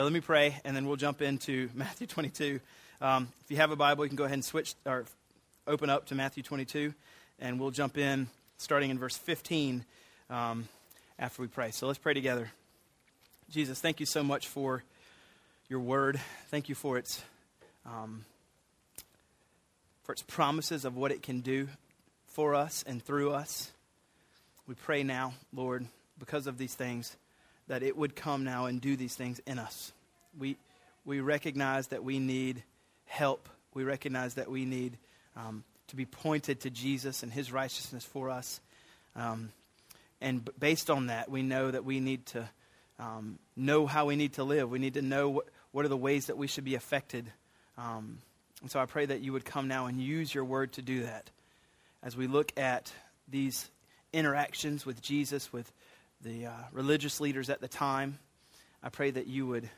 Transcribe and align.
Let 0.00 0.12
me 0.12 0.20
pray, 0.20 0.56
and 0.64 0.76
then 0.76 0.86
we'll 0.86 0.94
jump 0.94 1.22
into 1.22 1.70
Matthew 1.74 2.06
22. 2.06 2.60
Um, 3.00 3.26
if 3.42 3.50
you 3.50 3.56
have 3.56 3.72
a 3.72 3.76
Bible, 3.76 4.04
you 4.04 4.08
can 4.08 4.14
go 4.14 4.22
ahead 4.22 4.34
and 4.34 4.44
switch 4.44 4.76
or 4.86 5.04
open 5.66 5.90
up 5.90 6.06
to 6.06 6.14
Matthew 6.14 6.44
22, 6.44 6.94
and 7.40 7.58
we'll 7.58 7.72
jump 7.72 7.98
in 7.98 8.28
starting 8.58 8.90
in 8.90 8.98
verse 9.00 9.16
15 9.16 9.84
um, 10.30 10.68
after 11.18 11.42
we 11.42 11.48
pray. 11.48 11.72
So 11.72 11.88
let's 11.88 11.98
pray 11.98 12.14
together. 12.14 12.52
Jesus, 13.50 13.80
thank 13.80 13.98
you 13.98 14.06
so 14.06 14.22
much 14.22 14.46
for 14.46 14.84
your 15.68 15.80
word. 15.80 16.20
Thank 16.48 16.68
you 16.68 16.76
for 16.76 16.96
its 16.96 17.20
um, 17.84 18.24
for 20.04 20.12
its 20.12 20.22
promises 20.22 20.84
of 20.84 20.96
what 20.96 21.10
it 21.10 21.24
can 21.24 21.40
do 21.40 21.66
for 22.28 22.54
us 22.54 22.84
and 22.86 23.02
through 23.02 23.32
us. 23.32 23.72
We 24.68 24.76
pray 24.76 25.02
now, 25.02 25.34
Lord, 25.52 25.86
because 26.20 26.46
of 26.46 26.56
these 26.56 26.76
things 26.76 27.16
that 27.68 27.82
it 27.82 27.96
would 27.96 28.16
come 28.16 28.44
now 28.44 28.66
and 28.66 28.80
do 28.80 28.96
these 28.96 29.14
things 29.14 29.40
in 29.46 29.58
us. 29.58 29.92
We, 30.38 30.56
we 31.04 31.20
recognize 31.20 31.88
that 31.88 32.02
we 32.02 32.18
need 32.18 32.62
help. 33.06 33.48
We 33.74 33.84
recognize 33.84 34.34
that 34.34 34.50
we 34.50 34.64
need 34.64 34.96
um, 35.36 35.64
to 35.88 35.96
be 35.96 36.04
pointed 36.04 36.60
to 36.60 36.70
Jesus 36.70 37.22
and 37.22 37.32
his 37.32 37.52
righteousness 37.52 38.04
for 38.04 38.30
us. 38.30 38.60
Um, 39.14 39.50
and 40.20 40.48
based 40.58 40.90
on 40.90 41.06
that, 41.06 41.30
we 41.30 41.42
know 41.42 41.70
that 41.70 41.84
we 41.84 42.00
need 42.00 42.26
to 42.26 42.48
um, 42.98 43.38
know 43.56 43.86
how 43.86 44.06
we 44.06 44.16
need 44.16 44.34
to 44.34 44.44
live. 44.44 44.70
We 44.70 44.78
need 44.78 44.94
to 44.94 45.02
know 45.02 45.28
what, 45.28 45.46
what 45.70 45.84
are 45.84 45.88
the 45.88 45.96
ways 45.96 46.26
that 46.26 46.36
we 46.36 46.46
should 46.46 46.64
be 46.64 46.74
affected. 46.74 47.30
Um, 47.76 48.18
and 48.60 48.70
so 48.70 48.80
I 48.80 48.86
pray 48.86 49.06
that 49.06 49.20
you 49.20 49.32
would 49.32 49.44
come 49.44 49.68
now 49.68 49.86
and 49.86 50.00
use 50.00 50.34
your 50.34 50.44
word 50.44 50.72
to 50.72 50.82
do 50.82 51.02
that. 51.02 51.30
As 52.02 52.16
we 52.16 52.26
look 52.26 52.52
at 52.56 52.92
these 53.28 53.70
interactions 54.12 54.84
with 54.84 55.00
Jesus, 55.00 55.52
with 55.52 55.70
the 56.22 56.46
uh, 56.46 56.52
religious 56.72 57.20
leaders 57.20 57.50
at 57.50 57.60
the 57.60 57.68
time. 57.68 58.18
I 58.82 58.88
pray 58.88 59.10
that 59.10 59.26
you 59.26 59.46
would 59.46 59.68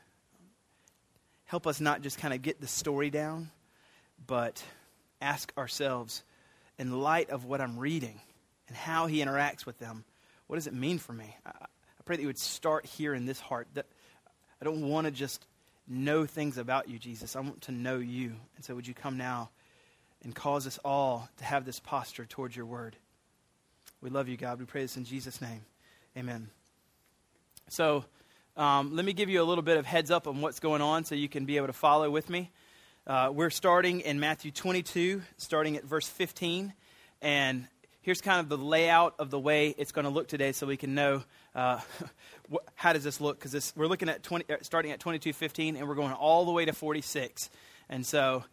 help 1.45 1.67
us 1.67 1.79
not 1.79 2.01
just 2.01 2.17
kind 2.17 2.33
of 2.33 2.41
get 2.41 2.61
the 2.61 2.67
story 2.67 3.09
down, 3.09 3.51
but 4.25 4.63
ask 5.21 5.51
ourselves, 5.57 6.23
in 6.77 7.01
light 7.01 7.29
of 7.29 7.45
what 7.45 7.61
I'm 7.61 7.77
reading 7.77 8.19
and 8.67 8.75
how 8.75 9.05
he 9.07 9.23
interacts 9.23 9.65
with 9.65 9.77
them, 9.77 10.03
what 10.47 10.55
does 10.55 10.67
it 10.67 10.73
mean 10.73 10.97
for 10.97 11.13
me? 11.13 11.35
I, 11.45 11.49
I 11.49 12.03
pray 12.05 12.15
that 12.15 12.21
you 12.21 12.27
would 12.27 12.39
start 12.39 12.85
here 12.85 13.13
in 13.13 13.25
this 13.25 13.39
heart. 13.39 13.67
That 13.75 13.85
I 14.61 14.65
don't 14.65 14.89
want 14.89 15.05
to 15.05 15.11
just 15.11 15.45
know 15.87 16.25
things 16.25 16.57
about 16.57 16.89
you, 16.89 16.97
Jesus. 16.97 17.35
I 17.35 17.41
want 17.41 17.61
to 17.63 17.71
know 17.71 17.97
you. 17.97 18.33
And 18.55 18.65
so 18.65 18.73
would 18.73 18.87
you 18.87 18.93
come 18.93 19.17
now 19.17 19.49
and 20.23 20.33
cause 20.33 20.65
us 20.65 20.79
all 20.83 21.29
to 21.37 21.43
have 21.43 21.65
this 21.65 21.79
posture 21.79 22.25
towards 22.25 22.55
your 22.55 22.65
word? 22.65 22.95
We 24.01 24.09
love 24.09 24.27
you, 24.27 24.37
God. 24.37 24.59
We 24.59 24.65
pray 24.65 24.81
this 24.81 24.97
in 24.97 25.03
Jesus' 25.03 25.41
name. 25.41 25.61
Amen. 26.17 26.49
So, 27.69 28.03
um, 28.57 28.93
let 28.93 29.05
me 29.05 29.13
give 29.13 29.29
you 29.29 29.41
a 29.41 29.45
little 29.45 29.61
bit 29.61 29.77
of 29.77 29.85
heads 29.85 30.11
up 30.11 30.27
on 30.27 30.41
what's 30.41 30.59
going 30.59 30.81
on 30.81 31.05
so 31.05 31.15
you 31.15 31.29
can 31.29 31.45
be 31.45 31.55
able 31.55 31.67
to 31.67 31.73
follow 31.73 32.09
with 32.09 32.29
me. 32.29 32.51
Uh, 33.07 33.29
we're 33.33 33.49
starting 33.49 34.01
in 34.01 34.19
Matthew 34.19 34.51
22, 34.51 35.21
starting 35.37 35.77
at 35.77 35.85
verse 35.85 36.09
15. 36.09 36.73
And 37.21 37.65
here's 38.01 38.19
kind 38.19 38.41
of 38.41 38.49
the 38.49 38.57
layout 38.57 39.15
of 39.19 39.29
the 39.29 39.39
way 39.39 39.73
it's 39.77 39.93
going 39.93 40.03
to 40.03 40.11
look 40.11 40.27
today 40.27 40.51
so 40.51 40.67
we 40.67 40.75
can 40.75 40.95
know 40.95 41.23
uh, 41.55 41.79
how 42.75 42.91
does 42.91 43.05
this 43.05 43.21
look 43.21 43.39
because 43.39 43.71
we're 43.77 43.87
looking 43.87 44.09
at 44.09 44.21
20, 44.21 44.53
uh, 44.53 44.57
starting 44.63 44.91
at 44.91 44.99
22.15 44.99 45.77
and 45.77 45.87
we're 45.87 45.95
going 45.95 46.11
all 46.11 46.43
the 46.43 46.51
way 46.51 46.65
to 46.65 46.73
46 46.73 47.49
and 47.89 48.05
so 48.05 48.43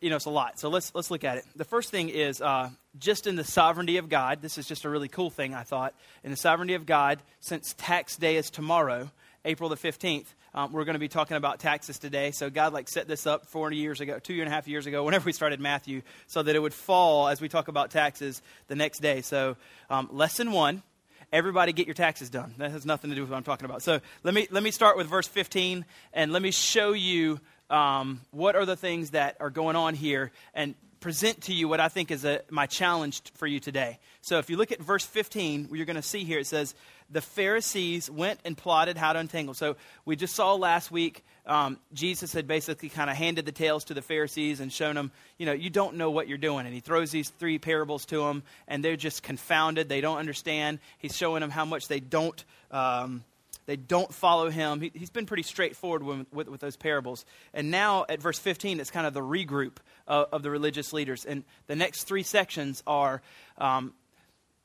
you 0.00 0.10
know, 0.10 0.16
it's 0.16 0.24
a 0.24 0.30
lot. 0.30 0.58
So 0.58 0.68
let's, 0.68 0.94
let's 0.94 1.10
look 1.10 1.24
at 1.24 1.38
it. 1.38 1.44
The 1.54 1.64
first 1.64 1.90
thing 1.90 2.08
is 2.08 2.40
uh, 2.40 2.70
just 2.98 3.26
in 3.26 3.36
the 3.36 3.44
sovereignty 3.44 3.98
of 3.98 4.08
God. 4.08 4.42
This 4.42 4.58
is 4.58 4.66
just 4.66 4.84
a 4.84 4.90
really 4.90 5.08
cool 5.08 5.30
thing, 5.30 5.54
I 5.54 5.62
thought. 5.62 5.94
In 6.24 6.30
the 6.30 6.36
sovereignty 6.36 6.74
of 6.74 6.86
God, 6.86 7.20
since 7.40 7.74
tax 7.78 8.16
day 8.16 8.36
is 8.36 8.50
tomorrow, 8.50 9.10
April 9.44 9.68
the 9.68 9.76
15th, 9.76 10.26
um, 10.54 10.72
we're 10.72 10.84
going 10.84 10.94
to 10.94 11.00
be 11.00 11.08
talking 11.08 11.36
about 11.36 11.60
taxes 11.60 11.98
today. 11.98 12.30
So 12.30 12.50
God 12.50 12.72
like 12.72 12.88
set 12.88 13.06
this 13.06 13.26
up 13.26 13.46
40 13.46 13.76
years 13.76 14.00
ago, 14.00 14.18
two 14.18 14.34
and 14.40 14.48
a 14.48 14.50
half 14.50 14.66
years 14.66 14.86
ago, 14.86 15.04
whenever 15.04 15.26
we 15.26 15.32
started 15.32 15.60
Matthew, 15.60 16.02
so 16.26 16.42
that 16.42 16.56
it 16.56 16.58
would 16.58 16.74
fall 16.74 17.28
as 17.28 17.40
we 17.40 17.48
talk 17.48 17.68
about 17.68 17.90
taxes 17.90 18.42
the 18.66 18.74
next 18.74 19.00
day. 19.00 19.20
So 19.20 19.56
um, 19.90 20.08
lesson 20.10 20.52
one, 20.52 20.82
everybody 21.32 21.72
get 21.72 21.86
your 21.86 21.94
taxes 21.94 22.30
done. 22.30 22.54
That 22.58 22.70
has 22.70 22.86
nothing 22.86 23.10
to 23.10 23.16
do 23.16 23.22
with 23.22 23.30
what 23.30 23.36
I'm 23.36 23.44
talking 23.44 23.66
about. 23.66 23.82
So 23.82 24.00
let 24.24 24.34
me, 24.34 24.48
let 24.50 24.62
me 24.62 24.70
start 24.70 24.96
with 24.96 25.06
verse 25.06 25.28
15, 25.28 25.84
and 26.12 26.32
let 26.32 26.42
me 26.42 26.50
show 26.50 26.92
you 26.92 27.38
um, 27.70 28.20
what 28.30 28.56
are 28.56 28.64
the 28.64 28.76
things 28.76 29.10
that 29.10 29.36
are 29.40 29.50
going 29.50 29.76
on 29.76 29.94
here 29.94 30.30
and 30.54 30.74
present 31.00 31.42
to 31.42 31.54
you 31.54 31.68
what 31.68 31.80
I 31.80 31.88
think 31.88 32.10
is 32.10 32.24
a, 32.24 32.40
my 32.50 32.66
challenge 32.66 33.22
for 33.34 33.46
you 33.46 33.60
today. 33.60 33.98
So 34.22 34.38
if 34.38 34.50
you 34.50 34.56
look 34.56 34.72
at 34.72 34.80
verse 34.80 35.04
15, 35.04 35.68
you're 35.72 35.86
going 35.86 35.96
to 35.96 36.02
see 36.02 36.24
here 36.24 36.38
it 36.38 36.46
says, 36.46 36.74
The 37.10 37.20
Pharisees 37.20 38.10
went 38.10 38.40
and 38.44 38.56
plotted 38.56 38.96
how 38.96 39.12
to 39.12 39.18
untangle. 39.18 39.54
So 39.54 39.76
we 40.04 40.16
just 40.16 40.34
saw 40.34 40.54
last 40.54 40.90
week, 40.90 41.24
um, 41.46 41.78
Jesus 41.92 42.32
had 42.32 42.48
basically 42.48 42.88
kind 42.88 43.08
of 43.08 43.16
handed 43.16 43.46
the 43.46 43.52
tails 43.52 43.84
to 43.84 43.94
the 43.94 44.02
Pharisees 44.02 44.58
and 44.58 44.72
shown 44.72 44.96
them, 44.96 45.12
you 45.38 45.46
know, 45.46 45.52
you 45.52 45.70
don't 45.70 45.94
know 45.94 46.10
what 46.10 46.26
you're 46.26 46.38
doing. 46.38 46.66
And 46.66 46.74
he 46.74 46.80
throws 46.80 47.12
these 47.12 47.28
three 47.28 47.58
parables 47.58 48.04
to 48.06 48.18
them, 48.22 48.42
and 48.66 48.84
they're 48.84 48.96
just 48.96 49.22
confounded. 49.22 49.88
They 49.88 50.00
don't 50.00 50.18
understand. 50.18 50.80
He's 50.98 51.16
showing 51.16 51.40
them 51.40 51.50
how 51.50 51.64
much 51.64 51.86
they 51.86 52.00
don't. 52.00 52.44
Um, 52.72 53.22
they 53.66 53.76
don't 53.76 54.12
follow 54.12 54.48
him. 54.48 54.80
He, 54.80 54.92
has 54.98 55.10
been 55.10 55.26
pretty 55.26 55.42
straightforward 55.42 56.02
with, 56.02 56.26
with, 56.32 56.48
with, 56.48 56.60
those 56.60 56.76
parables. 56.76 57.24
And 57.52 57.70
now 57.70 58.06
at 58.08 58.20
verse 58.20 58.38
15, 58.38 58.80
it's 58.80 58.90
kind 58.90 59.06
of 59.06 59.14
the 59.14 59.20
regroup 59.20 59.76
of, 60.06 60.28
of 60.32 60.42
the 60.42 60.50
religious 60.50 60.92
leaders. 60.92 61.24
And 61.24 61.44
the 61.66 61.76
next 61.76 62.04
three 62.04 62.22
sections 62.22 62.82
are 62.86 63.22
um, 63.58 63.92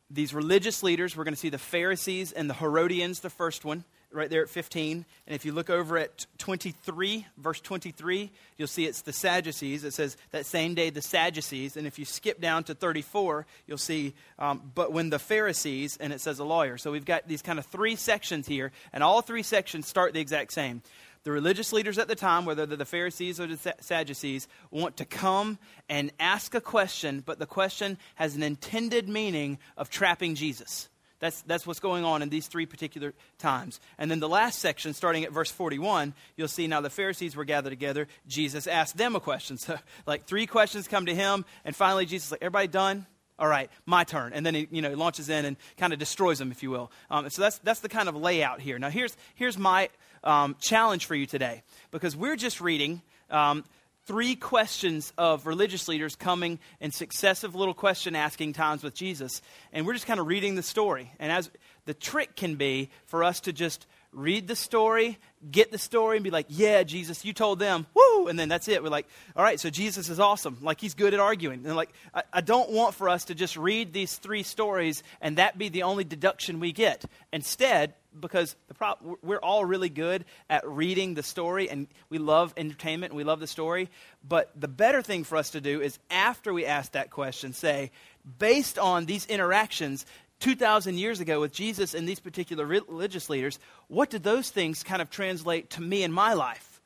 these 0.10 0.34
religious 0.34 0.84
leaders. 0.84 1.18
We're 1.18 1.24
going 1.24 1.34
to 1.34 1.40
see 1.40 1.50
the 1.50 1.58
Pharisees 1.58 2.32
and 2.32 2.50
the 2.50 2.54
Herodians, 2.54 3.20
the 3.22 3.30
first 3.30 3.66
one 3.66 3.84
right 4.12 4.30
there 4.30 4.42
at 4.42 4.50
15. 4.50 5.06
And 5.28 5.36
if 5.36 5.46
you 5.46 5.52
look 5.52 5.70
over 5.70 5.98
at 5.98 6.26
23, 6.38 7.26
verse 7.38 7.62
23, 7.62 8.32
you'll 8.58 8.68
see 8.68 8.86
it's 8.86 9.02
the 9.02 9.14
Sadducees. 9.14 9.84
It 9.84 9.94
says 9.94 10.18
that 10.32 10.46
same 10.46 10.76
day 10.76 10.90
the 10.90 11.02
Sadducees. 11.02 11.78
And 11.78 11.88
if 11.88 11.98
you 11.98 12.06
skip 12.06 12.42
down 12.42 12.64
to 12.66 12.76
34, 12.76 13.46
you'll 13.68 13.78
see, 13.78 14.14
um, 14.40 14.72
but 14.74 14.92
when 14.92 15.10
the 15.10 15.20
Pharisees, 15.20 15.98
and 15.98 16.12
it 16.14 16.22
says 16.22 16.40
a 16.40 16.44
lawyer. 16.44 16.78
So 16.78 16.92
we've 16.92 17.06
got 17.06 17.28
these 17.28 17.42
kind 17.42 17.60
of 17.60 17.66
three 17.66 17.96
sections 17.96 18.48
here, 18.48 18.72
and 18.94 19.04
all 19.04 19.22
three 19.22 19.44
sections 19.44 19.88
start 19.88 20.14
the 20.14 20.20
exact 20.20 20.54
same. 20.54 20.82
The 21.24 21.32
religious 21.32 21.72
leaders 21.72 22.00
at 22.00 22.08
the 22.08 22.16
time, 22.16 22.46
whether 22.46 22.66
they're 22.66 22.78
the 22.78 22.86
Pharisees 22.86 23.40
or 23.40 23.46
the 23.46 23.76
Sadducees, 23.80 24.48
want 24.72 24.98
to 24.98 25.06
come 25.06 25.60
and 25.88 26.12
ask 26.20 26.56
a 26.56 26.62
question, 26.62 27.22
but 27.24 27.38
the 27.38 27.46
question 27.46 28.00
has 28.16 28.36
an 28.36 28.42
intended 28.42 29.08
meaning 29.08 29.60
of 29.78 29.92
trapping 29.92 30.34
Jesus. 30.34 30.90
That's, 31.22 31.44
that's 31.44 31.68
what's 31.68 31.80
going 31.80 32.04
on 32.04 32.24
in 32.24 32.30
these 32.30 32.48
three 32.48 32.66
particular 32.66 33.14
times. 33.38 33.80
And 34.00 34.10
then 34.10 34.20
the 34.20 34.28
last 34.28 34.58
section, 34.60 34.96
starting 34.96 35.24
at 35.24 35.32
verse 35.32 35.52
41, 35.52 36.16
you'll 36.36 36.48
see 36.48 36.66
now 36.66 36.82
the 36.82 36.90
Pharisees 36.90 37.36
were 37.36 37.46
gathered 37.46 37.70
together. 37.70 38.08
Jesus 38.28 38.66
asked 38.66 38.98
them 38.98 39.16
a 39.16 39.20
question. 39.20 39.58
So, 39.62 39.78
like, 40.08 40.26
three 40.26 40.48
questions 40.48 40.88
come 40.88 41.06
to 41.06 41.14
him, 41.14 41.46
and 41.64 41.76
finally, 41.76 42.08
Jesus 42.08 42.32
like, 42.32 42.42
Everybody 42.42 42.68
done? 42.68 43.06
All 43.38 43.48
right, 43.48 43.70
my 43.86 44.04
turn. 44.04 44.34
And 44.34 44.44
then 44.44 44.56
he 44.56 44.68
you 44.72 44.82
know, 44.82 44.94
launches 44.94 45.30
in 45.30 45.46
and 45.46 45.56
kind 45.78 45.94
of 45.94 46.00
destroys 46.00 46.40
them, 46.40 46.52
if 46.52 46.64
you 46.64 46.72
will. 46.72 46.92
Um, 47.12 47.30
so 47.30 47.44
that's, 47.44 47.60
that's 47.60 47.82
the 47.82 47.90
kind 47.90 48.10
of 48.10 48.16
layout 48.16 48.60
here. 48.60 48.80
Now, 48.80 48.90
here's, 48.90 49.16
here's 49.36 49.58
my 49.58 49.90
um, 50.24 50.56
challenge 50.60 51.06
for 51.06 51.14
you 51.14 51.28
today, 51.28 51.62
because 51.92 52.16
we're 52.16 52.36
just 52.36 52.60
reading. 52.60 53.04
Um, 53.30 53.64
three 54.06 54.36
questions 54.36 55.14
of 55.18 55.46
religious 55.46 55.88
leaders 55.88 56.16
coming 56.16 56.60
in 56.80 56.92
successive 56.92 57.56
little 57.56 57.74
question 57.74 58.16
asking 58.16 58.54
times 58.54 58.84
with 58.84 58.94
Jesus. 58.94 59.42
And 59.72 59.86
we're 59.86 59.94
just 59.94 60.08
kind 60.08 60.20
of 60.20 60.28
reading 60.28 60.56
the 60.56 60.64
story. 60.64 61.12
And 61.20 61.32
as 61.32 61.50
the 61.86 61.94
trick 61.94 62.36
can 62.36 62.56
be 62.56 62.90
for 63.06 63.24
us 63.24 63.42
to 63.42 63.54
just 63.54 63.86
read 64.14 64.48
the 64.48 64.56
story, 64.56 65.18
get 65.50 65.72
the 65.72 65.78
story, 65.78 66.18
and 66.18 66.24
be 66.24 66.32
like, 66.32 66.48
yeah, 66.50 66.84
Jesus, 66.84 67.24
you 67.24 67.32
told 67.32 67.60
them, 67.60 67.88
woo, 67.94 68.28
and 68.28 68.38
then 68.38 68.50
that's 68.50 68.68
it. 68.68 68.84
We're 68.84 68.90
like, 68.90 69.08
all 69.36 69.44
right, 69.44 69.60
so 69.60 69.70
Jesus 69.70 70.10
is 70.10 70.20
awesome. 70.20 70.58
Like, 70.62 70.82
he's 70.82 70.94
good 70.94 71.14
at 71.14 71.20
arguing. 71.20 71.66
And 71.66 71.76
like, 71.76 71.92
I, 72.14 72.24
I 72.34 72.42
don't 72.42 72.72
want 72.72 72.96
for 72.96 73.08
us 73.08 73.26
to 73.26 73.36
just 73.36 73.56
read 73.56 73.94
these 73.94 74.18
three 74.18 74.44
stories 74.44 75.04
and 75.22 75.38
that 75.38 75.58
be 75.58 75.70
the 75.70 75.84
only 75.84 76.04
deduction 76.04 76.60
we 76.60 76.74
get. 76.74 77.06
Instead, 77.32 77.94
because 78.20 78.56
the 78.68 78.74
pro- 78.74 79.18
we're 79.22 79.40
all 79.40 79.64
really 79.66 79.90
good 79.90 80.26
at 80.50 80.68
reading 80.68 81.14
the 81.14 81.24
story 81.24 81.70
and 81.70 81.88
we 82.10 82.18
love 82.18 82.54
entertainment 82.58 83.12
and 83.12 83.18
we 83.18 83.24
love 83.24 83.40
the 83.40 83.48
story. 83.48 83.90
But 84.28 84.52
the 84.60 84.68
better 84.68 85.02
thing 85.02 85.24
for 85.24 85.38
us 85.38 85.52
to 85.52 85.62
do 85.62 85.82
is 85.82 86.00
after 86.10 86.54
we 86.54 86.66
ask 86.66 86.92
that 86.94 87.10
question, 87.10 87.54
say, 87.54 87.92
based 88.40 88.78
on 88.78 89.06
these 89.06 89.26
interactions, 89.28 90.06
2,000 90.42 90.98
years 90.98 91.20
ago 91.20 91.40
with 91.40 91.54
Jesus 91.54 91.94
and 91.94 92.08
these 92.08 92.20
particular 92.20 92.66
religious 92.66 93.30
leaders, 93.30 93.60
what 93.88 94.10
did 94.10 94.24
those 94.24 94.50
things 94.50 94.84
kind 94.84 95.02
of 95.02 95.10
translate 95.10 95.70
to 95.72 95.82
me 95.82 96.04
in 96.04 96.12
my 96.12 96.34
life? 96.34 96.82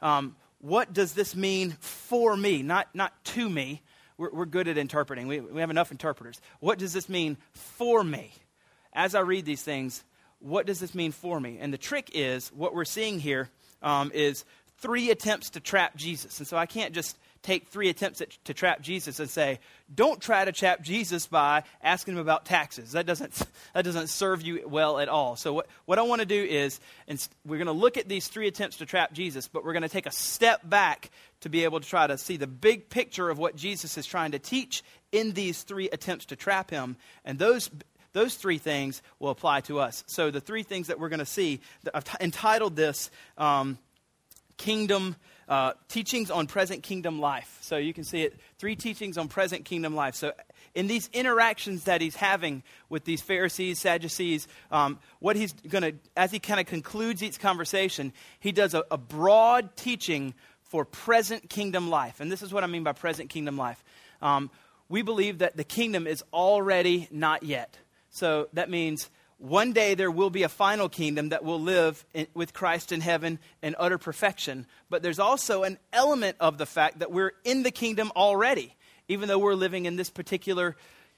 Um, 0.00 0.36
what 0.60 0.92
does 0.92 1.12
this 1.12 1.36
mean 1.36 1.72
for 1.80 2.36
me, 2.36 2.62
not, 2.62 2.88
not 2.94 3.12
to 3.24 3.48
me? 3.48 3.82
We're, 4.16 4.30
we're 4.30 4.46
good 4.46 4.68
at 4.68 4.78
interpreting, 4.78 5.26
we, 5.26 5.40
we 5.40 5.60
have 5.60 5.70
enough 5.70 5.90
interpreters. 5.90 6.40
What 6.60 6.78
does 6.78 6.92
this 6.92 7.08
mean 7.08 7.36
for 7.52 8.02
me? 8.02 8.32
As 8.92 9.16
I 9.16 9.20
read 9.20 9.44
these 9.44 9.62
things, 9.62 10.04
what 10.44 10.66
does 10.66 10.78
this 10.78 10.94
mean 10.94 11.10
for 11.10 11.40
me? 11.40 11.58
And 11.60 11.72
the 11.72 11.78
trick 11.78 12.10
is 12.12 12.48
what 12.48 12.74
we're 12.74 12.84
seeing 12.84 13.18
here 13.18 13.48
um, 13.82 14.10
is 14.12 14.44
three 14.78 15.10
attempts 15.10 15.50
to 15.50 15.60
trap 15.60 15.96
Jesus. 15.96 16.38
And 16.38 16.46
so 16.46 16.58
I 16.58 16.66
can't 16.66 16.92
just 16.92 17.16
take 17.42 17.68
three 17.68 17.88
attempts 17.88 18.20
at, 18.20 18.30
to 18.44 18.52
trap 18.52 18.82
Jesus 18.82 19.20
and 19.20 19.30
say, 19.30 19.58
don't 19.94 20.20
try 20.20 20.44
to 20.44 20.52
trap 20.52 20.82
Jesus 20.82 21.26
by 21.26 21.62
asking 21.82 22.14
him 22.14 22.20
about 22.20 22.44
taxes. 22.44 22.92
That 22.92 23.06
doesn't, 23.06 23.40
that 23.74 23.84
doesn't 23.84 24.08
serve 24.08 24.42
you 24.42 24.68
well 24.68 24.98
at 24.98 25.08
all. 25.08 25.36
So, 25.36 25.54
what, 25.54 25.66
what 25.86 25.98
I 25.98 26.02
want 26.02 26.20
to 26.20 26.26
do 26.26 26.42
is, 26.42 26.78
we're 27.46 27.56
going 27.56 27.66
to 27.66 27.72
look 27.72 27.96
at 27.96 28.08
these 28.08 28.28
three 28.28 28.46
attempts 28.46 28.78
to 28.78 28.86
trap 28.86 29.12
Jesus, 29.12 29.48
but 29.48 29.64
we're 29.64 29.72
going 29.72 29.82
to 29.82 29.88
take 29.88 30.06
a 30.06 30.12
step 30.12 30.68
back 30.68 31.10
to 31.40 31.48
be 31.48 31.64
able 31.64 31.80
to 31.80 31.88
try 31.88 32.06
to 32.06 32.18
see 32.18 32.36
the 32.36 32.46
big 32.46 32.88
picture 32.90 33.30
of 33.30 33.38
what 33.38 33.56
Jesus 33.56 33.96
is 33.96 34.06
trying 34.06 34.32
to 34.32 34.38
teach 34.38 34.82
in 35.12 35.32
these 35.32 35.62
three 35.62 35.88
attempts 35.90 36.26
to 36.26 36.36
trap 36.36 36.70
him. 36.70 36.96
And 37.24 37.38
those 37.38 37.70
those 38.14 38.36
three 38.36 38.58
things 38.58 39.02
will 39.18 39.30
apply 39.30 39.60
to 39.62 39.80
us. 39.80 40.02
So, 40.06 40.30
the 40.30 40.40
three 40.40 40.62
things 40.62 40.86
that 40.86 40.98
we're 40.98 41.10
going 41.10 41.18
to 41.18 41.26
see, 41.26 41.60
I've 41.92 42.04
t- 42.04 42.16
entitled 42.20 42.76
this 42.76 43.10
um, 43.36 43.76
Kingdom 44.56 45.16
uh, 45.48 45.72
Teachings 45.88 46.30
on 46.30 46.46
Present 46.46 46.82
Kingdom 46.82 47.20
Life. 47.20 47.58
So, 47.60 47.76
you 47.76 47.92
can 47.92 48.04
see 48.04 48.22
it 48.22 48.38
three 48.56 48.76
teachings 48.76 49.18
on 49.18 49.28
present 49.28 49.64
kingdom 49.64 49.94
life. 49.94 50.14
So, 50.14 50.32
in 50.74 50.86
these 50.86 51.10
interactions 51.12 51.84
that 51.84 52.00
he's 52.00 52.16
having 52.16 52.62
with 52.88 53.04
these 53.04 53.20
Pharisees, 53.20 53.80
Sadducees, 53.80 54.48
um, 54.70 54.98
what 55.18 55.36
he's 55.36 55.52
going 55.52 55.82
to, 55.82 55.94
as 56.16 56.30
he 56.30 56.38
kind 56.38 56.60
of 56.60 56.66
concludes 56.66 57.22
each 57.22 57.38
conversation, 57.38 58.12
he 58.40 58.52
does 58.52 58.74
a, 58.74 58.84
a 58.90 58.96
broad 58.96 59.76
teaching 59.76 60.34
for 60.62 60.84
present 60.84 61.50
kingdom 61.50 61.90
life. 61.90 62.20
And 62.20 62.30
this 62.30 62.42
is 62.42 62.52
what 62.52 62.64
I 62.64 62.68
mean 62.68 62.84
by 62.84 62.92
present 62.92 63.28
kingdom 63.28 63.56
life. 63.56 63.82
Um, 64.22 64.50
we 64.88 65.02
believe 65.02 65.38
that 65.38 65.56
the 65.56 65.64
kingdom 65.64 66.06
is 66.06 66.22
already 66.32 67.08
not 67.10 67.42
yet. 67.42 67.78
So 68.14 68.48
that 68.52 68.70
means 68.70 69.10
one 69.38 69.72
day 69.72 69.94
there 69.94 70.10
will 70.10 70.30
be 70.30 70.44
a 70.44 70.48
final 70.48 70.88
kingdom 70.88 71.30
that 71.30 71.42
will 71.42 71.60
live 71.60 72.06
in, 72.14 72.28
with 72.32 72.52
Christ 72.52 72.92
in 72.92 73.00
heaven 73.00 73.40
in 73.60 73.74
utter 73.76 73.98
perfection. 73.98 74.66
But 74.88 75.02
there's 75.02 75.18
also 75.18 75.64
an 75.64 75.78
element 75.92 76.36
of 76.38 76.56
the 76.56 76.64
fact 76.64 77.00
that 77.00 77.10
we're 77.10 77.32
in 77.42 77.64
the 77.64 77.72
kingdom 77.72 78.12
already, 78.14 78.76
even 79.08 79.28
though 79.28 79.40
we're 79.40 79.54
living 79.54 79.86
in 79.86 79.96
this 79.96 80.10
particular 80.10 80.76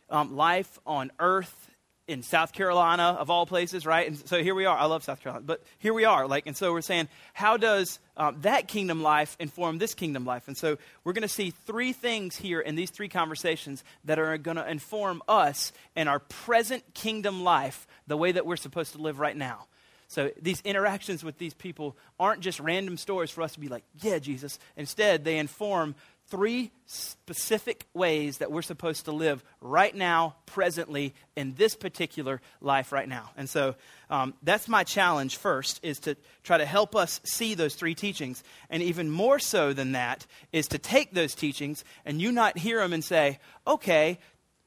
um, 0.08 0.37
life 0.37 0.78
on 0.87 1.12
earth 1.20 1.65
in 2.08 2.23
South 2.23 2.53
Carolina, 2.53 3.17
of 3.19 3.31
all 3.31 3.47
places, 3.47 3.85
right? 3.85 4.06
And 4.06 4.29
so 4.29 4.43
here 4.43 4.55
we 4.55 4.64
are. 4.64 4.76
I 4.76 4.85
love 4.85 5.03
South 5.03 5.20
Carolina, 5.20 5.44
but 5.44 5.62
here 5.79 5.93
we 5.93 6.05
are. 6.05 6.29
Like, 6.29 6.47
and 6.47 6.56
so 6.56 6.73
we're 6.73 6.81
saying, 6.81 7.08
how 7.32 7.56
does 7.56 7.99
um, 8.17 8.37
that 8.43 8.69
kingdom 8.69 9.03
life 9.03 9.37
inform 9.41 9.79
this 9.79 9.94
kingdom 9.94 10.25
life? 10.25 10.47
And 10.47 10.56
so 10.56 10.79
we're 11.03 11.14
going 11.14 11.23
to 11.23 11.29
see 11.29 11.50
three 11.50 11.93
things 11.93 12.37
here 12.37 12.61
in 12.61 12.76
these 12.76 12.91
three 12.91 13.08
conversations 13.08 13.82
that 14.05 14.19
are 14.19 14.38
going 14.38 14.56
to 14.56 14.69
inform 14.69 15.20
us 15.26 15.73
in 15.97 16.06
our 16.06 16.20
present 16.20 16.94
kingdom 16.94 17.43
life, 17.43 17.87
the 18.06 18.17
way 18.17 18.31
that 18.31 18.47
we're 18.47 18.56
supposed 18.56 18.93
to 18.93 18.99
live 18.99 19.19
right 19.19 19.37
now. 19.37 19.67
So 20.09 20.31
these 20.41 20.61
interactions 20.61 21.25
with 21.25 21.38
these 21.38 21.55
people 21.55 21.97
aren't 22.20 22.41
just 22.41 22.61
random 22.61 22.97
stories 22.97 23.31
for 23.31 23.43
us 23.43 23.55
to 23.55 23.61
be 23.61 23.69
like, 23.69 23.82
yeah, 24.00 24.20
Jesus. 24.20 24.61
Instead, 24.76 25.25
they 25.25 25.38
inform 25.38 25.97
three 26.28 26.73
specific 26.87 27.87
ways 27.94 28.38
that 28.38 28.50
we're 28.50 28.62
supposed 28.62 29.05
to 29.05 29.12
live 29.12 29.44
right 29.61 29.94
now, 29.94 30.37
presently, 30.46 31.14
in 31.37 31.55
this 31.55 31.75
particular 31.76 32.40
life 32.61 32.93
right 32.93 33.08
now. 33.08 33.31
And 33.37 33.49
so 33.49 33.76
um, 34.11 34.34
that's 34.43 34.69
my 34.69 34.84
challenge 34.84 35.37
first, 35.37 35.81
is 35.82 35.99
to 36.00 36.17
try 36.43 36.58
to 36.58 36.67
help 36.67 36.96
us 36.96 37.20
see 37.25 37.55
those 37.55 37.75
three 37.75 37.94
teachings. 37.94 38.43
And 38.70 38.82
even 38.82 39.11
more 39.11 39.38
so 39.38 39.73
than 39.73 39.93
that, 39.93 40.26
is 40.52 40.69
to 40.69 40.78
take 40.78 41.12
those 41.12 41.34
teachings 41.34 41.84
and 42.05 42.20
you 42.20 42.32
not 42.32 42.58
hear 42.58 42.81
them 42.81 42.93
and 42.93 43.05
say, 43.05 43.38
okay, 43.67 44.19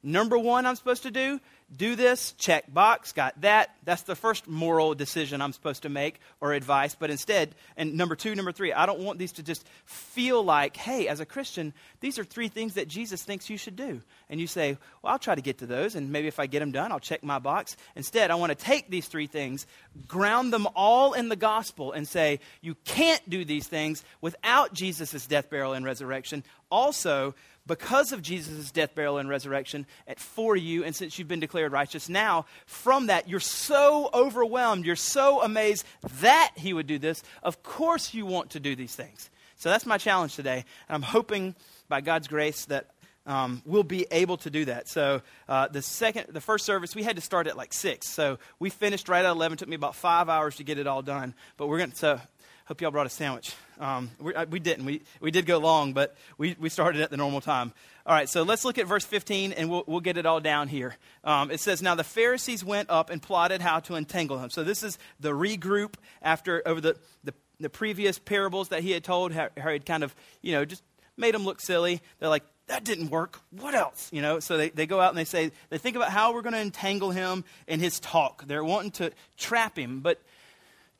number 0.01 0.37
one 0.37 0.65
I'm 0.65 0.75
supposed 0.75 1.03
to 1.03 1.11
do 1.11 1.39
do 1.75 1.95
this, 1.95 2.33
check 2.33 2.73
box, 2.73 3.11
got 3.11 3.39
that. 3.41 3.75
That's 3.83 4.01
the 4.03 4.15
first 4.15 4.47
moral 4.47 4.95
decision 4.95 5.41
I'm 5.41 5.53
supposed 5.53 5.83
to 5.83 5.89
make 5.89 6.19
or 6.41 6.53
advice. 6.53 6.95
But 6.95 7.11
instead, 7.11 7.53
and 7.77 7.95
number 7.95 8.15
two, 8.15 8.33
number 8.33 8.51
three, 8.51 8.73
I 8.73 8.85
don't 8.85 8.99
want 8.99 9.19
these 9.19 9.33
to 9.33 9.43
just 9.43 9.67
feel 9.85 10.43
like, 10.43 10.75
hey, 10.75 11.07
as 11.07 11.19
a 11.19 11.25
Christian, 11.25 11.73
these 11.99 12.17
are 12.17 12.23
three 12.23 12.47
things 12.47 12.73
that 12.73 12.87
Jesus 12.87 13.23
thinks 13.23 13.49
you 13.49 13.57
should 13.57 13.75
do. 13.75 14.01
And 14.29 14.39
you 14.39 14.47
say, 14.47 14.77
well, 15.01 15.13
I'll 15.13 15.19
try 15.19 15.35
to 15.35 15.41
get 15.41 15.59
to 15.59 15.65
those, 15.65 15.95
and 15.95 16.11
maybe 16.11 16.27
if 16.27 16.39
I 16.39 16.47
get 16.47 16.59
them 16.59 16.71
done, 16.71 16.91
I'll 16.91 16.99
check 16.99 17.23
my 17.23 17.39
box. 17.39 17.77
Instead, 17.95 18.31
I 18.31 18.35
want 18.35 18.51
to 18.51 18.55
take 18.55 18.89
these 18.89 19.07
three 19.07 19.27
things, 19.27 19.67
ground 20.07 20.51
them 20.51 20.67
all 20.75 21.13
in 21.13 21.29
the 21.29 21.35
gospel, 21.35 21.91
and 21.91 22.07
say, 22.07 22.39
you 22.61 22.75
can't 22.85 23.27
do 23.29 23.45
these 23.45 23.67
things 23.67 24.03
without 24.21 24.73
Jesus' 24.73 25.27
death, 25.27 25.49
burial, 25.49 25.73
and 25.73 25.85
resurrection. 25.85 26.43
Also, 26.71 27.35
because 27.69 28.11
of 28.11 28.21
Jesus' 28.21 28.71
death, 28.71 28.93
burial, 28.95 29.17
and 29.17 29.29
resurrection 29.29 29.85
at, 30.05 30.19
for 30.19 30.57
you, 30.57 30.83
and 30.83 30.93
since 30.93 31.17
you've 31.17 31.29
been 31.29 31.39
declared 31.39 31.71
righteous, 31.71 32.09
now 32.09 32.45
from 32.65 33.07
that, 33.07 33.29
you're 33.29 33.39
so 33.39 34.09
overwhelmed, 34.13 34.85
you're 34.85 34.97
so 34.97 35.41
amazed 35.41 35.85
that 36.19 36.51
he 36.55 36.73
would 36.73 36.87
do 36.87 36.99
this. 36.99 37.23
Of 37.41 37.63
course, 37.63 38.13
you 38.13 38.25
want 38.25 38.49
to 38.49 38.59
do 38.59 38.75
these 38.75 38.93
things. 38.93 39.29
So 39.55 39.69
that's 39.69 39.85
my 39.85 39.97
challenge 39.97 40.35
today. 40.35 40.65
And 40.89 40.95
I'm 40.95 41.01
hoping 41.01 41.55
by 41.87 42.01
God's 42.01 42.27
grace 42.27 42.65
that 42.65 42.87
um, 43.25 43.61
we'll 43.65 43.83
be 43.83 44.07
able 44.09 44.37
to 44.37 44.49
do 44.49 44.65
that. 44.65 44.89
So 44.89 45.21
uh, 45.47 45.67
the 45.67 45.81
second, 45.81 46.33
the 46.33 46.41
first 46.41 46.65
service, 46.65 46.95
we 46.95 47.03
had 47.03 47.15
to 47.15 47.21
start 47.21 47.47
at 47.47 47.55
like 47.55 47.73
six. 47.73 48.07
So 48.09 48.39
we 48.59 48.69
finished 48.69 49.07
right 49.07 49.23
at 49.23 49.29
eleven. 49.29 49.53
It 49.53 49.59
took 49.59 49.69
me 49.69 49.75
about 49.75 49.95
five 49.95 50.29
hours 50.29 50.55
to 50.55 50.63
get 50.63 50.79
it 50.79 50.87
all 50.87 51.01
done. 51.01 51.35
But 51.57 51.67
we're 51.67 51.77
going 51.77 51.91
to. 51.91 51.95
So 51.97 52.21
hope 52.69 52.81
y'all 52.81 52.91
brought 52.91 53.07
a 53.07 53.09
sandwich. 53.09 53.55
Um, 53.79 54.11
we, 54.19 54.35
uh, 54.35 54.45
we, 54.45 54.59
didn't. 54.59 54.85
We, 54.85 55.01
we 55.19 55.31
did 55.31 55.47
go 55.47 55.57
long, 55.57 55.93
but 55.93 56.15
we, 56.37 56.55
we 56.59 56.69
started 56.69 57.01
at 57.01 57.09
the 57.09 57.17
normal 57.17 57.41
time. 57.41 57.73
All 58.05 58.13
right, 58.13 58.29
so 58.29 58.43
let's 58.43 58.63
look 58.63 58.77
at 58.77 58.85
verse 58.85 59.03
15 59.03 59.53
and 59.53 59.71
we'll, 59.71 59.83
we'll 59.87 60.01
get 60.01 60.17
it 60.17 60.27
all 60.27 60.39
down 60.39 60.67
here. 60.67 60.95
Um, 61.23 61.49
it 61.49 61.59
says, 61.59 61.81
Now 61.81 61.95
the 61.95 62.03
Pharisees 62.03 62.63
went 62.63 62.91
up 62.91 63.09
and 63.09 63.23
plotted 63.23 63.63
how 63.63 63.79
to 63.81 63.95
entangle 63.95 64.37
him. 64.37 64.51
So 64.51 64.63
this 64.63 64.83
is 64.83 64.99
the 65.19 65.31
regroup 65.31 65.95
after, 66.21 66.61
over 66.63 66.79
the, 66.79 66.95
the, 67.23 67.33
the 67.59 67.71
previous 67.71 68.19
parables 68.19 68.69
that 68.69 68.83
he 68.83 68.91
had 68.91 69.03
told, 69.03 69.31
how, 69.31 69.49
how 69.57 69.71
he'd 69.71 69.87
kind 69.87 70.03
of, 70.03 70.15
you 70.43 70.51
know, 70.51 70.63
just 70.63 70.83
made 71.17 71.33
them 71.33 71.45
look 71.45 71.61
silly. 71.61 72.01
They're 72.19 72.29
like, 72.29 72.43
that 72.67 72.83
didn't 72.83 73.09
work. 73.09 73.39
What 73.49 73.73
else? 73.73 74.09
You 74.13 74.21
know, 74.21 74.39
so 74.39 74.57
they, 74.57 74.69
they 74.69 74.85
go 74.85 75.01
out 75.01 75.09
and 75.09 75.17
they 75.17 75.25
say, 75.25 75.49
they 75.71 75.79
think 75.79 75.95
about 75.95 76.09
how 76.09 76.35
we're 76.35 76.43
going 76.43 76.53
to 76.53 76.61
entangle 76.61 77.09
him 77.09 77.45
in 77.65 77.79
his 77.79 77.99
talk. 77.99 78.45
They're 78.45 78.63
wanting 78.63 78.91
to 78.91 79.11
trap 79.37 79.75
him, 79.75 80.01
but 80.01 80.21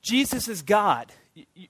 Jesus 0.02 0.48
is 0.48 0.64
God 0.64 1.14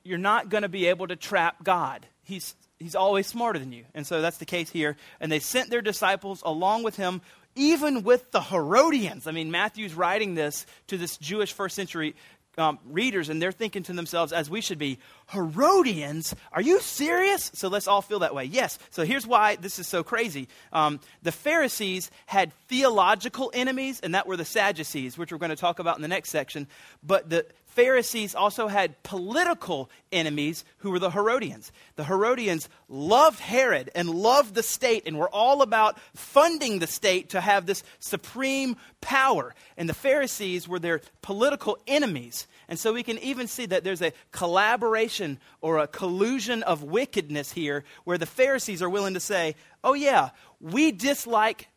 you're 0.03 0.17
not 0.17 0.49
going 0.49 0.63
to 0.63 0.69
be 0.69 0.87
able 0.87 1.07
to 1.07 1.15
trap 1.15 1.63
God. 1.63 2.05
He's, 2.23 2.55
he's 2.79 2.95
always 2.95 3.27
smarter 3.27 3.59
than 3.59 3.71
you. 3.71 3.85
And 3.93 4.05
so 4.05 4.21
that's 4.21 4.37
the 4.37 4.45
case 4.45 4.69
here. 4.69 4.97
And 5.19 5.31
they 5.31 5.39
sent 5.39 5.69
their 5.69 5.81
disciples 5.81 6.41
along 6.45 6.83
with 6.83 6.95
him, 6.95 7.21
even 7.55 8.03
with 8.03 8.31
the 8.31 8.41
Herodians. 8.41 9.27
I 9.27 9.31
mean, 9.31 9.51
Matthew's 9.51 9.93
writing 9.93 10.35
this 10.35 10.65
to 10.87 10.97
this 10.97 11.17
Jewish 11.17 11.53
first 11.53 11.75
century 11.75 12.15
um, 12.57 12.79
readers, 12.85 13.29
and 13.29 13.41
they're 13.41 13.51
thinking 13.51 13.83
to 13.83 13.93
themselves, 13.93 14.33
as 14.33 14.49
we 14.49 14.61
should 14.61 14.77
be, 14.77 14.99
Herodians? 15.29 16.35
Are 16.51 16.61
you 16.61 16.79
serious? 16.81 17.51
So 17.53 17.69
let's 17.69 17.87
all 17.87 18.01
feel 18.01 18.19
that 18.19 18.35
way. 18.35 18.45
Yes. 18.45 18.77
So 18.89 19.05
here's 19.05 19.25
why 19.25 19.55
this 19.55 19.79
is 19.79 19.87
so 19.87 20.03
crazy. 20.03 20.47
Um, 20.73 20.99
the 21.23 21.31
Pharisees 21.31 22.11
had 22.25 22.51
theological 22.67 23.51
enemies, 23.53 23.99
and 24.01 24.13
that 24.13 24.27
were 24.27 24.37
the 24.37 24.45
Sadducees, 24.45 25.17
which 25.17 25.31
we're 25.31 25.37
going 25.37 25.51
to 25.51 25.55
talk 25.55 25.79
about 25.79 25.95
in 25.95 26.01
the 26.01 26.07
next 26.07 26.31
section. 26.31 26.67
But 27.01 27.29
the 27.29 27.45
Pharisees 27.69 28.33
also 28.33 28.67
had 28.67 29.01
political 29.03 29.89
enemies 30.11 30.65
who 30.79 30.89
were 30.89 30.99
the 30.99 31.11
Herodians. 31.11 31.71
The 31.95 32.03
Herodians 32.03 32.67
loved 32.87 33.39
Herod 33.39 33.91
and 33.93 34.09
loved 34.09 34.55
the 34.55 34.63
state 34.63 35.03
and 35.05 35.17
were 35.17 35.29
all 35.29 35.61
about 35.61 35.99
funding 36.15 36.79
the 36.79 36.87
state 36.87 37.29
to 37.29 37.41
have 37.41 37.67
this 37.67 37.83
supreme 37.99 38.75
power. 39.01 39.53
And 39.77 39.87
the 39.87 39.93
Pharisees 39.93 40.67
were 40.67 40.79
their 40.79 41.01
political 41.21 41.77
enemies. 41.87 42.47
And 42.67 42.79
so 42.79 42.91
we 42.91 43.03
can 43.03 43.19
even 43.19 43.47
see 43.47 43.67
that 43.67 43.83
there's 43.83 44.01
a 44.01 44.13
collaboration 44.31 45.39
or 45.61 45.77
a 45.77 45.87
collusion 45.87 46.63
of 46.63 46.83
wickedness 46.83 47.51
here 47.51 47.83
where 48.03 48.17
the 48.17 48.25
Pharisees 48.25 48.81
are 48.81 48.89
willing 48.89 49.13
to 49.13 49.19
say, 49.19 49.55
oh, 49.83 49.93
yeah, 49.93 50.31
we 50.59 50.91
dislike 50.91 51.67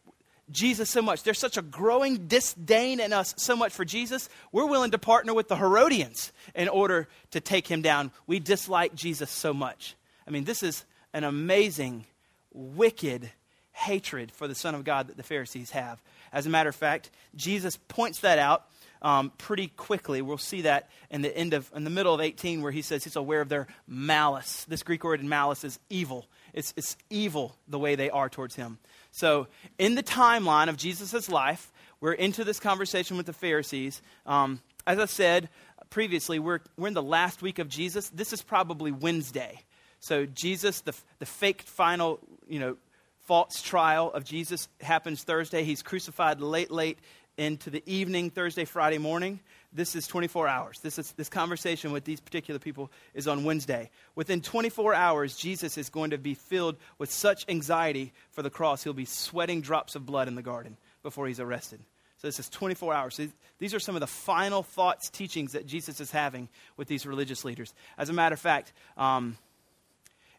Jesus 0.52 0.90
so 0.90 1.02
much. 1.02 1.22
There's 1.22 1.38
such 1.38 1.56
a 1.56 1.62
growing 1.62 2.28
disdain 2.28 3.00
in 3.00 3.12
us 3.12 3.34
so 3.36 3.56
much 3.56 3.72
for 3.72 3.84
Jesus. 3.84 4.28
We're 4.52 4.66
willing 4.66 4.92
to 4.92 4.98
partner 4.98 5.34
with 5.34 5.48
the 5.48 5.56
Herodians 5.56 6.32
in 6.54 6.68
order 6.68 7.08
to 7.32 7.40
take 7.40 7.66
him 7.66 7.82
down. 7.82 8.12
We 8.26 8.38
dislike 8.38 8.94
Jesus 8.94 9.30
so 9.30 9.52
much. 9.52 9.96
I 10.26 10.30
mean, 10.30 10.44
this 10.44 10.62
is 10.62 10.84
an 11.12 11.24
amazing, 11.24 12.06
wicked 12.52 13.30
hatred 13.72 14.30
for 14.32 14.46
the 14.46 14.54
Son 14.54 14.74
of 14.74 14.84
God 14.84 15.08
that 15.08 15.16
the 15.16 15.22
Pharisees 15.22 15.70
have. 15.70 16.00
As 16.32 16.46
a 16.46 16.50
matter 16.50 16.68
of 16.68 16.76
fact, 16.76 17.10
Jesus 17.34 17.76
points 17.88 18.20
that 18.20 18.38
out 18.38 18.66
um, 19.02 19.32
pretty 19.36 19.68
quickly. 19.68 20.22
We'll 20.22 20.38
see 20.38 20.62
that 20.62 20.88
in 21.10 21.22
the 21.22 21.36
end 21.36 21.54
of, 21.54 21.70
in 21.74 21.84
the 21.84 21.90
middle 21.90 22.14
of 22.14 22.20
18, 22.20 22.62
where 22.62 22.72
he 22.72 22.82
says 22.82 23.04
he's 23.04 23.16
aware 23.16 23.40
of 23.40 23.48
their 23.48 23.66
malice. 23.86 24.64
This 24.68 24.82
Greek 24.82 25.04
word 25.04 25.20
in 25.20 25.28
malice 25.28 25.64
is 25.64 25.78
evil. 25.90 26.26
It's, 26.54 26.72
it's 26.76 26.96
evil 27.10 27.56
the 27.66 27.78
way 27.78 27.94
they 27.94 28.10
are 28.10 28.28
towards 28.28 28.54
him. 28.54 28.78
So, 29.12 29.46
in 29.78 29.94
the 29.94 30.02
timeline 30.02 30.68
of 30.68 30.78
Jesus' 30.78 31.28
life, 31.28 31.70
we're 32.00 32.14
into 32.14 32.44
this 32.44 32.58
conversation 32.58 33.18
with 33.18 33.26
the 33.26 33.34
Pharisees. 33.34 34.00
Um, 34.26 34.60
as 34.86 34.98
I 34.98 35.04
said 35.04 35.50
previously, 35.90 36.38
we're, 36.38 36.60
we're 36.78 36.88
in 36.88 36.94
the 36.94 37.02
last 37.02 37.42
week 37.42 37.58
of 37.58 37.68
Jesus. 37.68 38.08
This 38.08 38.32
is 38.32 38.40
probably 38.40 38.90
Wednesday. 38.90 39.60
So, 40.00 40.24
Jesus, 40.24 40.80
the, 40.80 40.94
the 41.18 41.26
fake 41.26 41.60
final, 41.60 42.20
you 42.48 42.58
know, 42.58 42.78
false 43.26 43.60
trial 43.60 44.10
of 44.10 44.24
Jesus 44.24 44.68
happens 44.80 45.22
Thursday. 45.22 45.62
He's 45.62 45.82
crucified 45.82 46.40
late, 46.40 46.70
late 46.70 46.98
into 47.36 47.68
the 47.68 47.82
evening, 47.84 48.30
Thursday, 48.30 48.64
Friday 48.64 48.98
morning. 48.98 49.40
This 49.72 49.96
is 49.96 50.06
24 50.06 50.48
hours. 50.48 50.80
This, 50.80 50.98
is, 50.98 51.12
this 51.12 51.28
conversation 51.28 51.92
with 51.92 52.04
these 52.04 52.20
particular 52.20 52.58
people 52.58 52.90
is 53.14 53.26
on 53.26 53.44
Wednesday. 53.44 53.90
Within 54.14 54.40
24 54.40 54.94
hours, 54.94 55.36
Jesus 55.36 55.78
is 55.78 55.88
going 55.88 56.10
to 56.10 56.18
be 56.18 56.34
filled 56.34 56.76
with 56.98 57.10
such 57.10 57.44
anxiety 57.48 58.12
for 58.30 58.42
the 58.42 58.50
cross, 58.50 58.84
he'll 58.84 58.92
be 58.92 59.04
sweating 59.04 59.60
drops 59.60 59.94
of 59.94 60.04
blood 60.04 60.28
in 60.28 60.34
the 60.34 60.42
garden 60.42 60.76
before 61.02 61.26
he's 61.26 61.40
arrested. 61.40 61.80
So 62.18 62.28
this 62.28 62.38
is 62.38 62.48
24 62.50 62.94
hours. 62.94 63.16
So 63.16 63.26
these 63.58 63.74
are 63.74 63.80
some 63.80 63.96
of 63.96 64.00
the 64.00 64.06
final 64.06 64.62
thoughts, 64.62 65.10
teachings 65.10 65.52
that 65.52 65.66
Jesus 65.66 66.00
is 66.00 66.10
having 66.12 66.48
with 66.76 66.86
these 66.86 67.04
religious 67.04 67.44
leaders. 67.44 67.74
As 67.98 68.10
a 68.10 68.12
matter 68.12 68.34
of 68.34 68.40
fact, 68.40 68.72
um, 68.96 69.36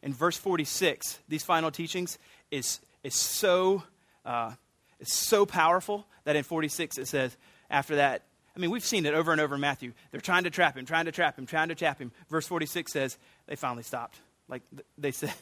in 0.02 0.13
verse 0.13 0.38
46, 0.38 1.20
these 1.28 1.44
final 1.44 1.72
teachings 1.72 2.18
is, 2.52 2.80
is 3.04 3.16
so, 3.16 3.84
uh, 4.25 4.52
is 5.00 5.12
so 5.12 5.46
powerful 5.46 6.06
that 6.24 6.38
in 6.38 6.44
46 6.44 6.98
it 6.98 7.08
says, 7.08 7.36
after 7.70 7.98
that, 7.98 8.24
I 8.55 8.60
mean, 8.60 8.69
we've 8.69 8.86
seen 8.86 9.05
it 9.05 9.13
over 9.13 9.31
and 9.31 9.41
over 9.41 9.55
in 9.55 9.62
Matthew. 9.62 9.93
They're 10.12 10.22
trying 10.22 10.43
to 10.43 10.50
trap 10.50 10.77
him, 10.77 10.86
trying 10.86 11.05
to 11.05 11.12
trap 11.12 11.38
him, 11.38 11.45
trying 11.45 11.69
to 11.69 11.75
trap 11.75 12.00
him. 12.00 12.12
Verse 12.29 12.48
46 12.48 12.91
says, 12.91 13.17
they 13.48 13.55
finally 13.55 13.83
stopped. 13.83 14.19
Like 14.48 14.62
they 14.98 15.12
said, 15.12 15.33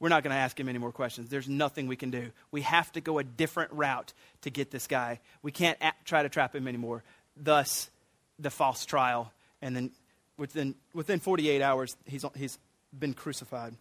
we're 0.00 0.08
not 0.08 0.22
going 0.22 0.32
to 0.32 0.40
ask 0.40 0.58
him 0.58 0.68
any 0.68 0.78
more 0.78 0.92
questions. 0.92 1.28
There's 1.28 1.48
nothing 1.48 1.86
we 1.86 1.96
can 1.96 2.10
do. 2.10 2.30
We 2.50 2.62
have 2.62 2.90
to 2.92 3.00
go 3.00 3.18
a 3.18 3.24
different 3.24 3.72
route 3.72 4.12
to 4.42 4.50
get 4.50 4.70
this 4.70 4.86
guy. 4.86 5.20
We 5.42 5.52
can't 5.52 5.78
try 6.04 6.22
to 6.22 6.28
trap 6.28 6.54
him 6.54 6.66
anymore. 6.66 7.02
Thus, 7.36 7.90
the 8.38 8.50
false 8.50 8.84
trial. 8.86 9.32
And 9.60 9.76
then 9.76 9.90
within, 10.36 10.74
within 10.92 11.20
48 11.20 11.62
hours, 11.62 11.96
he's, 12.06 12.24
he's 12.36 12.58
been 12.98 13.14
crucified. 13.14 13.74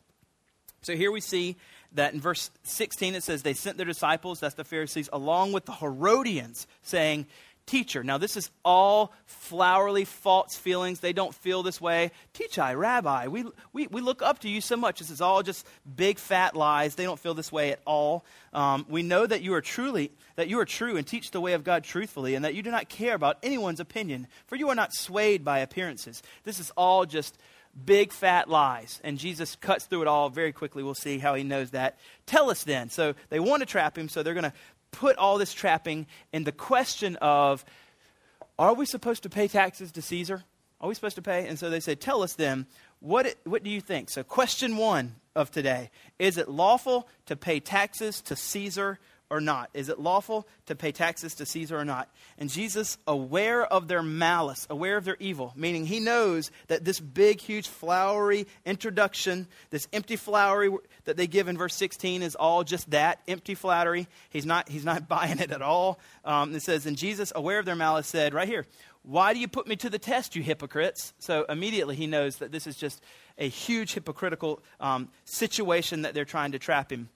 So 0.82 0.96
here 0.96 1.12
we 1.12 1.22
see 1.22 1.56
that 1.94 2.14
in 2.14 2.20
verse 2.20 2.52
16 2.64 3.16
it 3.16 3.24
says, 3.24 3.42
They 3.42 3.54
sent 3.54 3.78
their 3.78 3.86
disciples, 3.86 4.40
that's 4.40 4.56
the 4.56 4.64
Pharisees, 4.64 5.10
along 5.14 5.54
with 5.54 5.66
the 5.66 5.72
Herodians, 5.72 6.68
saying, 6.82 7.26
teacher. 7.66 8.04
Now, 8.04 8.18
this 8.18 8.36
is 8.36 8.50
all 8.64 9.14
flowery, 9.26 10.06
false 10.06 10.56
feelings. 10.56 11.00
They 11.00 11.14
don't 11.14 11.34
feel 11.34 11.64
this 11.64 11.80
way. 11.80 12.12
Teach 12.34 12.60
I, 12.60 12.74
rabbi, 12.74 13.28
we, 13.28 13.46
we, 13.72 13.88
we 13.88 14.02
look 14.02 14.22
up 14.22 14.40
to 14.40 14.50
you 14.50 14.62
so 14.62 14.76
much. 14.76 15.00
This 15.00 15.10
is 15.10 15.22
all 15.22 15.44
just 15.44 15.66
big, 15.96 16.20
fat 16.20 16.56
lies. 16.56 16.96
They 16.96 17.04
don't 17.04 17.20
feel 17.20 17.34
this 17.34 17.52
way 17.52 17.72
at 17.72 17.80
all. 17.86 18.26
Um, 18.54 18.86
we 18.90 19.04
know 19.04 19.26
that 19.26 19.42
you 19.42 19.54
are 19.54 19.62
truly, 19.62 20.12
that 20.36 20.48
you 20.48 20.60
are 20.60 20.66
true 20.66 20.98
and 20.98 21.08
teach 21.08 21.32
the 21.32 21.42
way 21.42 21.54
of 21.54 21.64
God 21.64 21.84
truthfully, 21.84 22.36
and 22.36 22.46
that 22.46 22.54
you 22.54 22.62
do 22.62 22.72
not 22.72 22.90
care 22.90 23.16
about 23.16 23.38
anyone's 23.44 23.80
opinion, 23.80 24.28
for 24.46 24.56
you 24.56 24.70
are 24.70 24.76
not 24.76 24.94
swayed 24.94 25.44
by 25.44 25.60
appearances. 25.60 26.22
This 26.44 26.60
is 26.60 26.72
all 26.78 27.06
just 27.06 27.38
big 27.86 28.12
fat 28.12 28.50
lies. 28.50 29.00
And 29.04 29.18
Jesus 29.18 29.56
cuts 29.56 29.86
through 29.86 30.04
it 30.04 30.08
all 30.08 30.30
very 30.30 30.52
quickly. 30.52 30.84
We'll 30.84 30.94
see 30.94 31.18
how 31.18 31.34
he 31.34 31.44
knows 31.44 31.72
that. 31.72 31.98
Tell 32.26 32.50
us 32.50 32.64
then. 32.64 32.90
So 32.90 33.16
they 33.30 33.40
want 33.40 33.62
to 33.62 33.66
trap 33.66 33.98
him, 33.98 34.10
so 34.10 34.22
they're 34.22 34.34
going 34.34 34.44
to 34.44 34.54
put 34.94 35.18
all 35.18 35.38
this 35.38 35.54
trapping 35.54 36.08
in 36.32 36.46
the 36.46 36.54
question 36.54 37.18
of 37.18 37.66
are 38.58 38.74
we 38.74 38.86
supposed 38.86 39.24
to 39.24 39.30
pay 39.30 39.50
taxes 39.50 39.92
to 39.94 40.02
Caesar? 40.02 40.44
Are 40.80 40.88
we 40.88 40.96
supposed 40.96 41.16
to 41.16 41.22
pay? 41.22 41.48
And 41.48 41.60
so 41.60 41.70
they 41.70 41.80
said, 41.80 42.00
Tell 42.00 42.24
us 42.24 42.34
then, 42.34 42.68
what, 43.00 43.36
what 43.44 43.64
do 43.64 43.70
you 43.70 43.82
think? 43.82 44.10
So, 44.10 44.24
question 44.24 44.78
one 44.78 45.16
of 45.36 45.52
today 45.52 45.90
Is 46.20 46.38
it 46.38 46.48
lawful 46.48 47.08
to 47.26 47.36
pay 47.36 47.60
taxes 47.60 48.22
to 48.22 48.36
Caesar 48.36 49.00
or 49.30 49.42
not? 49.42 49.70
Is 49.74 49.90
it 49.90 50.00
lawful 50.00 50.48
to 50.68 50.76
pay 50.76 50.92
taxes 50.92 51.34
to 51.36 51.46
Caesar 51.46 51.78
or 51.78 51.86
not? 51.86 52.10
And 52.38 52.50
Jesus, 52.50 52.98
aware 53.08 53.66
of 53.66 53.88
their 53.88 54.04
malice, 54.04 54.68
aware 54.70 54.98
of 54.98 55.06
their 55.06 55.18
evil, 55.20 55.54
meaning 55.56 55.86
he 55.86 56.00
knows 56.00 56.52
that 56.68 56.86
this 56.86 57.00
big, 57.00 57.42
huge, 57.42 57.68
flowery 57.68 58.46
introduction, 58.66 59.48
this 59.70 59.88
empty 59.92 60.16
flowery 60.16 60.70
that 61.06 61.18
they 61.18 61.28
give 61.28 61.48
in 61.48 61.58
verse 61.58 61.76
16 61.76 62.22
is 62.22 62.36
all 62.36 62.64
just 62.64 62.92
that 62.92 63.20
empty 63.28 63.56
flattery. 63.56 64.08
He's 64.30 64.46
not, 64.46 64.70
he's 64.70 64.86
not 64.86 65.08
buying 65.08 65.40
it 65.40 65.52
at 65.52 65.62
all. 65.62 66.00
Um, 66.24 66.54
it 66.56 66.62
says, 66.62 66.86
And 66.86 66.98
Jesus, 66.98 67.32
aware 67.36 67.60
of 67.60 67.66
their 67.66 67.76
malice, 67.76 68.08
said, 68.08 68.34
right 68.34 68.48
here, 68.48 68.66
Why 69.02 69.34
do 69.34 69.40
you 69.40 69.48
put 69.48 69.68
me 69.68 69.76
to 69.78 69.90
the 69.90 70.00
test, 70.00 70.36
you 70.36 70.44
hypocrites? 70.44 71.14
So 71.20 71.46
immediately 71.50 71.96
he 71.96 72.08
knows 72.08 72.38
that 72.38 72.52
this 72.52 72.68
is 72.68 72.76
just 72.76 73.02
a 73.38 73.48
huge 73.48 73.94
hypocritical 73.94 74.62
um, 74.80 75.10
situation 75.26 76.04
that 76.04 76.14
they're 76.14 76.26
trying 76.26 76.52
to 76.52 76.60
trap 76.60 76.92
him. 76.92 77.10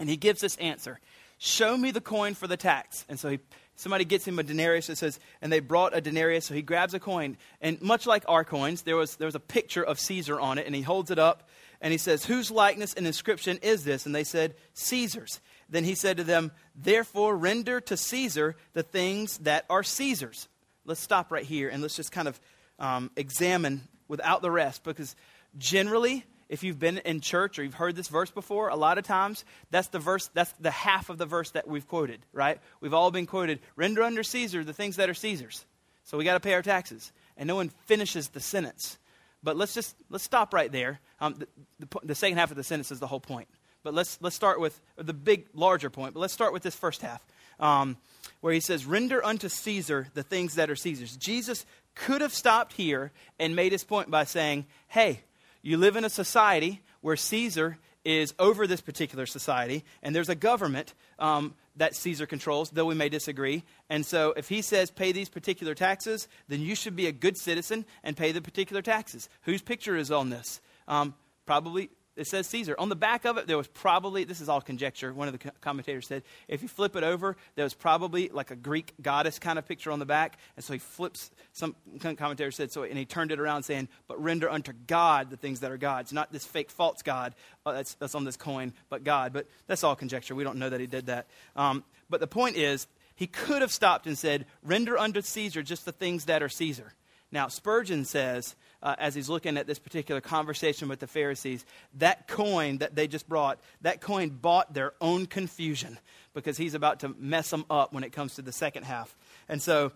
And 0.00 0.08
he 0.08 0.16
gives 0.16 0.40
this 0.40 0.56
answer 0.56 1.00
Show 1.44 1.76
me 1.76 1.90
the 1.90 2.00
coin 2.00 2.32
for 2.32 2.46
the 2.46 2.56
tax. 2.56 3.04
And 3.06 3.20
so 3.20 3.28
he, 3.28 3.38
somebody 3.76 4.06
gets 4.06 4.26
him 4.26 4.38
a 4.38 4.42
denarius. 4.42 4.88
It 4.88 4.96
says, 4.96 5.20
and 5.42 5.52
they 5.52 5.60
brought 5.60 5.94
a 5.94 6.00
denarius. 6.00 6.46
So 6.46 6.54
he 6.54 6.62
grabs 6.62 6.94
a 6.94 6.98
coin. 6.98 7.36
And 7.60 7.82
much 7.82 8.06
like 8.06 8.24
our 8.26 8.44
coins, 8.44 8.80
there 8.80 8.96
was, 8.96 9.16
there 9.16 9.26
was 9.26 9.34
a 9.34 9.40
picture 9.40 9.84
of 9.84 10.00
Caesar 10.00 10.40
on 10.40 10.56
it. 10.56 10.64
And 10.64 10.74
he 10.74 10.80
holds 10.80 11.10
it 11.10 11.18
up 11.18 11.50
and 11.82 11.92
he 11.92 11.98
says, 11.98 12.24
Whose 12.24 12.50
likeness 12.50 12.94
and 12.94 13.06
inscription 13.06 13.58
is 13.60 13.84
this? 13.84 14.06
And 14.06 14.14
they 14.14 14.24
said, 14.24 14.54
Caesar's. 14.72 15.42
Then 15.68 15.84
he 15.84 15.94
said 15.94 16.16
to 16.16 16.24
them, 16.24 16.50
Therefore 16.74 17.36
render 17.36 17.78
to 17.78 17.94
Caesar 17.98 18.56
the 18.72 18.82
things 18.82 19.36
that 19.38 19.66
are 19.68 19.82
Caesar's. 19.82 20.48
Let's 20.86 21.02
stop 21.02 21.30
right 21.30 21.44
here 21.44 21.68
and 21.68 21.82
let's 21.82 21.96
just 21.96 22.10
kind 22.10 22.26
of 22.26 22.40
um, 22.78 23.10
examine 23.18 23.82
without 24.08 24.40
the 24.40 24.50
rest 24.50 24.82
because 24.82 25.14
generally 25.58 26.24
if 26.54 26.62
you've 26.62 26.78
been 26.78 26.98
in 26.98 27.20
church 27.20 27.58
or 27.58 27.64
you've 27.64 27.74
heard 27.74 27.96
this 27.96 28.06
verse 28.06 28.30
before, 28.30 28.68
a 28.68 28.76
lot 28.76 28.96
of 28.96 29.04
times 29.04 29.44
that's 29.70 29.88
the 29.88 29.98
verse, 29.98 30.30
that's 30.34 30.52
the 30.60 30.70
half 30.70 31.10
of 31.10 31.18
the 31.18 31.26
verse 31.26 31.50
that 31.50 31.66
we've 31.66 31.86
quoted, 31.86 32.20
right? 32.32 32.60
We've 32.80 32.94
all 32.94 33.10
been 33.10 33.26
quoted, 33.26 33.58
render 33.74 34.04
under 34.04 34.22
Caesar 34.22 34.62
the 34.62 34.72
things 34.72 34.96
that 34.96 35.10
are 35.10 35.14
Caesar's. 35.14 35.66
So 36.04 36.16
we 36.16 36.24
got 36.24 36.34
to 36.34 36.40
pay 36.40 36.54
our 36.54 36.62
taxes. 36.62 37.12
And 37.36 37.48
no 37.48 37.56
one 37.56 37.70
finishes 37.86 38.28
the 38.28 38.38
sentence. 38.38 38.98
But 39.42 39.56
let's 39.56 39.74
just, 39.74 39.96
let's 40.10 40.22
stop 40.22 40.54
right 40.54 40.70
there. 40.70 41.00
Um, 41.20 41.34
the, 41.34 41.48
the, 41.80 42.00
the 42.04 42.14
second 42.14 42.38
half 42.38 42.52
of 42.52 42.56
the 42.56 42.62
sentence 42.62 42.92
is 42.92 43.00
the 43.00 43.08
whole 43.08 43.20
point. 43.20 43.48
But 43.82 43.92
let's, 43.92 44.16
let's 44.22 44.36
start 44.36 44.60
with 44.60 44.80
the 44.96 45.12
big, 45.12 45.46
larger 45.54 45.90
point. 45.90 46.14
But 46.14 46.20
let's 46.20 46.32
start 46.32 46.52
with 46.52 46.62
this 46.62 46.76
first 46.76 47.02
half, 47.02 47.20
um, 47.58 47.96
where 48.40 48.52
he 48.52 48.60
says, 48.60 48.86
render 48.86 49.24
unto 49.24 49.48
Caesar 49.48 50.06
the 50.14 50.22
things 50.22 50.54
that 50.54 50.70
are 50.70 50.76
Caesar's. 50.76 51.16
Jesus 51.16 51.66
could 51.96 52.20
have 52.20 52.32
stopped 52.32 52.74
here 52.74 53.10
and 53.40 53.56
made 53.56 53.72
his 53.72 53.82
point 53.82 54.08
by 54.08 54.22
saying, 54.22 54.66
hey, 54.86 55.20
you 55.64 55.78
live 55.78 55.96
in 55.96 56.04
a 56.04 56.10
society 56.10 56.82
where 57.00 57.16
Caesar 57.16 57.78
is 58.04 58.34
over 58.38 58.66
this 58.66 58.82
particular 58.82 59.24
society, 59.24 59.82
and 60.02 60.14
there's 60.14 60.28
a 60.28 60.34
government 60.34 60.92
um, 61.18 61.54
that 61.76 61.96
Caesar 61.96 62.26
controls, 62.26 62.68
though 62.70 62.84
we 62.84 62.94
may 62.94 63.08
disagree. 63.08 63.64
And 63.88 64.04
so, 64.04 64.34
if 64.36 64.50
he 64.50 64.60
says 64.60 64.90
pay 64.90 65.10
these 65.10 65.30
particular 65.30 65.74
taxes, 65.74 66.28
then 66.48 66.60
you 66.60 66.74
should 66.74 66.94
be 66.94 67.06
a 67.06 67.12
good 67.12 67.38
citizen 67.38 67.86
and 68.02 68.16
pay 68.16 68.30
the 68.30 68.42
particular 68.42 68.82
taxes. 68.82 69.28
Whose 69.42 69.62
picture 69.62 69.96
is 69.96 70.10
on 70.10 70.28
this? 70.28 70.60
Um, 70.86 71.14
probably 71.46 71.88
it 72.16 72.26
says 72.26 72.46
Caesar. 72.46 72.74
On 72.78 72.88
the 72.88 72.96
back 72.96 73.24
of 73.24 73.38
it, 73.38 73.46
there 73.46 73.56
was 73.56 73.66
probably, 73.66 74.24
this 74.24 74.40
is 74.40 74.48
all 74.48 74.60
conjecture, 74.60 75.12
one 75.12 75.28
of 75.28 75.38
the 75.38 75.50
commentators 75.60 76.06
said, 76.06 76.22
if 76.48 76.62
you 76.62 76.68
flip 76.68 76.94
it 76.96 77.02
over, 77.02 77.36
there 77.56 77.64
was 77.64 77.74
probably 77.74 78.28
like 78.28 78.50
a 78.50 78.56
Greek 78.56 78.94
goddess 79.02 79.38
kind 79.38 79.58
of 79.58 79.66
picture 79.66 79.90
on 79.90 79.98
the 79.98 80.06
back. 80.06 80.38
And 80.56 80.64
so 80.64 80.72
he 80.72 80.78
flips, 80.78 81.30
some 81.52 81.74
commentator 82.00 82.50
said, 82.50 82.70
so, 82.70 82.84
and 82.84 82.96
he 82.96 83.04
turned 83.04 83.32
it 83.32 83.40
around 83.40 83.64
saying, 83.64 83.88
but 84.06 84.22
render 84.22 84.48
unto 84.48 84.72
God 84.86 85.30
the 85.30 85.36
things 85.36 85.60
that 85.60 85.70
are 85.70 85.76
God's. 85.76 86.12
Not 86.12 86.32
this 86.32 86.46
fake 86.46 86.70
false 86.70 87.02
God 87.02 87.34
uh, 87.66 87.72
that's, 87.72 87.94
that's 87.94 88.14
on 88.14 88.24
this 88.24 88.36
coin, 88.36 88.72
but 88.88 89.02
God. 89.02 89.32
But 89.32 89.48
that's 89.66 89.82
all 89.82 89.96
conjecture. 89.96 90.34
We 90.34 90.44
don't 90.44 90.58
know 90.58 90.70
that 90.70 90.80
he 90.80 90.86
did 90.86 91.06
that. 91.06 91.26
Um, 91.56 91.84
but 92.08 92.20
the 92.20 92.26
point 92.26 92.56
is, 92.56 92.86
he 93.16 93.26
could 93.26 93.62
have 93.62 93.72
stopped 93.72 94.06
and 94.06 94.18
said, 94.18 94.46
render 94.62 94.98
unto 94.98 95.20
Caesar 95.20 95.62
just 95.62 95.84
the 95.84 95.92
things 95.92 96.24
that 96.24 96.42
are 96.42 96.48
Caesar. 96.48 96.92
Now, 97.30 97.48
Spurgeon 97.48 98.04
says, 98.04 98.54
uh, 98.84 98.94
as 98.98 99.14
he's 99.14 99.30
looking 99.30 99.56
at 99.56 99.66
this 99.66 99.78
particular 99.78 100.20
conversation 100.20 100.88
with 100.88 101.00
the 101.00 101.06
Pharisees, 101.06 101.64
that 101.94 102.28
coin 102.28 102.78
that 102.78 102.94
they 102.94 103.08
just 103.08 103.26
brought, 103.26 103.58
that 103.80 104.02
coin 104.02 104.28
bought 104.28 104.74
their 104.74 104.92
own 105.00 105.26
confusion 105.26 105.98
because 106.34 106.58
he's 106.58 106.74
about 106.74 107.00
to 107.00 107.08
mess 107.18 107.48
them 107.48 107.64
up 107.70 107.92
when 107.94 108.04
it 108.04 108.12
comes 108.12 108.34
to 108.34 108.42
the 108.42 108.52
second 108.52 108.84
half. 108.84 109.16
And 109.48 109.62
so 109.62 109.92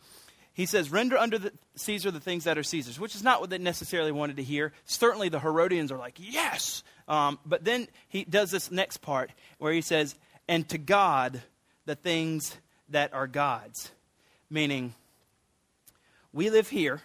he 0.54 0.64
says, 0.64 0.90
Render 0.90 1.18
under 1.18 1.38
the 1.38 1.52
Caesar 1.76 2.10
the 2.10 2.18
things 2.18 2.44
that 2.44 2.56
are 2.56 2.62
Caesar's, 2.62 2.98
which 2.98 3.14
is 3.14 3.22
not 3.22 3.42
what 3.42 3.50
they 3.50 3.58
necessarily 3.58 4.10
wanted 4.10 4.38
to 4.38 4.42
hear. 4.42 4.72
Certainly 4.86 5.28
the 5.28 5.38
Herodians 5.38 5.92
are 5.92 5.98
like, 5.98 6.16
Yes! 6.18 6.82
Um, 7.06 7.38
but 7.44 7.64
then 7.64 7.88
he 8.08 8.24
does 8.24 8.50
this 8.50 8.70
next 8.70 8.98
part 8.98 9.30
where 9.58 9.72
he 9.72 9.82
says, 9.82 10.16
And 10.48 10.66
to 10.70 10.78
God 10.78 11.42
the 11.84 11.94
things 11.94 12.56
that 12.88 13.12
are 13.12 13.26
God's. 13.26 13.92
Meaning, 14.50 14.94
we 16.32 16.48
live 16.48 16.68
here 16.70 17.02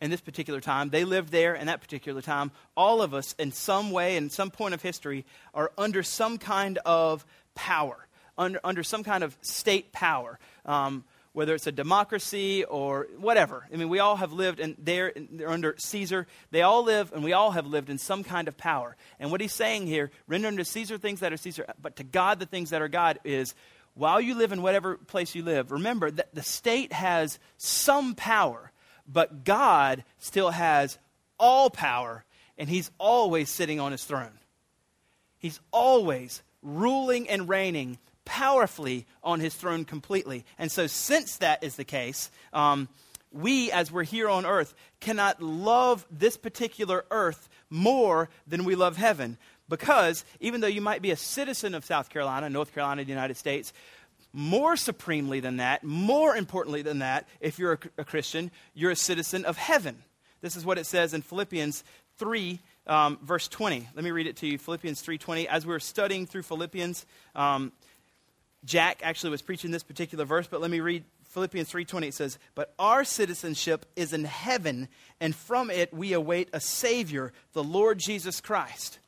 in 0.00 0.10
this 0.10 0.20
particular 0.20 0.60
time. 0.60 0.90
They 0.90 1.04
lived 1.04 1.30
there 1.30 1.54
in 1.54 1.66
that 1.66 1.80
particular 1.80 2.20
time. 2.20 2.50
All 2.76 3.02
of 3.02 3.14
us, 3.14 3.34
in 3.38 3.52
some 3.52 3.90
way, 3.90 4.16
in 4.16 4.30
some 4.30 4.50
point 4.50 4.74
of 4.74 4.82
history, 4.82 5.24
are 5.54 5.72
under 5.78 6.02
some 6.02 6.38
kind 6.38 6.78
of 6.84 7.24
power, 7.54 8.06
under, 8.36 8.60
under 8.64 8.82
some 8.82 9.02
kind 9.02 9.24
of 9.24 9.36
state 9.40 9.92
power. 9.92 10.38
Um, 10.66 11.04
whether 11.34 11.52
it's 11.52 11.66
a 11.66 11.72
democracy 11.72 12.62
or 12.62 13.08
whatever. 13.18 13.66
I 13.72 13.76
mean, 13.76 13.88
we 13.88 13.98
all 13.98 14.14
have 14.14 14.32
lived 14.32 14.60
and 14.60 14.76
they're, 14.78 15.12
they're, 15.16 15.50
under 15.50 15.74
Caesar. 15.78 16.28
They 16.52 16.62
all 16.62 16.84
live 16.84 17.12
and 17.12 17.24
we 17.24 17.32
all 17.32 17.50
have 17.50 17.66
lived 17.66 17.90
in 17.90 17.98
some 17.98 18.22
kind 18.22 18.46
of 18.46 18.56
power. 18.56 18.96
And 19.18 19.32
what 19.32 19.40
he's 19.40 19.52
saying 19.52 19.88
here, 19.88 20.12
render 20.28 20.46
unto 20.46 20.62
Caesar 20.62 20.96
things 20.96 21.20
that 21.20 21.32
are 21.32 21.36
Caesar, 21.36 21.66
but 21.82 21.96
to 21.96 22.04
God 22.04 22.38
the 22.38 22.46
things 22.46 22.70
that 22.70 22.82
are 22.82 22.88
God, 22.88 23.18
is 23.24 23.52
while 23.94 24.20
you 24.20 24.36
live 24.36 24.52
in 24.52 24.62
whatever 24.62 24.96
place 24.96 25.34
you 25.34 25.42
live, 25.42 25.72
remember 25.72 26.08
that 26.08 26.32
the 26.32 26.42
state 26.42 26.92
has 26.92 27.40
some 27.56 28.14
power 28.14 28.70
but 29.06 29.44
God 29.44 30.04
still 30.18 30.50
has 30.50 30.98
all 31.38 31.70
power, 31.70 32.24
and 32.58 32.68
He's 32.68 32.90
always 32.98 33.48
sitting 33.48 33.80
on 33.80 33.92
His 33.92 34.04
throne. 34.04 34.38
He's 35.38 35.60
always 35.70 36.42
ruling 36.62 37.28
and 37.28 37.48
reigning 37.48 37.98
powerfully 38.24 39.06
on 39.22 39.40
His 39.40 39.54
throne 39.54 39.84
completely. 39.84 40.44
And 40.58 40.70
so, 40.72 40.86
since 40.86 41.36
that 41.38 41.62
is 41.62 41.76
the 41.76 41.84
case, 41.84 42.30
um, 42.52 42.88
we, 43.34 43.70
as 43.72 43.90
we're 43.90 44.04
here 44.04 44.28
on 44.28 44.46
earth, 44.46 44.74
cannot 45.00 45.42
love 45.42 46.06
this 46.10 46.36
particular 46.36 47.04
earth 47.10 47.48
more 47.68 48.30
than 48.46 48.64
we 48.64 48.76
love 48.76 48.96
heaven. 48.96 49.36
Because 49.68 50.24
even 50.40 50.60
though 50.60 50.66
you 50.66 50.80
might 50.80 51.02
be 51.02 51.10
a 51.10 51.16
citizen 51.16 51.74
of 51.74 51.84
South 51.84 52.10
Carolina, 52.10 52.50
North 52.50 52.74
Carolina, 52.74 53.02
the 53.02 53.10
United 53.10 53.36
States, 53.36 53.72
more 54.34 54.76
supremely 54.76 55.38
than 55.40 55.58
that, 55.58 55.84
more 55.84 56.36
importantly 56.36 56.82
than 56.82 56.98
that, 56.98 57.26
if 57.40 57.58
you're 57.58 57.74
a, 57.74 57.78
a 58.02 58.04
Christian, 58.04 58.50
you're 58.74 58.90
a 58.90 58.96
citizen 58.96 59.44
of 59.44 59.56
heaven. 59.56 59.96
This 60.40 60.56
is 60.56 60.66
what 60.66 60.76
it 60.76 60.86
says 60.86 61.14
in 61.14 61.22
Philippians 61.22 61.84
3, 62.18 62.60
um, 62.88 63.18
verse 63.22 63.46
20. 63.48 63.88
Let 63.94 64.04
me 64.04 64.10
read 64.10 64.26
it 64.26 64.36
to 64.38 64.46
you. 64.46 64.58
Philippians 64.58 65.02
3.20. 65.02 65.46
As 65.46 65.64
we 65.64 65.72
were 65.72 65.80
studying 65.80 66.26
through 66.26 66.42
Philippians, 66.42 67.06
um, 67.36 67.72
Jack 68.64 69.00
actually 69.02 69.30
was 69.30 69.40
preaching 69.40 69.70
this 69.70 69.84
particular 69.84 70.24
verse, 70.24 70.48
but 70.48 70.60
let 70.60 70.70
me 70.70 70.80
read 70.80 71.04
Philippians 71.34 71.68
3:20 71.68 72.06
it 72.06 72.14
says, 72.14 72.38
"But 72.54 72.72
our 72.78 73.04
citizenship 73.04 73.86
is 73.96 74.12
in 74.12 74.24
heaven, 74.24 74.88
and 75.18 75.34
from 75.34 75.68
it 75.68 75.92
we 75.92 76.12
await 76.12 76.48
a 76.52 76.60
savior, 76.60 77.32
the 77.54 77.64
Lord 77.64 77.98
Jesus 77.98 78.40
Christ." 78.40 79.00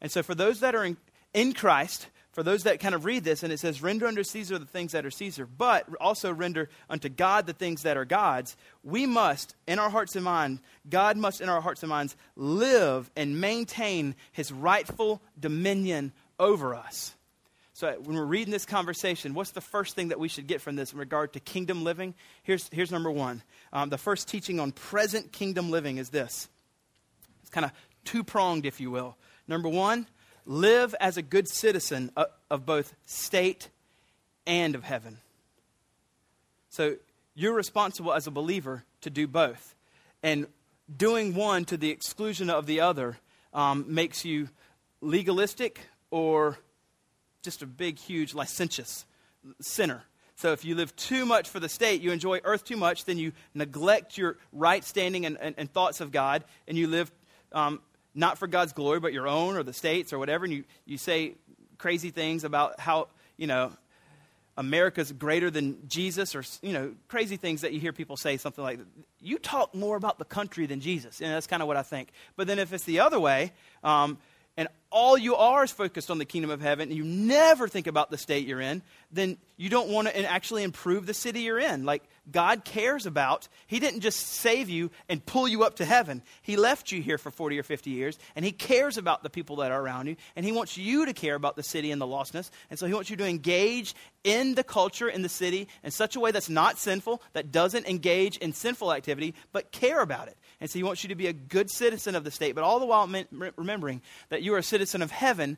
And 0.00 0.12
so 0.12 0.22
for 0.22 0.36
those 0.36 0.60
that 0.60 0.76
are 0.76 0.84
in, 0.84 0.96
in 1.34 1.52
Christ, 1.54 2.06
for 2.38 2.44
those 2.44 2.62
that 2.62 2.78
kind 2.78 2.94
of 2.94 3.04
read 3.04 3.24
this 3.24 3.42
and 3.42 3.52
it 3.52 3.58
says 3.58 3.82
render 3.82 4.06
unto 4.06 4.22
Caesar 4.22 4.60
the 4.60 4.64
things 4.64 4.92
that 4.92 5.04
are 5.04 5.10
Caesar, 5.10 5.44
but 5.44 5.88
also 6.00 6.32
render 6.32 6.68
unto 6.88 7.08
God 7.08 7.48
the 7.48 7.52
things 7.52 7.82
that 7.82 7.96
are 7.96 8.04
God's, 8.04 8.56
we 8.84 9.06
must 9.06 9.56
in 9.66 9.80
our 9.80 9.90
hearts 9.90 10.14
and 10.14 10.24
minds, 10.24 10.60
God 10.88 11.16
must 11.16 11.40
in 11.40 11.48
our 11.48 11.60
hearts 11.60 11.82
and 11.82 11.90
minds 11.90 12.14
live 12.36 13.10
and 13.16 13.40
maintain 13.40 14.14
his 14.30 14.52
rightful 14.52 15.20
dominion 15.40 16.12
over 16.38 16.76
us. 16.76 17.16
So 17.72 17.96
when 18.04 18.14
we're 18.14 18.24
reading 18.24 18.52
this 18.52 18.66
conversation, 18.66 19.34
what's 19.34 19.50
the 19.50 19.60
first 19.60 19.96
thing 19.96 20.10
that 20.10 20.20
we 20.20 20.28
should 20.28 20.46
get 20.46 20.60
from 20.60 20.76
this 20.76 20.92
in 20.92 21.00
regard 21.00 21.32
to 21.32 21.40
kingdom 21.40 21.82
living? 21.82 22.14
Here's, 22.44 22.68
here's 22.72 22.92
number 22.92 23.10
one. 23.10 23.42
Um, 23.72 23.88
the 23.88 23.98
first 23.98 24.28
teaching 24.28 24.60
on 24.60 24.70
present 24.70 25.32
kingdom 25.32 25.72
living 25.72 25.98
is 25.98 26.10
this. 26.10 26.48
It's 27.40 27.50
kind 27.50 27.64
of 27.64 27.72
two 28.04 28.22
pronged, 28.22 28.64
if 28.64 28.80
you 28.80 28.92
will. 28.92 29.16
Number 29.48 29.68
one, 29.68 30.06
live 30.48 30.94
as 30.98 31.18
a 31.18 31.22
good 31.22 31.46
citizen 31.46 32.10
of, 32.50 32.64
both 32.64 32.94
state 33.04 33.68
and 34.46 34.74
of 34.74 34.82
heaven. 34.82 35.18
So 36.70 36.96
you're 37.34 37.54
responsible 37.54 38.14
as 38.14 38.26
a 38.26 38.30
believer 38.30 38.82
to 39.02 39.10
do 39.10 39.28
both. 39.28 39.74
And 40.22 40.46
doing 40.94 41.34
one 41.34 41.66
to 41.66 41.76
the 41.76 41.90
exclusion 41.90 42.48
of 42.48 42.64
the 42.64 42.80
other 42.80 43.18
um, 43.52 43.84
makes 43.88 44.24
you 44.24 44.48
legalistic 45.02 45.80
or 46.10 46.58
just 47.42 47.60
a 47.60 47.66
big, 47.66 47.98
huge, 47.98 48.34
licentious 48.34 49.04
sinner. 49.60 50.02
So 50.36 50.52
if 50.52 50.64
you 50.64 50.74
live 50.74 50.96
too 50.96 51.26
much 51.26 51.48
for 51.50 51.60
the 51.60 51.68
state, 51.68 52.00
you 52.00 52.10
enjoy 52.10 52.40
earth 52.42 52.64
too 52.64 52.76
much, 52.76 53.04
then 53.04 53.18
you 53.18 53.32
neglect 53.54 54.16
your 54.16 54.38
right 54.52 54.82
standing 54.82 55.26
and, 55.26 55.36
and, 55.40 55.54
and 55.58 55.70
thoughts 55.70 56.00
of 56.00 56.10
God, 56.10 56.42
and 56.66 56.78
you 56.78 56.86
live 56.86 57.12
um, 57.52 57.80
not 58.18 58.36
for 58.36 58.48
God's 58.48 58.72
glory, 58.72 58.98
but 58.98 59.12
your 59.12 59.28
own 59.28 59.56
or 59.56 59.62
the 59.62 59.72
state's 59.72 60.12
or 60.12 60.18
whatever, 60.18 60.44
and 60.44 60.52
you, 60.52 60.64
you 60.84 60.98
say 60.98 61.34
crazy 61.78 62.10
things 62.10 62.42
about 62.42 62.80
how, 62.80 63.06
you 63.36 63.46
know, 63.46 63.72
America's 64.56 65.12
greater 65.12 65.52
than 65.52 65.88
Jesus, 65.88 66.34
or 66.34 66.42
you 66.62 66.72
know, 66.72 66.92
crazy 67.06 67.36
things 67.36 67.60
that 67.60 67.72
you 67.72 67.78
hear 67.78 67.92
people 67.92 68.16
say, 68.16 68.36
something 68.36 68.64
like, 68.64 68.80
"You 69.20 69.38
talk 69.38 69.72
more 69.72 69.96
about 69.96 70.18
the 70.18 70.24
country 70.24 70.66
than 70.66 70.80
Jesus," 70.80 71.20
and 71.20 71.30
that's 71.30 71.46
kind 71.46 71.62
of 71.62 71.68
what 71.68 71.76
I 71.76 71.84
think. 71.84 72.08
But 72.34 72.48
then 72.48 72.58
if 72.58 72.72
it's 72.72 72.82
the 72.82 72.98
other 72.98 73.20
way, 73.20 73.52
um, 73.84 74.18
and 74.58 74.66
all 74.90 75.16
you 75.16 75.36
are 75.36 75.62
is 75.62 75.70
focused 75.70 76.10
on 76.10 76.18
the 76.18 76.24
kingdom 76.24 76.50
of 76.50 76.60
heaven, 76.60 76.88
and 76.88 76.96
you 76.96 77.04
never 77.04 77.68
think 77.68 77.86
about 77.86 78.10
the 78.10 78.18
state 78.18 78.44
you're 78.44 78.60
in, 78.60 78.82
then 79.12 79.36
you 79.56 79.68
don't 79.68 79.88
want 79.88 80.08
to 80.08 80.30
actually 80.30 80.64
improve 80.64 81.06
the 81.06 81.14
city 81.14 81.42
you're 81.42 81.60
in. 81.60 81.84
Like 81.84 82.02
God 82.28 82.64
cares 82.64 83.06
about, 83.06 83.46
He 83.68 83.78
didn't 83.78 84.00
just 84.00 84.18
save 84.18 84.68
you 84.68 84.90
and 85.08 85.24
pull 85.24 85.46
you 85.46 85.62
up 85.62 85.76
to 85.76 85.84
heaven. 85.84 86.22
He 86.42 86.56
left 86.56 86.90
you 86.90 87.00
here 87.00 87.18
for 87.18 87.30
40 87.30 87.56
or 87.56 87.62
50 87.62 87.90
years, 87.90 88.18
and 88.34 88.44
He 88.44 88.50
cares 88.50 88.98
about 88.98 89.22
the 89.22 89.30
people 89.30 89.56
that 89.56 89.70
are 89.70 89.80
around 89.80 90.08
you, 90.08 90.16
and 90.34 90.44
He 90.44 90.50
wants 90.50 90.76
you 90.76 91.06
to 91.06 91.12
care 91.12 91.36
about 91.36 91.54
the 91.54 91.62
city 91.62 91.92
and 91.92 92.00
the 92.00 92.06
lostness. 92.06 92.50
And 92.68 92.80
so 92.80 92.86
He 92.86 92.94
wants 92.94 93.10
you 93.10 93.16
to 93.18 93.26
engage 93.28 93.94
in 94.24 94.56
the 94.56 94.64
culture 94.64 95.08
in 95.08 95.22
the 95.22 95.28
city 95.28 95.68
in 95.84 95.92
such 95.92 96.16
a 96.16 96.20
way 96.20 96.32
that's 96.32 96.50
not 96.50 96.78
sinful, 96.78 97.22
that 97.32 97.52
doesn't 97.52 97.86
engage 97.86 98.38
in 98.38 98.52
sinful 98.52 98.92
activity, 98.92 99.34
but 99.52 99.70
care 99.70 100.00
about 100.00 100.26
it. 100.26 100.36
And 100.60 100.68
so 100.68 100.78
he 100.78 100.82
wants 100.82 101.04
you 101.04 101.08
to 101.08 101.14
be 101.14 101.28
a 101.28 101.32
good 101.32 101.70
citizen 101.70 102.14
of 102.14 102.24
the 102.24 102.30
state, 102.30 102.54
but 102.54 102.64
all 102.64 102.80
the 102.80 102.86
while 102.86 103.08
remembering 103.56 104.02
that 104.28 104.42
you 104.42 104.54
are 104.54 104.58
a 104.58 104.62
citizen 104.62 105.02
of 105.02 105.10
heaven 105.10 105.56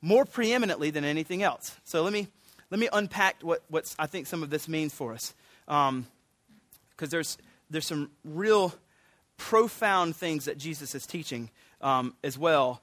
more 0.00 0.24
preeminently 0.24 0.90
than 0.90 1.04
anything 1.04 1.42
else. 1.42 1.76
So 1.84 2.02
let 2.02 2.12
me, 2.12 2.28
let 2.70 2.80
me 2.80 2.88
unpack 2.92 3.42
what 3.42 3.62
what's, 3.68 3.94
I 3.98 4.06
think 4.06 4.26
some 4.26 4.42
of 4.42 4.50
this 4.50 4.68
means 4.68 4.94
for 4.94 5.12
us. 5.12 5.34
Because 5.66 5.88
um, 5.88 6.06
there's, 6.98 7.38
there's 7.70 7.86
some 7.86 8.10
real 8.24 8.74
profound 9.36 10.16
things 10.16 10.46
that 10.46 10.58
Jesus 10.58 10.94
is 10.94 11.06
teaching 11.06 11.50
um, 11.80 12.14
as 12.24 12.38
well 12.38 12.80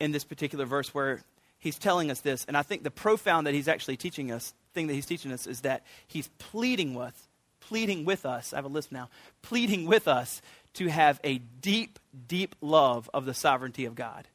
in 0.00 0.12
this 0.12 0.24
particular 0.24 0.64
verse 0.64 0.94
where 0.94 1.20
he's 1.58 1.78
telling 1.78 2.10
us 2.10 2.20
this. 2.20 2.44
And 2.46 2.56
I 2.56 2.62
think 2.62 2.82
the 2.82 2.90
profound 2.90 3.46
that 3.46 3.54
he's 3.54 3.68
actually 3.68 3.96
teaching 3.96 4.30
us, 4.32 4.52
thing 4.74 4.86
that 4.88 4.94
he's 4.94 5.06
teaching 5.06 5.32
us, 5.32 5.46
is 5.46 5.60
that 5.62 5.84
he's 6.06 6.28
pleading 6.38 6.94
with, 6.94 7.28
pleading 7.60 8.04
with 8.04 8.26
us. 8.26 8.52
I 8.52 8.56
have 8.56 8.64
a 8.64 8.68
list 8.68 8.92
now. 8.92 9.08
Pleading 9.42 9.86
with 9.86 10.08
us 10.08 10.40
to 10.78 10.86
have 10.86 11.20
a 11.24 11.38
deep, 11.60 11.98
deep 12.28 12.54
love 12.60 13.10
of 13.12 13.26
the 13.26 13.34
sovereignty 13.34 13.84
of 13.84 13.96
God, 13.96 14.28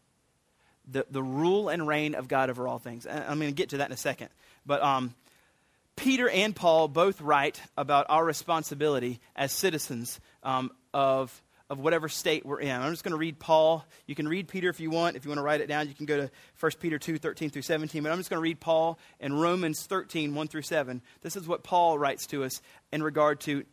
the, 0.90 1.06
the 1.10 1.24
rule 1.24 1.70
and 1.70 1.88
reign 1.88 2.16
of 2.16 2.28
God 2.28 2.50
over 2.50 2.68
all 2.68 2.80
things. 2.80 3.06
And 3.06 3.24
I'm 3.24 3.40
going 3.40 3.52
to 3.52 3.56
get 3.56 3.70
to 3.70 3.78
that 3.78 3.88
in 3.88 3.94
a 3.94 3.98
second. 3.98 4.28
But 4.66 4.84
um, 4.84 5.14
Peter 5.96 6.28
and 6.28 6.54
Paul 6.54 6.90
both 6.90 7.22
write 7.22 7.62
about 7.78 8.08
our 8.10 8.26
responsibility 8.26 9.22
as 9.38 9.54
citizens 9.54 10.20
um, 10.44 10.72
of, 10.94 11.42
of 11.70 11.80
whatever 11.80 12.10
state 12.10 12.46
we're 12.46 12.60
in. 12.60 12.70
I'm 12.70 12.92
just 12.92 13.06
going 13.06 13.14
to 13.14 13.18
read 13.18 13.40
Paul. 13.40 13.86
You 14.06 14.16
can 14.16 14.28
read 14.28 14.50
Peter 14.50 14.70
if 14.70 14.82
you 14.82 14.90
want. 14.90 15.16
If 15.16 15.24
you 15.24 15.30
want 15.30 15.40
to 15.40 15.44
write 15.44 15.62
it 15.62 15.68
down, 15.68 15.88
you 15.88 15.94
can 15.94 16.06
go 16.06 16.18
to 16.18 16.32
1 16.60 16.72
Peter 16.82 17.00
2 17.00 17.20
13 17.20 17.52
through 17.52 17.62
17. 17.62 18.04
But 18.04 18.12
I'm 18.12 18.18
just 18.18 18.30
going 18.30 18.40
to 18.40 18.44
read 18.44 18.60
Paul 18.60 19.00
in 19.22 19.34
Romans 19.34 19.86
13 19.86 20.36
1 20.36 20.48
through 20.50 20.64
7. 20.64 21.02
This 21.22 21.38
is 21.38 21.48
what 21.48 21.64
Paul 21.64 21.98
writes 21.98 22.28
to 22.28 22.44
us 22.44 22.62
in 22.92 23.02
regard 23.02 23.40
to 23.42 23.64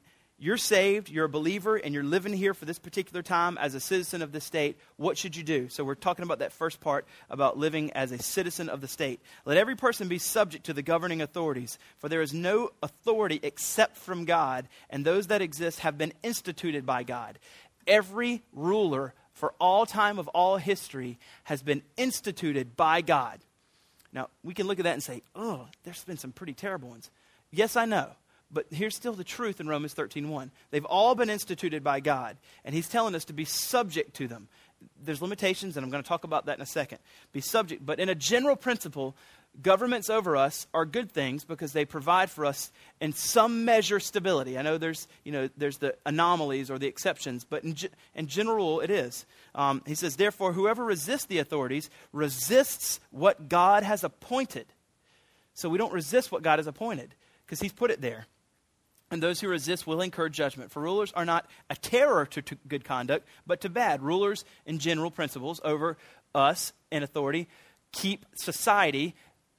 you're 0.42 0.56
saved, 0.56 1.10
you're 1.10 1.26
a 1.26 1.28
believer, 1.28 1.76
and 1.76 1.92
you're 1.92 2.02
living 2.02 2.32
here 2.32 2.54
for 2.54 2.64
this 2.64 2.78
particular 2.78 3.22
time 3.22 3.58
as 3.58 3.74
a 3.74 3.80
citizen 3.80 4.22
of 4.22 4.32
the 4.32 4.40
state, 4.40 4.78
what 4.96 5.18
should 5.18 5.36
you 5.36 5.42
do? 5.42 5.68
So, 5.68 5.84
we're 5.84 5.94
talking 5.94 6.22
about 6.22 6.38
that 6.38 6.52
first 6.52 6.80
part 6.80 7.06
about 7.28 7.58
living 7.58 7.92
as 7.92 8.10
a 8.10 8.18
citizen 8.18 8.70
of 8.70 8.80
the 8.80 8.88
state. 8.88 9.20
Let 9.44 9.58
every 9.58 9.76
person 9.76 10.08
be 10.08 10.16
subject 10.16 10.64
to 10.64 10.72
the 10.72 10.80
governing 10.80 11.20
authorities, 11.20 11.78
for 11.98 12.08
there 12.08 12.22
is 12.22 12.32
no 12.32 12.70
authority 12.82 13.38
except 13.42 13.98
from 13.98 14.24
God, 14.24 14.66
and 14.88 15.04
those 15.04 15.26
that 15.26 15.42
exist 15.42 15.80
have 15.80 15.98
been 15.98 16.14
instituted 16.22 16.86
by 16.86 17.02
God. 17.02 17.38
Every 17.86 18.42
ruler 18.54 19.12
for 19.34 19.52
all 19.60 19.84
time 19.84 20.18
of 20.18 20.28
all 20.28 20.56
history 20.56 21.18
has 21.44 21.62
been 21.62 21.82
instituted 21.98 22.76
by 22.76 23.02
God. 23.02 23.40
Now, 24.10 24.30
we 24.42 24.54
can 24.54 24.66
look 24.66 24.78
at 24.78 24.84
that 24.84 24.94
and 24.94 25.02
say, 25.02 25.22
oh, 25.34 25.68
there's 25.84 26.02
been 26.04 26.16
some 26.16 26.32
pretty 26.32 26.54
terrible 26.54 26.88
ones. 26.88 27.10
Yes, 27.50 27.76
I 27.76 27.84
know. 27.84 28.10
But 28.52 28.66
here's 28.70 28.96
still 28.96 29.12
the 29.12 29.24
truth 29.24 29.60
in 29.60 29.68
Romans 29.68 29.94
13:1. 29.94 30.50
They've 30.70 30.84
all 30.84 31.14
been 31.14 31.30
instituted 31.30 31.84
by 31.84 32.00
God, 32.00 32.36
and 32.64 32.74
he's 32.74 32.88
telling 32.88 33.14
us 33.14 33.24
to 33.26 33.32
be 33.32 33.44
subject 33.44 34.14
to 34.16 34.26
them. 34.26 34.48
There's 35.02 35.22
limitations, 35.22 35.76
and 35.76 35.84
I'm 35.84 35.90
going 35.90 36.02
to 36.02 36.08
talk 36.08 36.24
about 36.24 36.46
that 36.46 36.56
in 36.56 36.62
a 36.62 36.66
second. 36.66 36.98
Be 37.32 37.40
subject, 37.40 37.84
but 37.84 38.00
in 38.00 38.08
a 38.08 38.14
general 38.14 38.56
principle, 38.56 39.14
governments 39.62 40.08
over 40.08 40.36
us 40.36 40.66
are 40.72 40.86
good 40.86 41.12
things 41.12 41.44
because 41.44 41.72
they 41.72 41.84
provide 41.84 42.30
for 42.30 42.46
us 42.46 42.72
in 43.00 43.12
some 43.12 43.64
measure 43.64 44.00
stability. 44.00 44.58
I 44.58 44.62
know 44.62 44.78
there's, 44.78 45.06
you 45.24 45.32
know, 45.32 45.48
there's 45.56 45.78
the 45.78 45.96
anomalies 46.06 46.70
or 46.70 46.78
the 46.78 46.86
exceptions, 46.86 47.44
but 47.44 47.62
in, 47.62 47.76
in 48.14 48.26
general, 48.26 48.80
it 48.80 48.90
is. 48.90 49.26
Um, 49.54 49.82
he 49.86 49.94
says, 49.94 50.16
therefore, 50.16 50.54
whoever 50.54 50.84
resists 50.84 51.26
the 51.26 51.38
authorities 51.38 51.90
resists 52.12 53.00
what 53.10 53.48
God 53.48 53.82
has 53.82 54.02
appointed. 54.02 54.66
So 55.54 55.68
we 55.68 55.78
don't 55.78 55.92
resist 55.92 56.32
what 56.32 56.42
God 56.42 56.58
has 56.58 56.66
appointed 56.66 57.14
because 57.44 57.60
he's 57.60 57.72
put 57.72 57.90
it 57.90 58.00
there 58.00 58.26
and 59.10 59.22
those 59.22 59.40
who 59.40 59.48
resist 59.48 59.86
will 59.86 60.00
incur 60.00 60.28
judgment. 60.28 60.70
For 60.70 60.80
rulers 60.80 61.12
are 61.14 61.24
not 61.24 61.46
a 61.68 61.74
terror 61.74 62.26
to, 62.26 62.42
to, 62.42 62.56
good 62.68 62.84
conduct, 62.84 63.26
but 63.46 63.60
to 63.62 63.68
bad. 63.68 64.02
Rulers, 64.02 64.44
in 64.66 64.78
general 64.78 65.10
principles, 65.10 65.60
over 65.64 65.96
us 66.34 66.72
in 66.92 67.02
authority, 67.02 67.48
keep 67.92 68.24
society 68.34 69.14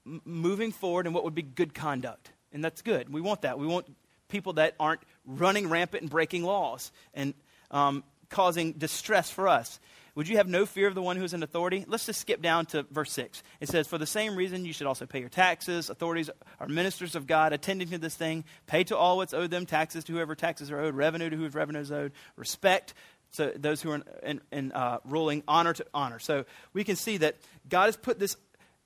m- 0.05 0.21
moving 0.23 0.71
forward 0.71 1.05
in 1.05 1.13
what 1.13 1.23
would 1.25 1.35
be 1.35 1.41
good 1.41 1.73
conduct. 1.73 2.31
And 2.53 2.63
that's 2.63 2.81
good. 2.81 3.11
We 3.11 3.21
want 3.21 3.41
that. 3.41 3.59
We 3.59 3.67
want 3.67 3.87
people 4.29 4.53
that 4.53 4.75
aren't 4.79 5.01
running 5.25 5.69
rampant 5.69 6.01
and 6.01 6.09
breaking 6.09 6.43
laws 6.43 6.91
and 7.13 7.33
um, 7.71 8.03
causing 8.29 8.73
distress 8.73 9.29
for 9.29 9.47
us. 9.47 9.79
Would 10.15 10.27
you 10.27 10.37
have 10.37 10.47
no 10.47 10.65
fear 10.65 10.87
of 10.87 10.95
the 10.95 11.01
one 11.01 11.15
who 11.15 11.23
is 11.23 11.33
in 11.33 11.41
authority? 11.41 11.85
Let's 11.87 12.05
just 12.05 12.19
skip 12.19 12.41
down 12.41 12.65
to 12.67 12.83
verse 12.83 13.11
6. 13.13 13.43
It 13.61 13.69
says, 13.69 13.87
For 13.87 13.97
the 13.97 14.05
same 14.05 14.35
reason 14.35 14.65
you 14.65 14.73
should 14.73 14.87
also 14.87 15.05
pay 15.05 15.19
your 15.19 15.29
taxes. 15.29 15.89
Authorities 15.89 16.29
are 16.59 16.67
ministers 16.67 17.15
of 17.15 17.27
God, 17.27 17.53
attending 17.53 17.87
to 17.89 17.97
this 17.97 18.15
thing. 18.15 18.43
Pay 18.67 18.83
to 18.85 18.97
all 18.97 19.17
what's 19.17 19.33
owed 19.33 19.51
them, 19.51 19.65
taxes 19.65 20.03
to 20.05 20.13
whoever 20.13 20.35
taxes 20.35 20.69
are 20.69 20.79
owed, 20.81 20.95
revenue 20.95 21.29
to 21.29 21.37
whose 21.37 21.53
revenue 21.53 21.79
is 21.79 21.91
owed, 21.91 22.11
respect 22.35 22.93
to 23.37 23.53
those 23.55 23.81
who 23.81 23.91
are 23.91 23.95
in, 23.95 24.03
in, 24.23 24.41
in 24.51 24.71
uh, 24.73 24.97
ruling, 25.05 25.43
honor 25.47 25.73
to 25.73 25.85
honor. 25.93 26.19
So 26.19 26.45
we 26.73 26.83
can 26.83 26.97
see 26.97 27.17
that 27.17 27.37
God 27.69 27.85
has 27.85 27.95
put 27.95 28.19
this 28.19 28.35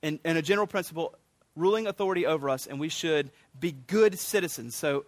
in, 0.02 0.20
in 0.24 0.36
a 0.36 0.42
general 0.42 0.68
principle, 0.68 1.16
ruling 1.56 1.88
authority 1.88 2.26
over 2.26 2.48
us, 2.48 2.68
and 2.68 2.78
we 2.78 2.88
should 2.88 3.32
be 3.58 3.72
good 3.72 4.18
citizens. 4.18 4.76
So 4.76 5.06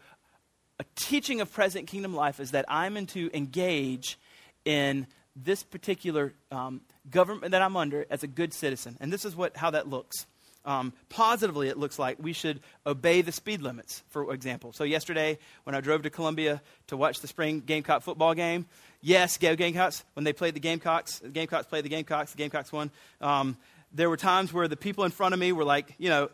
a 0.81 0.85
teaching 0.97 1.41
of 1.41 1.53
present 1.53 1.87
kingdom 1.87 2.15
life 2.15 2.41
is 2.41 2.51
that 2.51 2.65
I'm 2.69 3.07
to 3.07 3.31
engage 3.37 4.19
in 4.65 5.07
this 5.45 5.63
particular 5.63 6.35
um, 6.51 6.81
government 7.11 7.53
that 7.53 7.63
I'm 7.63 7.77
under 7.77 8.07
as 8.11 8.23
a 8.23 8.27
good 8.27 8.53
citizen. 8.53 8.97
And 9.01 9.13
this 9.13 9.25
is 9.25 9.37
what, 9.37 9.57
how 9.57 9.71
that 9.71 9.89
looks. 9.89 10.27
Um, 10.65 10.93
positively, 11.09 11.69
it 11.69 11.79
looks 11.79 11.99
like 11.99 12.19
we 12.21 12.33
should 12.33 12.61
obey 12.87 13.23
the 13.23 13.33
speed 13.33 13.63
limits, 13.63 14.03
for 14.09 14.35
example. 14.35 14.73
So, 14.73 14.85
yesterday, 14.85 15.39
when 15.65 15.75
I 15.75 15.81
drove 15.81 16.03
to 16.03 16.11
Columbia 16.11 16.61
to 16.89 16.97
watch 16.97 17.21
the 17.21 17.27
spring 17.27 17.61
Gamecock 17.65 18.03
football 18.03 18.35
game, 18.35 18.67
yes, 19.01 19.39
go 19.39 19.57
Gamecocks. 19.57 20.05
When 20.13 20.25
they 20.25 20.33
played 20.35 20.55
the 20.55 20.61
Gamecocks, 20.61 21.21
the 21.21 21.31
Gamecocks 21.31 21.67
played 21.69 21.85
the 21.85 21.89
Gamecocks, 21.89 22.33
the 22.33 22.39
Gamecocks 22.39 22.71
won. 22.71 22.91
Um, 23.21 23.57
there 23.93 24.11
were 24.11 24.19
times 24.19 24.53
where 24.53 24.69
the 24.69 24.77
people 24.77 25.05
in 25.05 25.11
front 25.11 25.33
of 25.33 25.41
me 25.41 25.53
were 25.53 25.65
like, 25.65 25.95
you 25.97 26.11
know, 26.11 26.29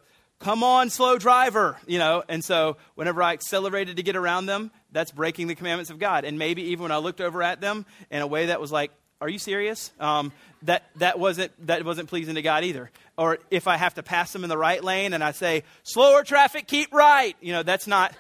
come 0.45 0.63
on, 0.63 0.91
slow 0.91 1.17
driver, 1.17 1.79
you 1.87 1.99
know. 1.99 2.23
And 2.29 2.45
so, 2.45 2.77
whenever 2.97 3.23
I 3.23 3.33
accelerated 3.33 3.97
to 3.97 4.03
get 4.03 4.15
around 4.15 4.45
them, 4.45 4.71
that's 4.93 5.11
breaking 5.11 5.47
the 5.47 5.55
commandments 5.55 5.91
of 5.91 5.99
God. 5.99 6.27
And 6.27 6.39
maybe 6.39 6.63
even 6.65 6.83
when 6.83 6.93
I 6.93 6.99
looked 6.99 7.23
over 7.23 7.43
at 7.43 7.63
them 7.63 7.87
in 8.11 8.21
a 8.21 8.27
way 8.27 8.47
that 8.47 8.61
was 8.61 8.71
like, 8.71 8.91
are 9.23 9.29
you 9.29 9.39
serious? 9.39 9.91
Um, 9.99 10.33
that, 10.65 10.85
that, 10.97 11.19
wasn't, 11.19 11.53
that 11.67 11.83
wasn't 11.83 12.11
pleasing 12.11 12.35
to 12.35 12.43
God 12.43 12.63
either. 12.63 12.91
Or 13.17 13.39
if 13.51 13.67
I 13.67 13.79
have 13.79 13.95
to 13.95 14.03
pass 14.03 14.33
them 14.33 14.45
in 14.45 14.51
the 14.51 14.59
right 14.59 14.85
lane 14.85 15.15
and 15.15 15.25
I 15.25 15.33
say, 15.33 15.63
slower 15.83 16.23
traffic, 16.25 16.67
keep 16.67 16.93
right, 16.93 17.35
you 17.41 17.53
know, 17.55 17.63
that's 17.63 17.87
not, 17.87 18.15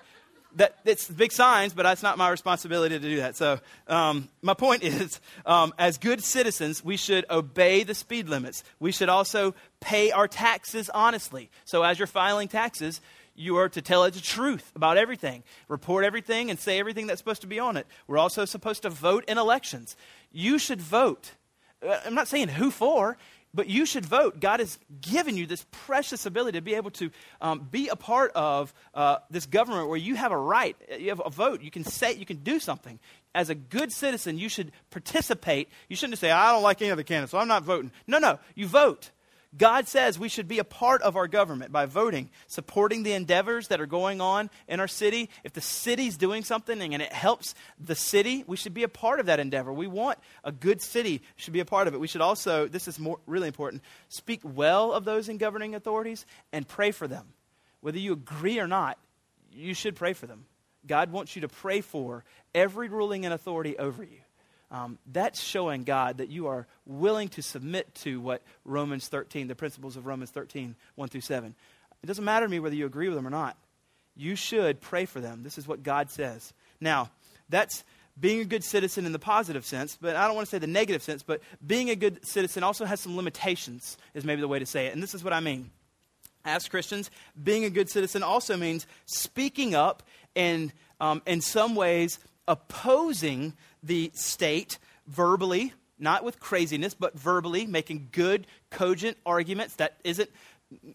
that, 0.57 0.77
it's 0.85 1.09
big 1.09 1.33
signs, 1.33 1.75
but 1.75 1.83
that's 1.83 2.03
not 2.03 2.19
my 2.19 2.31
responsibility 2.31 2.99
to 2.99 3.09
do 3.09 3.17
that. 3.17 3.37
So 3.37 3.61
um, 3.89 4.29
my 4.43 4.55
point 4.55 4.83
is, 4.85 5.21
um, 5.47 5.75
as 5.79 5.99
good 5.99 6.23
citizens, 6.23 6.85
we 6.85 6.97
should 6.97 7.25
obey 7.31 7.83
the 7.83 7.95
speed 7.95 8.29
limits. 8.29 8.65
We 8.81 8.93
should 8.93 9.09
also 9.09 9.55
pay 9.81 10.11
our 10.11 10.29
taxes 10.29 10.91
honestly. 10.91 11.51
So 11.65 11.83
as 11.83 11.99
you're 11.99 12.07
filing 12.07 12.49
taxes, 12.49 13.01
you 13.35 13.57
are 13.57 13.69
to 13.69 13.83
tell 13.83 14.05
it 14.05 14.15
the 14.15 14.21
truth 14.21 14.71
about 14.77 14.97
everything, 14.97 15.43
report 15.69 16.05
everything, 16.05 16.51
and 16.51 16.59
say 16.59 16.79
everything 16.79 17.07
that's 17.07 17.19
supposed 17.19 17.41
to 17.41 17.47
be 17.47 17.59
on 17.59 17.77
it. 17.77 17.87
We're 18.07 18.19
also 18.19 18.45
supposed 18.45 18.83
to 18.83 18.91
vote 18.91 19.25
in 19.27 19.39
elections. 19.39 19.97
You 20.33 20.59
should 20.59 20.81
vote. 20.81 21.33
Uh, 21.87 21.99
I'm 22.07 22.15
not 22.15 22.29
saying 22.29 22.49
who 22.49 22.71
for, 22.71 23.17
but 23.55 23.69
you 23.69 23.87
should 23.87 24.05
vote. 24.05 24.41
God 24.41 24.61
has 24.61 24.79
given 25.01 25.37
you 25.37 25.47
this 25.47 25.65
precious 25.71 26.27
ability 26.27 26.59
to 26.59 26.63
be 26.63 26.75
able 26.75 26.91
to 26.93 27.11
um, 27.41 27.69
be 27.71 27.89
a 27.89 27.97
part 27.97 28.33
of 28.35 28.75
uh, 28.95 29.19
this 29.31 29.47
government 29.47 29.89
where 29.89 29.99
you 29.99 30.17
have 30.17 30.33
a 30.33 30.37
right, 30.37 30.77
you 30.99 31.11
have 31.11 31.23
a 31.25 31.31
vote, 31.31 31.63
you 31.63 31.71
can 31.71 31.85
say, 31.85 32.15
you 32.15 32.27
can 32.27 32.39
do 32.39 32.59
something. 32.59 32.99
As 33.35 33.51
a 33.51 33.55
good 33.55 33.93
citizen, 33.93 34.39
you 34.39 34.49
should 34.49 34.73
participate. 34.91 35.69
You 35.89 35.97
shouldn't 35.97 36.19
say, 36.19 36.31
I 36.31 36.53
don't 36.53 36.63
like 36.63 36.83
any 36.83 36.91
of 36.91 36.97
the 36.97 37.05
candidates, 37.05 37.33
so 37.33 37.39
I'm 37.39 37.49
not 37.49 37.63
voting. 37.63 37.91
No, 38.07 38.19
no, 38.19 38.39
you 38.55 38.67
vote. 38.67 39.11
God 39.57 39.87
says 39.87 40.19
we 40.19 40.29
should 40.29 40.49
be 40.49 40.59
a 40.59 40.65
part 40.65 41.03
of 41.03 41.17
our 41.17 41.29
government 41.29 41.71
by 41.71 41.87
voting, 41.87 42.31
supporting 42.49 43.03
the 43.03 43.13
endeavors 43.13 43.69
that 43.69 43.81
are 43.81 43.87
going 43.87 44.21
on 44.21 44.51
in 44.67 44.81
our 44.81 44.89
city. 44.89 45.31
If 45.45 45.53
the 45.53 45.61
city's 45.61 46.17
doing 46.17 46.43
something 46.43 46.93
and 46.93 47.03
it 47.03 47.13
helps 47.13 47.55
the 47.79 47.95
city, 47.95 48.43
we 48.47 48.57
should 48.57 48.75
be 48.75 48.83
a 48.83 48.89
part 48.89 49.21
of 49.21 49.27
that 49.27 49.39
endeavor. 49.39 49.73
We 49.73 49.87
want 49.87 50.19
a 50.43 50.51
good 50.51 50.83
city, 50.83 51.23
should 51.37 51.53
be 51.53 51.61
a 51.61 51.65
part 51.65 51.87
of 51.87 51.95
it. 51.95 52.01
We 52.01 52.09
should 52.09 52.21
also, 52.21 52.67
this 52.67 52.89
is 52.89 52.99
more, 52.99 53.21
really 53.27 53.47
important, 53.47 53.83
speak 54.09 54.41
well 54.43 54.93
of 54.93 55.05
those 55.05 55.29
in 55.29 55.39
governing 55.39 55.75
authorities 55.75 56.27
and 56.53 56.67
pray 56.67 56.91
for 56.91 57.07
them. 57.07 57.27
Whether 57.81 57.99
you 57.99 58.13
agree 58.13 58.59
or 58.59 58.67
not, 58.67 58.99
you 59.53 59.75
should 59.75 59.95
pray 59.95 60.15
for 60.15 60.27
them. 60.27 60.47
God 60.87 61.13
wants 61.13 61.37
you 61.37 61.43
to 61.43 61.49
pray 61.49 61.81
for 61.81 62.25
every 62.55 62.89
ruling 62.89 63.25
and 63.25 63.33
authority 63.33 63.79
over 63.79 64.03
you 64.03 64.24
um, 64.75 64.99
that's 65.13 65.41
showing 65.41 65.85
God 65.85 66.19
that 66.19 66.31
you 66.31 66.49
are 66.49 66.67
willing 66.85 67.29
to 67.29 67.43
submit 67.43 67.95
to 68.03 68.21
what 68.21 68.43
Romans 68.65 69.07
13, 69.07 69.47
the 69.47 69.55
principles 69.55 69.97
of 69.97 70.05
Romans 70.05 70.31
13, 70.31 70.75
1 70.97 71.09
through 71.09 71.21
7. 71.21 71.55
It 72.03 72.07
doesn't 72.07 72.25
matter 72.25 72.45
to 72.45 72.51
me 72.51 72.59
whether 72.59 72.75
you 72.75 72.85
agree 72.85 73.07
with 73.07 73.15
them 73.15 73.25
or 73.25 73.31
not. 73.31 73.57
You 74.17 74.35
should 74.35 74.81
pray 74.81 75.05
for 75.05 75.21
them. 75.21 75.45
This 75.45 75.59
is 75.59 75.69
what 75.69 75.85
God 75.85 76.11
says. 76.11 76.53
Now, 76.81 77.11
that's 77.49 77.85
being 78.19 78.41
a 78.41 78.45
good 78.45 78.65
citizen 78.65 79.07
in 79.07 79.13
the 79.13 79.19
positive 79.21 79.65
sense, 79.65 79.97
but 80.01 80.17
I 80.17 80.27
don't 80.27 80.35
want 80.35 80.49
to 80.49 80.51
say 80.51 80.59
the 80.59 80.67
negative 80.67 81.05
sense, 81.05 81.23
but 81.23 81.41
being 81.65 81.89
a 81.89 81.97
good 81.97 82.27
citizen 82.27 82.65
also 82.65 82.85
has 82.85 82.99
some 82.99 83.17
limitations, 83.17 83.97
is 84.13 84.25
maybe 84.25 84.41
the 84.41 84.49
way 84.49 84.59
to 84.59 84.67
say 84.67 84.87
it. 84.87 84.93
And 84.93 85.01
this 85.01 85.15
is 85.15 85.23
what 85.23 85.33
I 85.33 85.39
mean. 85.39 85.71
As 86.45 86.69
Christians, 86.69 87.13
being 87.41 87.65
a 87.65 87.71
good 87.71 87.89
citizen 87.89 88.25
also 88.25 88.57
means 88.57 88.89
speaking 89.07 89.77
up 89.77 90.03
and, 90.35 90.73
um, 91.01 91.23
in 91.27 91.41
some 91.41 91.77
ways, 91.77 92.19
opposing 92.47 93.55
the 93.83 94.11
state 94.15 94.79
verbally, 95.07 95.73
not 95.99 96.25
with 96.25 96.41
craziness, 96.41 96.95
but 96.95 97.19
verbally, 97.19 97.67
making 97.67 98.09
good, 98.13 98.47
cogent 98.71 99.17
arguments 99.25 99.77
that 99.77 99.99
isn't 100.05 100.31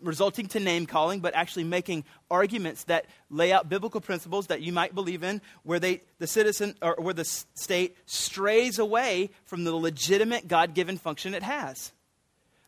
resulting 0.01 0.47
to 0.47 0.59
name 0.59 0.85
calling, 0.85 1.19
but 1.19 1.33
actually 1.35 1.63
making 1.63 2.03
arguments 2.29 2.83
that 2.85 3.05
lay 3.29 3.51
out 3.51 3.69
biblical 3.69 4.01
principles 4.01 4.47
that 4.47 4.61
you 4.61 4.73
might 4.73 4.95
believe 4.95 5.23
in, 5.23 5.41
where 5.63 5.79
they, 5.79 6.01
the 6.17 6.27
citizen 6.27 6.75
or 6.81 6.95
where 6.99 7.13
the 7.13 7.25
state 7.25 7.95
strays 8.05 8.79
away 8.79 9.29
from 9.45 9.63
the 9.63 9.73
legitimate 9.73 10.47
God 10.47 10.73
given 10.73 10.97
function 10.97 11.33
it 11.33 11.43
has. 11.43 11.93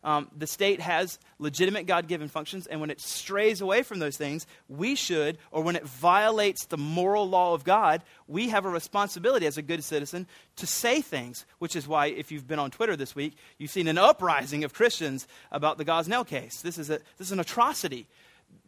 Um, 0.03 0.31
the 0.35 0.47
state 0.47 0.81
has 0.81 1.19
legitimate 1.37 1.85
God 1.85 2.07
given 2.07 2.27
functions, 2.27 2.65
and 2.65 2.81
when 2.81 2.89
it 2.89 2.99
strays 2.99 3.61
away 3.61 3.83
from 3.83 3.99
those 3.99 4.17
things, 4.17 4.47
we 4.67 4.95
should, 4.95 5.37
or 5.51 5.61
when 5.61 5.75
it 5.75 5.85
violates 5.85 6.65
the 6.65 6.77
moral 6.77 7.29
law 7.29 7.53
of 7.53 7.63
God, 7.63 8.01
we 8.27 8.49
have 8.49 8.65
a 8.65 8.69
responsibility 8.69 9.45
as 9.45 9.59
a 9.59 9.61
good 9.61 9.83
citizen 9.83 10.25
to 10.55 10.65
say 10.65 11.01
things, 11.01 11.45
which 11.59 11.75
is 11.75 11.87
why, 11.87 12.07
if 12.07 12.31
you've 12.31 12.47
been 12.47 12.57
on 12.57 12.71
Twitter 12.71 12.95
this 12.95 13.15
week, 13.15 13.35
you've 13.59 13.69
seen 13.69 13.87
an 13.87 13.99
uprising 13.99 14.63
of 14.63 14.73
Christians 14.73 15.27
about 15.51 15.77
the 15.77 15.85
Gosnell 15.85 16.25
case. 16.25 16.61
This 16.61 16.79
is, 16.79 16.89
a, 16.89 16.97
this 17.17 17.27
is 17.27 17.31
an 17.31 17.39
atrocity. 17.39 18.07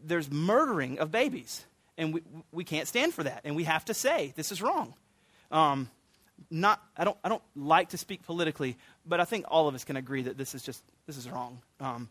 There's 0.03 0.29
murdering 0.29 0.99
of 0.99 1.09
babies, 1.09 1.65
and 1.97 2.13
we, 2.13 2.21
we 2.51 2.63
can't 2.63 2.87
stand 2.87 3.11
for 3.11 3.23
that, 3.23 3.41
and 3.43 3.55
we 3.55 3.63
have 3.63 3.85
to 3.85 3.95
say 3.95 4.33
this 4.35 4.51
is 4.51 4.61
wrong. 4.61 4.93
Um, 5.51 5.89
not, 6.49 6.81
I, 6.97 7.03
don't, 7.05 7.17
I 7.23 7.29
don't 7.29 7.43
like 7.55 7.89
to 7.89 7.97
speak 7.97 8.23
politically, 8.23 8.77
but 9.05 9.19
I 9.19 9.25
think 9.25 9.45
all 9.47 9.67
of 9.67 9.75
us 9.75 9.83
can 9.83 9.97
agree 9.97 10.23
that 10.23 10.37
this 10.37 10.55
is 10.55 10.63
just, 10.63 10.83
this 11.07 11.17
is 11.17 11.29
wrong. 11.29 11.59
Um, 11.79 12.09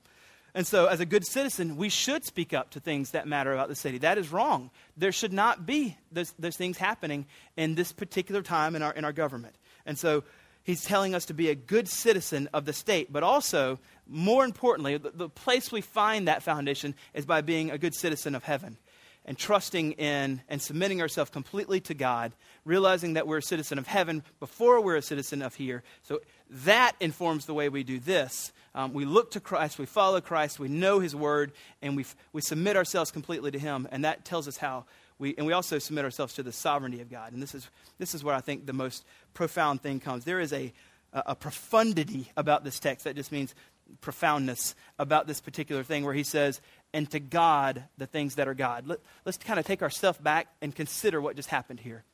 and 0.54 0.66
so, 0.66 0.86
as 0.86 1.00
a 1.00 1.06
good 1.06 1.26
citizen, 1.26 1.76
we 1.76 1.88
should 1.88 2.24
speak 2.24 2.52
up 2.52 2.70
to 2.70 2.80
things 2.80 3.12
that 3.12 3.26
matter 3.26 3.54
about 3.54 3.68
the 3.68 3.74
city. 3.74 3.98
That 3.98 4.18
is 4.18 4.30
wrong. 4.30 4.70
There 4.98 5.12
should 5.12 5.32
not 5.32 5.64
be 5.64 5.96
those, 6.10 6.34
those 6.38 6.56
things 6.56 6.76
happening 6.76 7.24
in 7.56 7.74
this 7.74 7.92
particular 7.92 8.42
time 8.42 8.76
in 8.76 8.82
our, 8.82 8.92
in 8.92 9.04
our 9.04 9.12
government. 9.12 9.54
And 9.86 9.98
so, 9.98 10.24
he's 10.62 10.84
telling 10.84 11.14
us 11.14 11.24
to 11.26 11.34
be 11.34 11.48
a 11.48 11.54
good 11.54 11.88
citizen 11.88 12.50
of 12.52 12.66
the 12.66 12.74
state, 12.74 13.10
but 13.10 13.22
also, 13.22 13.78
more 14.06 14.44
importantly, 14.44 14.98
the, 14.98 15.10
the 15.10 15.28
place 15.30 15.72
we 15.72 15.80
find 15.80 16.28
that 16.28 16.42
foundation 16.42 16.94
is 17.14 17.24
by 17.24 17.40
being 17.40 17.70
a 17.70 17.78
good 17.78 17.94
citizen 17.94 18.34
of 18.34 18.44
heaven 18.44 18.76
and 19.24 19.38
trusting 19.38 19.92
in 19.92 20.42
and 20.48 20.60
submitting 20.60 21.00
ourselves 21.00 21.30
completely 21.30 21.80
to 21.80 21.94
God, 21.94 22.32
realizing 22.64 23.14
that 23.14 23.26
we're 23.26 23.38
a 23.38 23.42
citizen 23.42 23.78
of 23.78 23.86
heaven 23.86 24.22
before 24.40 24.80
we're 24.80 24.96
a 24.96 25.02
citizen 25.02 25.42
of 25.42 25.54
here. 25.54 25.82
So 26.02 26.20
that 26.50 26.92
informs 27.00 27.46
the 27.46 27.54
way 27.54 27.68
we 27.68 27.84
do 27.84 27.98
this. 27.98 28.52
Um, 28.74 28.92
we 28.92 29.04
look 29.04 29.32
to 29.32 29.40
Christ, 29.40 29.78
we 29.78 29.86
follow 29.86 30.20
Christ, 30.20 30.58
we 30.58 30.68
know 30.68 30.98
His 30.98 31.14
Word, 31.14 31.52
and 31.82 31.96
we, 31.96 32.04
we 32.32 32.40
submit 32.40 32.76
ourselves 32.76 33.10
completely 33.10 33.50
to 33.50 33.58
Him. 33.58 33.86
And 33.92 34.04
that 34.04 34.24
tells 34.24 34.48
us 34.48 34.56
how 34.56 34.86
we, 35.18 35.34
and 35.36 35.46
we 35.46 35.52
also 35.52 35.78
submit 35.78 36.04
ourselves 36.04 36.34
to 36.34 36.42
the 36.42 36.52
sovereignty 36.52 37.00
of 37.00 37.10
God. 37.10 37.32
And 37.32 37.42
this 37.42 37.54
is, 37.54 37.68
this 37.98 38.14
is 38.14 38.24
where 38.24 38.34
I 38.34 38.40
think 38.40 38.66
the 38.66 38.72
most 38.72 39.04
profound 39.34 39.82
thing 39.82 40.00
comes. 40.00 40.24
There 40.24 40.40
is 40.40 40.52
a, 40.52 40.72
a, 41.12 41.22
a 41.26 41.34
profundity 41.36 42.32
about 42.36 42.64
this 42.64 42.80
text 42.80 43.04
that 43.04 43.14
just 43.14 43.30
means 43.30 43.54
profoundness 44.00 44.74
about 44.98 45.26
this 45.26 45.40
particular 45.40 45.84
thing 45.84 46.04
where 46.04 46.14
he 46.14 46.22
says, 46.22 46.60
and 46.94 47.10
to 47.10 47.20
God 47.20 47.84
the 47.98 48.06
things 48.06 48.34
that 48.36 48.48
are 48.48 48.54
God. 48.54 48.86
Let, 48.86 49.00
us 49.26 49.36
kind 49.36 49.58
of 49.58 49.66
take 49.66 49.82
ourselves 49.82 50.18
back 50.18 50.48
and 50.60 50.74
consider 50.74 51.20
what 51.20 51.36
just 51.36 51.48
happened 51.48 51.80
here. 51.80 52.04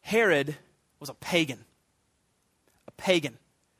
Herod 0.00 0.56
was 1.00 1.08
a 1.08 1.14
pagan, 1.14 1.64
a 2.86 2.92
pagan 2.92 3.38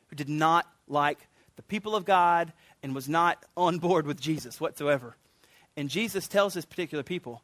who 0.09 0.17
did 0.17 0.29
not 0.29 0.67
like 0.89 1.19
the 1.57 1.63
people 1.63 1.97
of 1.97 2.05
God 2.05 2.53
and 2.83 2.95
was 2.95 3.09
not 3.09 3.45
on 3.57 3.79
board 3.79 4.07
with 4.07 4.21
Jesus 4.21 4.61
whatsoever. 4.61 5.17
And 5.77 5.89
Jesus 5.89 6.29
tells 6.29 6.55
this 6.55 6.65
particular 6.65 7.03
people, 7.03 7.43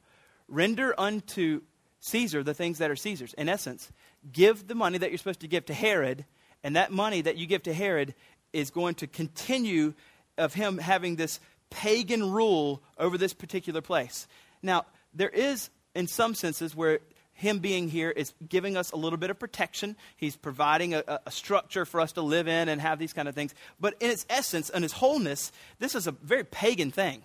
render 0.48 0.98
unto 0.98 1.62
Caesar 2.00 2.42
the 2.42 2.54
things 2.54 2.78
that 2.78 2.90
are 2.90 2.96
Caesar's. 2.96 3.34
In 3.34 3.48
essence, 3.48 3.90
give 4.32 4.66
the 4.66 4.74
money 4.74 4.98
that 4.98 5.10
you're 5.10 5.18
supposed 5.18 5.40
to 5.40 5.48
give 5.48 5.66
to 5.66 5.74
Herod, 5.74 6.24
and 6.62 6.76
that 6.76 6.92
money 6.92 7.20
that 7.22 7.36
you 7.36 7.46
give 7.46 7.62
to 7.64 7.72
Herod 7.72 8.14
is 8.52 8.70
going 8.70 8.94
to 8.96 9.06
continue 9.06 9.94
of 10.38 10.54
him 10.54 10.78
having 10.78 11.16
this 11.16 11.40
pagan 11.72 12.30
rule 12.30 12.82
over 12.98 13.18
this 13.18 13.32
particular 13.32 13.80
place. 13.80 14.26
Now, 14.62 14.84
there 15.14 15.28
is, 15.28 15.70
in 15.94 16.06
some 16.06 16.34
senses, 16.34 16.76
where 16.76 17.00
him 17.32 17.58
being 17.58 17.88
here 17.88 18.10
is 18.10 18.32
giving 18.48 18.76
us 18.76 18.92
a 18.92 18.96
little 18.96 19.16
bit 19.16 19.30
of 19.30 19.38
protection. 19.38 19.96
He's 20.16 20.36
providing 20.36 20.94
a, 20.94 21.20
a, 21.26 21.30
structure 21.30 21.84
for 21.84 22.00
us 22.00 22.12
to 22.12 22.22
live 22.22 22.46
in 22.46 22.68
and 22.68 22.80
have 22.80 22.98
these 22.98 23.12
kind 23.12 23.26
of 23.26 23.34
things. 23.34 23.54
But 23.80 23.94
in 24.00 24.10
its 24.10 24.26
essence 24.28 24.70
and 24.70 24.84
its 24.84 24.94
wholeness, 24.94 25.50
this 25.78 25.94
is 25.94 26.06
a 26.06 26.12
very 26.12 26.44
pagan 26.44 26.90
thing. 26.90 27.22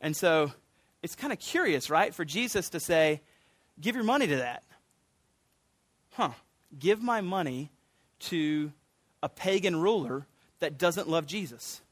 And 0.00 0.16
so 0.16 0.52
it's 1.02 1.14
kind 1.14 1.32
of 1.32 1.38
curious, 1.38 1.90
right, 1.90 2.14
for 2.14 2.24
Jesus 2.24 2.70
to 2.70 2.80
say, 2.80 3.20
give 3.80 3.94
your 3.94 4.04
money 4.04 4.26
to 4.26 4.36
that. 4.36 4.62
Huh. 6.12 6.30
Give 6.78 7.02
my 7.02 7.20
money 7.20 7.70
to 8.20 8.72
a 9.22 9.28
pagan 9.28 9.80
ruler 9.80 10.26
that 10.60 10.78
doesn't 10.78 11.08
love 11.08 11.26
Jesus. 11.26 11.82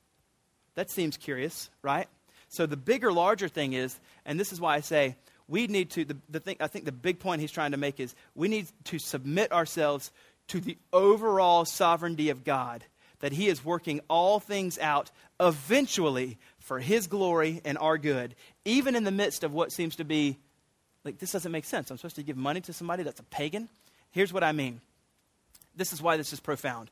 That 0.78 0.90
seems 0.90 1.16
curious, 1.16 1.70
right? 1.82 2.06
So 2.48 2.64
the 2.64 2.76
bigger, 2.76 3.12
larger 3.12 3.48
thing 3.48 3.72
is, 3.72 3.98
and 4.24 4.38
this 4.38 4.52
is 4.52 4.60
why 4.60 4.76
I 4.76 4.80
say 4.80 5.16
we 5.48 5.66
need 5.66 5.90
to, 5.90 6.04
the, 6.04 6.16
the 6.28 6.38
thing, 6.38 6.56
I 6.60 6.68
think 6.68 6.84
the 6.84 6.92
big 6.92 7.18
point 7.18 7.40
he's 7.40 7.50
trying 7.50 7.72
to 7.72 7.76
make 7.76 7.98
is 7.98 8.14
we 8.36 8.46
need 8.46 8.68
to 8.84 9.00
submit 9.00 9.50
ourselves 9.50 10.12
to 10.46 10.60
the 10.60 10.78
overall 10.92 11.64
sovereignty 11.64 12.30
of 12.30 12.44
God, 12.44 12.84
that 13.18 13.32
he 13.32 13.48
is 13.48 13.64
working 13.64 14.02
all 14.06 14.38
things 14.38 14.78
out 14.78 15.10
eventually 15.40 16.38
for 16.60 16.78
his 16.78 17.08
glory 17.08 17.60
and 17.64 17.76
our 17.78 17.98
good, 17.98 18.36
even 18.64 18.94
in 18.94 19.02
the 19.02 19.10
midst 19.10 19.42
of 19.42 19.52
what 19.52 19.72
seems 19.72 19.96
to 19.96 20.04
be 20.04 20.38
like, 21.02 21.18
this 21.18 21.32
doesn't 21.32 21.50
make 21.50 21.64
sense. 21.64 21.90
I'm 21.90 21.96
supposed 21.96 22.14
to 22.14 22.22
give 22.22 22.36
money 22.36 22.60
to 22.60 22.72
somebody 22.72 23.02
that's 23.02 23.18
a 23.18 23.24
pagan? 23.24 23.68
Here's 24.12 24.32
what 24.32 24.44
I 24.44 24.52
mean. 24.52 24.80
This 25.74 25.92
is 25.92 26.00
why 26.00 26.16
this 26.16 26.32
is 26.32 26.38
profound. 26.38 26.88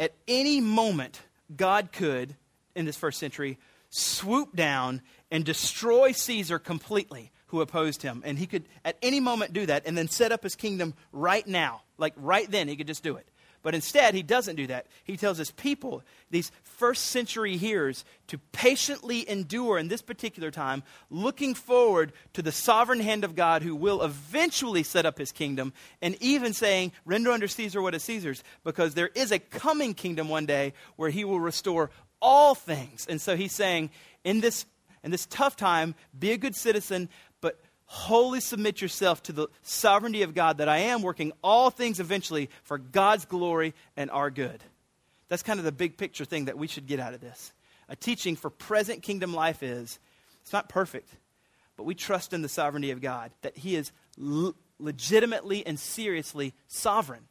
At 0.00 0.12
any 0.26 0.60
moment, 0.60 1.20
God 1.56 1.92
could, 1.92 2.34
in 2.74 2.84
this 2.84 2.96
first 2.96 3.18
century, 3.18 3.58
swoop 3.90 4.54
down 4.56 5.02
and 5.30 5.44
destroy 5.44 6.12
Caesar 6.12 6.58
completely 6.58 7.30
who 7.46 7.60
opposed 7.60 8.02
him. 8.02 8.22
And 8.24 8.38
he 8.38 8.46
could, 8.46 8.64
at 8.84 8.96
any 9.02 9.20
moment, 9.20 9.52
do 9.52 9.66
that 9.66 9.82
and 9.86 9.96
then 9.96 10.08
set 10.08 10.32
up 10.32 10.42
his 10.42 10.54
kingdom 10.54 10.94
right 11.12 11.46
now. 11.46 11.82
Like 11.98 12.14
right 12.16 12.50
then, 12.50 12.68
he 12.68 12.76
could 12.76 12.86
just 12.86 13.02
do 13.02 13.16
it. 13.16 13.28
But 13.62 13.76
instead, 13.76 14.14
he 14.14 14.22
doesn't 14.24 14.56
do 14.56 14.66
that. 14.66 14.86
He 15.04 15.16
tells 15.16 15.38
his 15.38 15.52
people, 15.52 16.02
these 16.30 16.50
first 16.64 17.06
century 17.06 17.56
hearers, 17.56 18.04
to 18.26 18.38
patiently 18.50 19.28
endure 19.28 19.78
in 19.78 19.86
this 19.86 20.02
particular 20.02 20.50
time, 20.50 20.82
looking 21.10 21.54
forward 21.54 22.12
to 22.32 22.42
the 22.42 22.50
sovereign 22.50 22.98
hand 22.98 23.22
of 23.22 23.36
God 23.36 23.62
who 23.62 23.76
will 23.76 24.02
eventually 24.02 24.82
set 24.82 25.06
up 25.06 25.16
his 25.16 25.30
kingdom, 25.30 25.72
and 26.00 26.16
even 26.20 26.54
saying, 26.54 26.90
Render 27.04 27.30
unto 27.30 27.46
Caesar 27.46 27.80
what 27.80 27.94
is 27.94 28.02
Caesar's, 28.02 28.42
because 28.64 28.94
there 28.94 29.10
is 29.14 29.30
a 29.30 29.38
coming 29.38 29.94
kingdom 29.94 30.28
one 30.28 30.46
day 30.46 30.72
where 30.96 31.10
he 31.10 31.24
will 31.24 31.40
restore 31.40 31.90
all 32.22 32.54
things. 32.54 33.06
And 33.06 33.20
so 33.20 33.36
he's 33.36 33.52
saying, 33.52 33.90
in 34.24 34.40
this, 34.40 34.64
in 35.04 35.10
this 35.10 35.26
tough 35.26 35.56
time, 35.56 35.94
be 36.18 36.32
a 36.32 36.38
good 36.38 36.56
citizen, 36.56 37.10
but 37.42 37.60
wholly 37.84 38.40
submit 38.40 38.80
yourself 38.80 39.22
to 39.24 39.32
the 39.32 39.48
sovereignty 39.62 40.22
of 40.22 40.32
God, 40.32 40.58
that 40.58 40.68
I 40.68 40.78
am 40.78 41.02
working 41.02 41.32
all 41.44 41.68
things 41.68 42.00
eventually 42.00 42.48
for 42.62 42.78
God's 42.78 43.26
glory 43.26 43.74
and 43.96 44.10
our 44.10 44.30
good. 44.30 44.62
That's 45.28 45.42
kind 45.42 45.58
of 45.58 45.64
the 45.64 45.72
big 45.72 45.98
picture 45.98 46.24
thing 46.24 46.46
that 46.46 46.56
we 46.56 46.68
should 46.68 46.86
get 46.86 47.00
out 47.00 47.12
of 47.12 47.20
this. 47.20 47.52
A 47.88 47.96
teaching 47.96 48.36
for 48.36 48.48
present 48.48 49.02
kingdom 49.02 49.34
life 49.34 49.62
is 49.62 49.98
it's 50.40 50.52
not 50.52 50.68
perfect, 50.68 51.10
but 51.76 51.84
we 51.84 51.94
trust 51.94 52.32
in 52.32 52.42
the 52.42 52.48
sovereignty 52.48 52.90
of 52.92 53.00
God, 53.00 53.30
that 53.42 53.56
He 53.58 53.76
is 53.76 53.92
l- 54.18 54.54
legitimately 54.78 55.66
and 55.66 55.78
seriously 55.78 56.54
sovereign. 56.68 57.24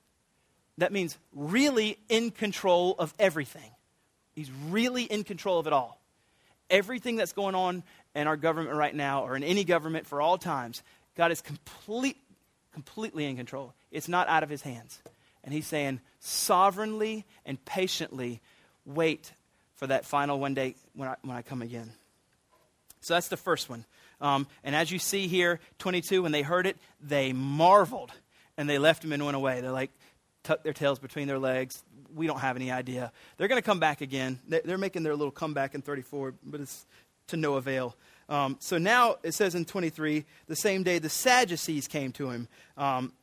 That 0.77 0.91
means 0.91 1.17
really 1.33 1.97
in 2.09 2.31
control 2.31 2.95
of 2.99 3.13
everything. 3.19 3.71
He's 4.33 4.51
really 4.69 5.03
in 5.03 5.23
control 5.23 5.59
of 5.59 5.67
it 5.67 5.73
all. 5.73 5.99
Everything 6.69 7.17
that's 7.17 7.33
going 7.33 7.55
on 7.55 7.83
in 8.15 8.27
our 8.27 8.37
government 8.37 8.75
right 8.75 8.95
now 8.95 9.23
or 9.23 9.35
in 9.35 9.43
any 9.43 9.63
government 9.63 10.07
for 10.07 10.21
all 10.21 10.37
times, 10.37 10.83
God 11.17 11.31
is 11.31 11.41
complete, 11.41 12.17
completely 12.73 13.25
in 13.25 13.35
control. 13.35 13.73
It's 13.91 14.07
not 14.07 14.27
out 14.29 14.43
of 14.43 14.49
his 14.49 14.61
hands. 14.61 14.99
And 15.43 15.53
he's 15.53 15.67
saying, 15.67 15.99
sovereignly 16.19 17.25
and 17.45 17.63
patiently 17.65 18.41
wait 18.85 19.33
for 19.75 19.87
that 19.87 20.05
final 20.05 20.39
one 20.39 20.53
day 20.53 20.75
when 20.95 21.09
I, 21.09 21.15
when 21.23 21.35
I 21.35 21.41
come 21.41 21.61
again. 21.61 21.91
So 23.01 23.15
that's 23.15 23.27
the 23.27 23.37
first 23.37 23.69
one. 23.69 23.85
Um, 24.21 24.47
and 24.63 24.75
as 24.75 24.91
you 24.91 24.99
see 24.99 25.27
here, 25.27 25.59
22, 25.79 26.21
when 26.21 26.31
they 26.31 26.43
heard 26.43 26.67
it, 26.67 26.77
they 27.01 27.33
marveled 27.33 28.11
and 28.55 28.69
they 28.69 28.77
left 28.77 29.03
him 29.03 29.11
and 29.11 29.25
went 29.25 29.35
away. 29.35 29.61
They're 29.61 29.71
like, 29.71 29.89
tucked 30.43 30.63
their 30.63 30.73
tails 30.73 30.99
between 30.99 31.27
their 31.27 31.39
legs. 31.39 31.83
We 32.13 32.27
don't 32.27 32.39
have 32.39 32.55
any 32.55 32.71
idea. 32.71 33.11
They're 33.37 33.47
going 33.47 33.61
to 33.61 33.65
come 33.65 33.79
back 33.79 34.01
again. 34.01 34.39
They're 34.47 34.77
making 34.77 35.03
their 35.03 35.15
little 35.15 35.31
comeback 35.31 35.75
in 35.75 35.81
34, 35.81 36.33
but 36.43 36.61
it's 36.61 36.85
to 37.27 37.37
no 37.37 37.55
avail. 37.55 37.95
Um, 38.29 38.57
so 38.59 38.77
now 38.77 39.17
it 39.23 39.33
says 39.33 39.55
in 39.55 39.65
23, 39.65 40.25
the 40.47 40.55
same 40.55 40.83
day 40.83 40.99
the 40.99 41.09
Sadducees 41.09 41.87
came 41.87 42.11
to 42.13 42.29
him. 42.29 42.47
Um, 42.77 43.13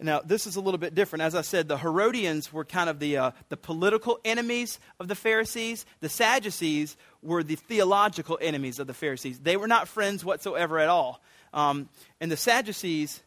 now, 0.00 0.20
this 0.20 0.46
is 0.46 0.54
a 0.54 0.60
little 0.60 0.78
bit 0.78 0.94
different. 0.94 1.22
As 1.24 1.34
I 1.34 1.42
said, 1.42 1.66
the 1.66 1.76
Herodians 1.76 2.52
were 2.52 2.64
kind 2.64 2.88
of 2.88 3.00
the, 3.00 3.16
uh, 3.16 3.30
the 3.48 3.56
political 3.56 4.20
enemies 4.24 4.78
of 5.00 5.08
the 5.08 5.16
Pharisees. 5.16 5.86
The 5.98 6.08
Sadducees 6.08 6.96
were 7.20 7.42
the 7.42 7.56
theological 7.56 8.38
enemies 8.40 8.78
of 8.78 8.86
the 8.86 8.94
Pharisees. 8.94 9.40
They 9.40 9.56
were 9.56 9.66
not 9.66 9.88
friends 9.88 10.24
whatsoever 10.24 10.78
at 10.78 10.88
all. 10.88 11.20
Um, 11.52 11.88
and 12.20 12.30
the 12.30 12.36
Sadducees 12.36 13.20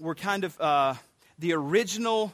were 0.00 0.14
kind 0.14 0.44
of 0.44 0.58
uh, 0.58 0.94
the 1.38 1.52
original 1.52 2.32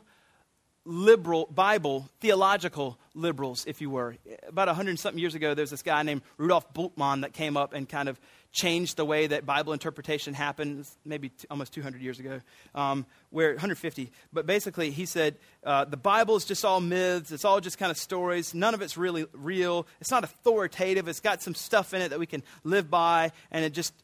liberal 0.85 1.47
Bible, 1.47 2.09
theological 2.21 2.99
liberals, 3.15 3.65
if 3.67 3.81
you 3.81 3.91
were. 3.91 4.17
About 4.47 4.69
a 4.69 4.75
hundred 4.75 4.99
something 4.99 5.21
years 5.21 5.35
ago, 5.35 5.55
there's 5.55 5.71
this 5.71 5.83
guy 5.83 6.03
named 6.03 6.23
Rudolf 6.39 6.73
Bultmann 6.75 7.23
that 7.23 7.33
came 7.33 7.57
up 7.57 7.73
and 7.73 7.89
kind 7.89 8.09
of 8.09 8.19
changed 8.53 8.97
the 8.97 9.05
way 9.05 9.27
that 9.27 9.47
Bible 9.47 9.73
interpretation 9.73 10.35
happened, 10.35 10.87
maybe 11.05 11.31
t- 11.31 11.47
almost 11.51 11.73
200 11.73 12.03
years 12.03 12.21
ago, 12.21 12.41
um, 12.75 13.07
where 13.31 13.51
150. 13.51 14.13
But 14.33 14.47
basically, 14.47 14.91
he 14.91 15.07
said 15.07 15.37
uh, 15.65 15.87
the 15.87 15.97
Bible 15.97 16.37
is 16.37 16.45
just 16.45 16.65
all 16.65 16.81
myths. 16.81 17.33
It's 17.33 17.45
all 17.45 17.61
just 17.61 17.79
kind 17.79 17.91
of 17.91 17.97
stories. 17.97 18.53
None 18.55 18.75
of 18.75 18.83
it's 18.83 18.97
really 18.97 19.27
real. 19.33 19.87
It's 20.01 20.11
not 20.11 20.25
authoritative. 20.25 21.09
It's 21.09 21.21
got 21.21 21.43
some 21.43 21.55
stuff 21.55 21.95
in 21.95 22.03
it 22.03 22.11
that 22.11 22.19
we 22.19 22.27
can 22.27 22.43
live 22.63 22.91
by, 22.91 23.33
and 23.51 23.65
it 23.65 23.73
just 23.73 23.95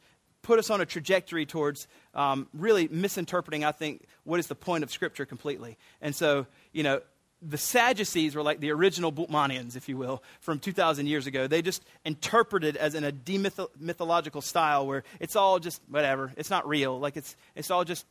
put 0.48 0.58
us 0.58 0.70
on 0.70 0.80
a 0.80 0.87
trajectory 0.87 1.44
towards 1.44 1.87
um, 2.14 2.48
really 2.54 2.88
misinterpreting, 2.88 3.66
I 3.66 3.72
think, 3.72 4.04
what 4.24 4.40
is 4.40 4.46
the 4.46 4.54
point 4.54 4.82
of 4.82 4.90
Scripture 4.90 5.26
completely. 5.26 5.76
And 6.00 6.16
so, 6.16 6.46
you 6.72 6.82
know, 6.82 7.02
the 7.42 7.58
Sadducees 7.58 8.34
were 8.34 8.42
like 8.42 8.58
the 8.58 8.72
original 8.72 9.12
Bultmannians, 9.12 9.76
if 9.76 9.90
you 9.90 9.98
will, 9.98 10.22
from 10.40 10.58
2,000 10.58 11.06
years 11.06 11.26
ago. 11.26 11.48
They 11.48 11.61
just 11.61 11.84
interpreted 12.06 12.78
as 12.78 12.94
in 12.94 13.04
a 13.04 13.12
demythological 13.12 14.42
style 14.42 14.87
where 14.87 15.04
it's 15.20 15.37
all 15.37 15.58
just 15.58 15.82
whatever. 15.87 16.32
It's 16.38 16.48
not 16.48 16.66
real. 16.66 16.98
Like 16.98 17.18
it's, 17.18 17.37
it's 17.54 17.70
all 17.70 17.84
just, 17.84 18.06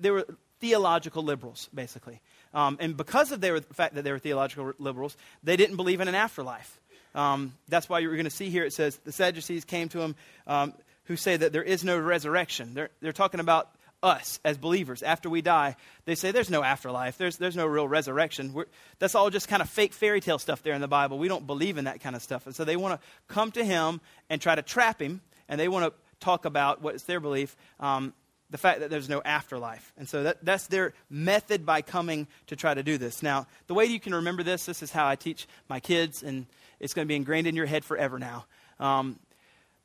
they 0.00 0.10
were 0.10 0.26
theological 0.58 1.22
liberals, 1.22 1.68
basically. 1.72 2.20
Um, 2.52 2.76
and 2.80 2.96
because 2.96 3.30
of 3.30 3.40
their, 3.40 3.60
the 3.60 3.72
fact 3.72 3.94
that 3.94 4.02
they 4.02 4.10
were 4.10 4.18
theological 4.18 4.72
liberals, 4.80 5.16
they 5.44 5.56
didn't 5.56 5.76
believe 5.76 6.00
in 6.00 6.08
an 6.08 6.16
afterlife. 6.16 6.80
Um, 7.14 7.54
that's 7.68 7.88
why 7.88 8.00
you're 8.00 8.16
going 8.16 8.24
to 8.24 8.30
see 8.30 8.50
here 8.50 8.64
it 8.64 8.72
says 8.72 8.96
the 9.04 9.12
Sadducees 9.12 9.64
came 9.64 9.88
to 9.90 10.00
him. 10.00 10.16
Um, 10.48 10.74
who 11.04 11.16
say 11.16 11.36
that 11.36 11.52
there 11.52 11.62
is 11.62 11.84
no 11.84 11.98
resurrection. 11.98 12.74
They're, 12.74 12.90
they're 13.00 13.12
talking 13.12 13.40
about 13.40 13.70
us 14.02 14.40
as 14.44 14.58
believers 14.58 15.02
after 15.02 15.30
we 15.30 15.42
die. 15.42 15.76
They 16.04 16.14
say 16.14 16.32
there's 16.32 16.50
no 16.50 16.62
afterlife, 16.62 17.18
there's, 17.18 17.36
there's 17.36 17.56
no 17.56 17.66
real 17.66 17.86
resurrection. 17.86 18.52
We're, 18.52 18.66
that's 18.98 19.14
all 19.14 19.30
just 19.30 19.48
kind 19.48 19.62
of 19.62 19.68
fake 19.68 19.92
fairy 19.92 20.20
tale 20.20 20.38
stuff 20.38 20.62
there 20.62 20.74
in 20.74 20.80
the 20.80 20.88
Bible. 20.88 21.18
We 21.18 21.28
don't 21.28 21.46
believe 21.46 21.78
in 21.78 21.84
that 21.84 22.00
kind 22.00 22.16
of 22.16 22.22
stuff. 22.22 22.46
And 22.46 22.54
so 22.54 22.64
they 22.64 22.76
want 22.76 23.00
to 23.00 23.06
come 23.28 23.52
to 23.52 23.64
him 23.64 24.00
and 24.28 24.40
try 24.40 24.54
to 24.54 24.62
trap 24.62 25.00
him, 25.00 25.20
and 25.48 25.60
they 25.60 25.68
want 25.68 25.84
to 25.84 25.92
talk 26.18 26.44
about 26.44 26.82
what's 26.82 27.04
their 27.04 27.20
belief. 27.20 27.56
Um, 27.78 28.12
the 28.50 28.58
fact 28.58 28.80
that 28.80 28.90
there's 28.90 29.08
no 29.08 29.22
afterlife. 29.24 29.94
And 29.96 30.06
so 30.06 30.24
that, 30.24 30.44
that's 30.44 30.66
their 30.66 30.92
method 31.08 31.64
by 31.64 31.80
coming 31.80 32.26
to 32.48 32.56
try 32.56 32.74
to 32.74 32.82
do 32.82 32.98
this. 32.98 33.22
Now, 33.22 33.46
the 33.66 33.72
way 33.72 33.86
you 33.86 33.98
can 33.98 34.14
remember 34.14 34.42
this, 34.42 34.66
this 34.66 34.82
is 34.82 34.92
how 34.92 35.08
I 35.08 35.16
teach 35.16 35.48
my 35.70 35.80
kids, 35.80 36.22
and 36.22 36.44
it's 36.78 36.92
going 36.92 37.06
to 37.06 37.08
be 37.08 37.16
ingrained 37.16 37.46
in 37.46 37.56
your 37.56 37.64
head 37.64 37.82
forever 37.82 38.18
now. 38.18 38.44
Um, 38.78 39.18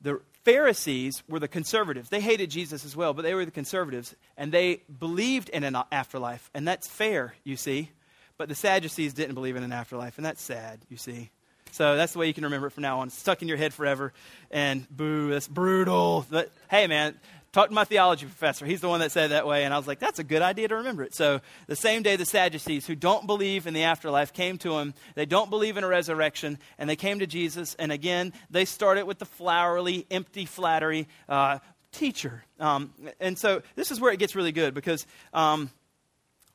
the 0.02 0.20
Pharisees 0.48 1.24
were 1.28 1.40
the 1.40 1.50
conservatives. 1.50 2.08
They 2.08 2.22
hated 2.22 2.50
Jesus 2.50 2.86
as 2.86 2.96
well, 2.96 3.14
but 3.14 3.24
they 3.24 3.34
were 3.34 3.44
the 3.44 3.52
conservatives. 3.52 4.16
And 4.38 4.50
they 4.50 4.84
believed 4.98 5.50
in 5.50 5.66
an 5.66 5.76
afterlife. 5.92 6.50
And 6.54 6.66
that's 6.66 6.88
fair, 6.88 7.34
you 7.44 7.58
see. 7.58 7.92
But 8.38 8.48
the 8.48 8.56
Sadducees 8.56 9.14
didn't 9.14 9.36
believe 9.36 9.58
in 9.58 9.64
an 9.64 9.74
afterlife. 9.74 10.16
And 10.16 10.26
that's 10.26 10.42
sad, 10.42 10.80
you 10.88 10.96
see. 10.96 11.32
So 11.72 11.98
that's 11.98 12.14
the 12.14 12.20
way 12.20 12.28
you 12.28 12.34
can 12.34 12.46
remember 12.46 12.68
it 12.68 12.70
from 12.70 12.84
now 12.84 13.00
on. 13.00 13.08
It's 13.08 13.18
stuck 13.18 13.42
in 13.42 13.50
your 13.50 13.58
head 13.58 13.74
forever. 13.74 14.14
And 14.50 14.88
boo, 14.90 15.32
that's 15.32 15.50
brutal. 15.50 16.26
But 16.30 16.50
hey, 16.72 16.88
man, 16.88 17.20
Talked 17.54 17.70
to 17.70 17.76
my 17.76 17.86
theology 17.86 18.26
professor. 18.26 18.66
He's 18.66 18.82
the 18.82 18.90
one 18.90 19.00
that 19.00 19.12
said 19.12 19.32
that 19.32 19.48
way. 19.48 19.64
And 19.64 19.74
I 19.74 19.78
was 19.78 19.88
like, 19.88 20.00
that's 20.00 20.20
a 20.20 20.24
good 20.24 20.42
idea 20.42 20.68
to 20.68 20.76
remember 20.76 21.04
it. 21.04 21.16
So 21.16 21.42
the 21.68 21.76
same 21.76 22.04
day, 22.04 22.16
the 22.16 22.26
Sadducees, 22.26 22.86
who 22.86 22.96
don't 22.96 23.26
believe 23.26 23.68
in 23.68 23.74
the 23.74 23.84
afterlife, 23.84 24.34
came 24.34 24.58
to 24.60 24.78
him. 24.78 24.94
They 25.16 25.26
don't 25.26 25.50
believe 25.50 25.78
in 25.78 25.84
a 25.84 25.88
resurrection. 25.88 26.60
And 26.78 26.90
they 26.90 26.96
came 26.96 27.20
to 27.20 27.28
Jesus. 27.28 27.76
And 27.76 27.92
again, 27.92 28.34
they 28.50 28.66
started 28.66 29.06
with 29.06 29.20
the 29.20 29.26
flowery, 29.26 30.06
empty 30.12 30.46
flattery. 30.46 31.08
Uh, 31.28 31.60
teacher. 31.94 32.44
Um, 32.60 32.94
and 33.20 33.38
so 33.40 33.62
this 33.76 33.92
is 33.92 34.00
where 34.00 34.12
it 34.12 34.20
gets 34.20 34.36
really 34.36 34.52
good 34.52 34.74
because 34.74 35.08
um, 35.34 35.72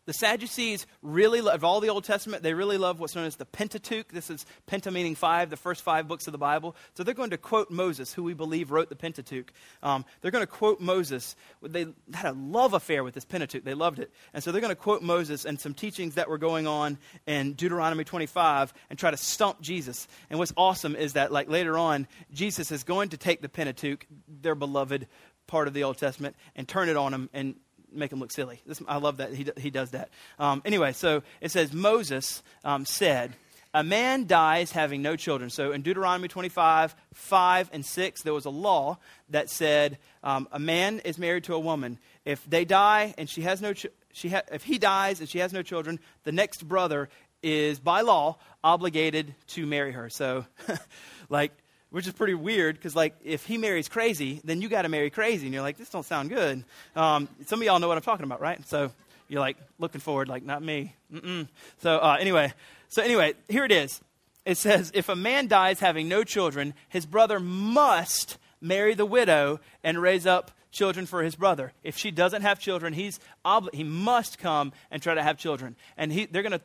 the 0.04 0.12
Sadducees 0.12 0.86
really 1.00 1.40
love 1.40 1.62
all 1.62 1.80
the 1.80 1.88
Old 1.88 2.04
Testament. 2.04 2.42
They 2.42 2.54
really 2.54 2.78
love 2.78 2.98
what's 2.98 3.14
known 3.14 3.26
as 3.26 3.36
the 3.36 3.44
Pentateuch. 3.44 4.08
This 4.08 4.30
is 4.30 4.44
Penta 4.66 4.92
meaning 4.92 5.14
five, 5.14 5.48
the 5.48 5.56
first 5.56 5.82
five 5.82 6.08
books 6.08 6.26
of 6.26 6.32
the 6.32 6.38
Bible. 6.38 6.74
So 6.94 7.04
they're 7.04 7.14
going 7.14 7.30
to 7.30 7.38
quote 7.38 7.70
Moses, 7.70 8.12
who 8.12 8.24
we 8.24 8.34
believe 8.34 8.72
wrote 8.72 8.88
the 8.88 8.96
Pentateuch. 8.96 9.52
Um, 9.82 10.04
they're 10.20 10.32
going 10.32 10.42
to 10.42 10.50
quote 10.50 10.80
Moses. 10.80 11.36
They 11.62 11.86
had 12.12 12.26
a 12.26 12.32
love 12.32 12.74
affair 12.74 13.04
with 13.04 13.14
this 13.14 13.24
Pentateuch. 13.24 13.62
They 13.62 13.74
loved 13.74 14.00
it. 14.00 14.10
And 14.34 14.42
so 14.42 14.50
they're 14.50 14.60
going 14.60 14.74
to 14.74 14.80
quote 14.80 15.02
Moses 15.02 15.44
and 15.44 15.60
some 15.60 15.74
teachings 15.74 16.16
that 16.16 16.28
were 16.28 16.38
going 16.38 16.66
on 16.66 16.98
in 17.26 17.52
Deuteronomy 17.52 18.02
25 18.02 18.74
and 18.90 18.98
try 18.98 19.12
to 19.12 19.16
stump 19.16 19.60
Jesus. 19.60 20.08
And 20.30 20.38
what's 20.38 20.52
awesome 20.56 20.96
is 20.96 21.12
that, 21.12 21.30
like 21.30 21.48
later 21.48 21.78
on, 21.78 22.08
Jesus 22.32 22.72
is 22.72 22.82
going 22.82 23.10
to 23.10 23.16
take 23.16 23.40
the 23.40 23.48
Pentateuch, 23.48 24.06
their 24.26 24.56
beloved 24.56 25.06
part 25.46 25.68
of 25.68 25.74
the 25.74 25.84
Old 25.84 25.98
Testament, 25.98 26.34
and 26.56 26.66
turn 26.66 26.88
it 26.88 26.96
on 26.96 27.12
them 27.12 27.30
and 27.32 27.54
make 27.94 28.12
him 28.12 28.20
look 28.20 28.32
silly. 28.32 28.60
This, 28.66 28.82
I 28.86 28.98
love 28.98 29.18
that 29.18 29.34
he, 29.34 29.46
he 29.58 29.70
does 29.70 29.90
that. 29.90 30.10
Um, 30.38 30.62
anyway, 30.64 30.92
so 30.92 31.22
it 31.40 31.50
says 31.50 31.72
Moses 31.72 32.42
um, 32.64 32.84
said, 32.84 33.34
a 33.74 33.82
man 33.82 34.26
dies 34.26 34.72
having 34.72 35.00
no 35.00 35.16
children. 35.16 35.48
So 35.48 35.72
in 35.72 35.82
Deuteronomy 35.82 36.28
25, 36.28 36.94
5 37.14 37.70
and 37.72 37.84
6, 37.84 38.22
there 38.22 38.34
was 38.34 38.44
a 38.44 38.50
law 38.50 38.98
that 39.30 39.48
said 39.48 39.98
um, 40.22 40.46
a 40.52 40.58
man 40.58 41.00
is 41.00 41.18
married 41.18 41.44
to 41.44 41.54
a 41.54 41.60
woman. 41.60 41.98
If 42.24 42.44
they 42.48 42.64
die 42.64 43.14
and 43.16 43.28
she 43.28 43.42
has 43.42 43.62
no 43.62 43.72
ch- 43.72 43.86
she 44.12 44.28
ha- 44.28 44.42
if 44.52 44.64
he 44.64 44.78
dies 44.78 45.20
and 45.20 45.28
she 45.28 45.38
has 45.38 45.52
no 45.52 45.62
children, 45.62 46.00
the 46.24 46.32
next 46.32 46.68
brother 46.68 47.08
is 47.42 47.80
by 47.80 48.02
law 48.02 48.36
obligated 48.62 49.34
to 49.48 49.66
marry 49.66 49.92
her. 49.92 50.10
So, 50.10 50.44
like, 51.30 51.52
which 51.92 52.06
is 52.06 52.12
pretty 52.14 52.34
weird 52.34 52.74
because, 52.74 52.96
like, 52.96 53.14
if 53.22 53.44
he 53.44 53.58
marries 53.58 53.88
crazy, 53.88 54.40
then 54.44 54.60
you 54.60 54.68
got 54.68 54.82
to 54.82 54.88
marry 54.88 55.10
crazy, 55.10 55.46
and 55.46 55.54
you're 55.54 55.62
like, 55.62 55.76
this 55.76 55.90
don't 55.90 56.06
sound 56.06 56.30
good. 56.30 56.64
Um, 56.96 57.28
some 57.46 57.60
of 57.60 57.66
y'all 57.66 57.78
know 57.78 57.86
what 57.86 57.98
I'm 57.98 58.02
talking 58.02 58.24
about, 58.24 58.40
right? 58.40 58.66
So 58.66 58.90
you're 59.28 59.40
like 59.40 59.58
looking 59.78 60.00
forward, 60.00 60.28
like, 60.28 60.42
not 60.42 60.62
me. 60.62 60.96
Mm-mm. 61.12 61.48
So 61.82 61.98
uh, 61.98 62.16
anyway, 62.18 62.52
so 62.88 63.02
anyway, 63.02 63.34
here 63.48 63.64
it 63.64 63.72
is. 63.72 64.00
It 64.44 64.56
says, 64.56 64.90
if 64.94 65.08
a 65.08 65.14
man 65.14 65.46
dies 65.46 65.80
having 65.80 66.08
no 66.08 66.24
children, 66.24 66.74
his 66.88 67.06
brother 67.06 67.38
must 67.38 68.38
marry 68.60 68.94
the 68.94 69.06
widow 69.06 69.60
and 69.84 70.00
raise 70.00 70.26
up 70.26 70.50
children 70.70 71.04
for 71.04 71.22
his 71.22 71.36
brother. 71.36 71.74
If 71.84 71.98
she 71.98 72.10
doesn't 72.10 72.42
have 72.42 72.58
children, 72.58 72.94
he's 72.94 73.20
obli- 73.44 73.74
he 73.74 73.84
must 73.84 74.38
come 74.38 74.72
and 74.90 75.02
try 75.02 75.14
to 75.14 75.22
have 75.22 75.36
children. 75.36 75.76
And 75.98 76.10
he, 76.10 76.24
they're 76.24 76.42
going 76.42 76.52
to 76.52 76.62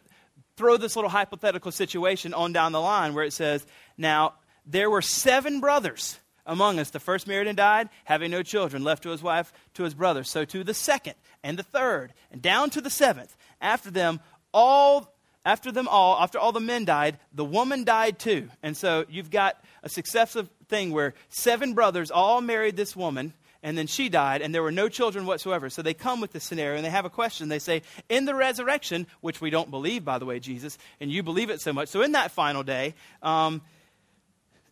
throw 0.55 0.77
this 0.77 0.95
little 0.95 1.09
hypothetical 1.09 1.71
situation 1.71 2.33
on 2.33 2.53
down 2.53 2.71
the 2.71 2.81
line 2.81 3.13
where 3.13 3.25
it 3.25 3.33
says, 3.33 3.65
Now, 3.97 4.33
there 4.67 4.89
were 4.89 5.01
seven 5.01 5.59
brothers 5.59 6.19
among 6.45 6.79
us. 6.79 6.89
The 6.89 6.99
first 6.99 7.27
married 7.27 7.47
and 7.47 7.57
died, 7.57 7.89
having 8.03 8.31
no 8.31 8.43
children, 8.43 8.83
left 8.83 9.03
to 9.03 9.09
his 9.09 9.23
wife, 9.23 9.51
to 9.75 9.83
his 9.83 9.93
brother. 9.93 10.23
So 10.23 10.45
to 10.45 10.63
the 10.63 10.73
second 10.73 11.15
and 11.43 11.57
the 11.57 11.63
third, 11.63 12.13
and 12.31 12.41
down 12.41 12.69
to 12.71 12.81
the 12.81 12.89
seventh. 12.89 13.35
After 13.61 13.89
them, 13.89 14.19
all 14.53 15.13
after 15.45 15.71
them 15.71 15.87
all, 15.87 16.21
after 16.21 16.37
all 16.37 16.51
the 16.51 16.59
men 16.59 16.83
died, 16.83 17.17
the 17.33 17.45
woman 17.45 17.85
died 17.85 18.19
too. 18.19 18.49
And 18.61 18.75
so 18.75 19.05
you've 19.07 19.31
got 19.31 19.63
a 19.81 19.87
successive 19.87 20.49
thing 20.67 20.91
where 20.91 21.13
seven 21.29 21.73
brothers 21.73 22.11
all 22.11 22.41
married 22.41 22.75
this 22.75 22.97
woman, 22.97 23.31
and 23.63 23.77
then 23.77 23.87
she 23.87 24.09
died, 24.09 24.41
and 24.41 24.53
there 24.53 24.61
were 24.61 24.73
no 24.73 24.89
children 24.89 25.25
whatsoever. 25.25 25.69
So 25.69 25.81
they 25.81 25.93
come 25.93 26.19
with 26.19 26.33
this 26.33 26.43
scenario, 26.43 26.75
and 26.75 26.85
they 26.85 26.89
have 26.89 27.05
a 27.05 27.09
question. 27.09 27.47
They 27.47 27.59
say, 27.59 27.83
In 28.09 28.25
the 28.25 28.35
resurrection, 28.35 29.07
which 29.21 29.39
we 29.39 29.49
don't 29.49 29.71
believe, 29.71 30.03
by 30.03 30.17
the 30.19 30.25
way, 30.25 30.39
Jesus, 30.41 30.77
and 30.99 31.09
you 31.09 31.23
believe 31.23 31.49
it 31.49 31.61
so 31.61 31.71
much. 31.71 31.87
So 31.87 32.01
in 32.01 32.11
that 32.11 32.31
final 32.31 32.63
day, 32.63 32.93
um, 33.23 33.61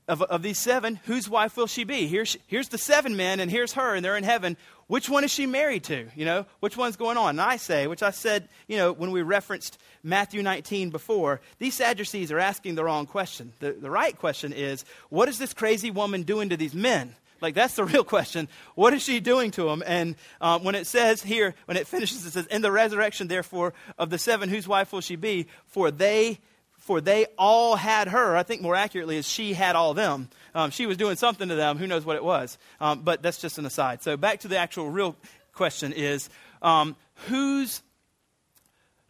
of, 0.08 0.22
of 0.22 0.44
these 0.44 0.60
seven, 0.60 1.00
whose 1.06 1.30
wife 1.30 1.58
will 1.58 1.68
she 1.68 1.84
be? 1.84 2.08
Here's, 2.08 2.38
here's 2.48 2.70
the 2.70 2.78
seven 2.78 3.16
men, 3.16 3.40
and 3.40 3.50
here's 3.50 3.74
her, 3.74 3.96
and 3.96 4.06
they're 4.06 4.18
in 4.18 4.24
heaven. 4.24 4.58
Which 4.88 5.10
one 5.10 5.24
is 5.24 5.32
she 5.32 5.48
married 5.48 5.84
to? 5.86 6.08
You 6.16 6.26
know, 6.26 6.46
which 6.60 6.78
one's 6.78 6.96
going 6.96 7.18
on? 7.18 7.30
And 7.32 7.42
I 7.42 7.58
say, 7.58 7.88
which 7.88 8.04
I 8.04 8.12
said, 8.12 8.48
you 8.68 8.78
know, 8.78 8.92
when 8.92 9.12
we 9.12 9.24
referenced 9.24 9.80
Matthew 10.04 10.44
19 10.44 10.92
before, 10.92 11.42
these 11.58 11.74
Sadducees 11.74 12.32
are 12.32 12.40
asking 12.40 12.76
the 12.76 12.84
wrong 12.84 13.08
question. 13.08 13.54
The, 13.60 13.72
the 13.72 13.90
right 13.90 14.16
question 14.18 14.54
is, 14.54 14.86
what 15.10 15.28
is 15.28 15.40
this 15.40 15.54
crazy 15.54 15.90
woman 15.90 16.22
doing 16.22 16.50
to 16.50 16.58
these 16.58 16.76
men? 16.76 17.16
Like, 17.42 17.56
that's 17.56 17.76
the 17.76 17.86
real 17.86 18.04
question. 18.04 18.48
What 18.76 18.94
is 18.94 19.02
she 19.02 19.20
doing 19.20 19.50
to 19.52 19.64
them? 19.66 19.84
And 19.86 20.16
um, 20.40 20.64
when 20.64 20.76
it 20.76 20.86
says 20.86 21.24
here, 21.24 21.56
when 21.66 21.78
it 21.78 21.88
finishes, 21.88 22.26
it 22.26 22.32
says, 22.32 22.46
In 22.48 22.62
the 22.62 22.72
resurrection, 22.72 23.28
therefore, 23.28 23.74
of 23.98 24.12
the 24.12 24.20
seven, 24.20 24.50
whose 24.50 24.68
wife 24.68 24.94
will 24.94 25.02
she 25.02 25.16
be? 25.16 25.48
For 25.68 25.90
they 25.90 26.40
for 26.86 27.02
they 27.02 27.26
all 27.36 27.76
had 27.76 28.10
her. 28.10 28.38
I 28.38 28.44
think 28.44 28.62
more 28.62 28.76
accurately 28.76 29.18
is 29.18 29.28
she 29.28 29.54
had 29.54 29.76
all 29.76 29.96
them. 29.96 30.30
Um, 30.54 30.70
she 30.70 30.86
was 30.86 30.98
doing 30.98 31.16
something 31.16 31.50
to 31.50 31.56
them. 31.56 31.80
Who 31.80 31.88
knows 31.88 32.06
what 32.06 32.16
it 32.16 32.24
was? 32.24 32.60
Um, 32.80 33.02
but 33.02 33.24
that's 33.24 33.42
just 33.42 33.58
an 33.58 33.66
aside. 33.66 34.04
So 34.04 34.18
back 34.18 34.42
to 34.42 34.48
the 34.48 34.58
actual 34.58 34.92
real 34.92 35.16
question 35.52 35.94
is 35.94 36.30
um, 36.62 36.96
whose 37.28 37.82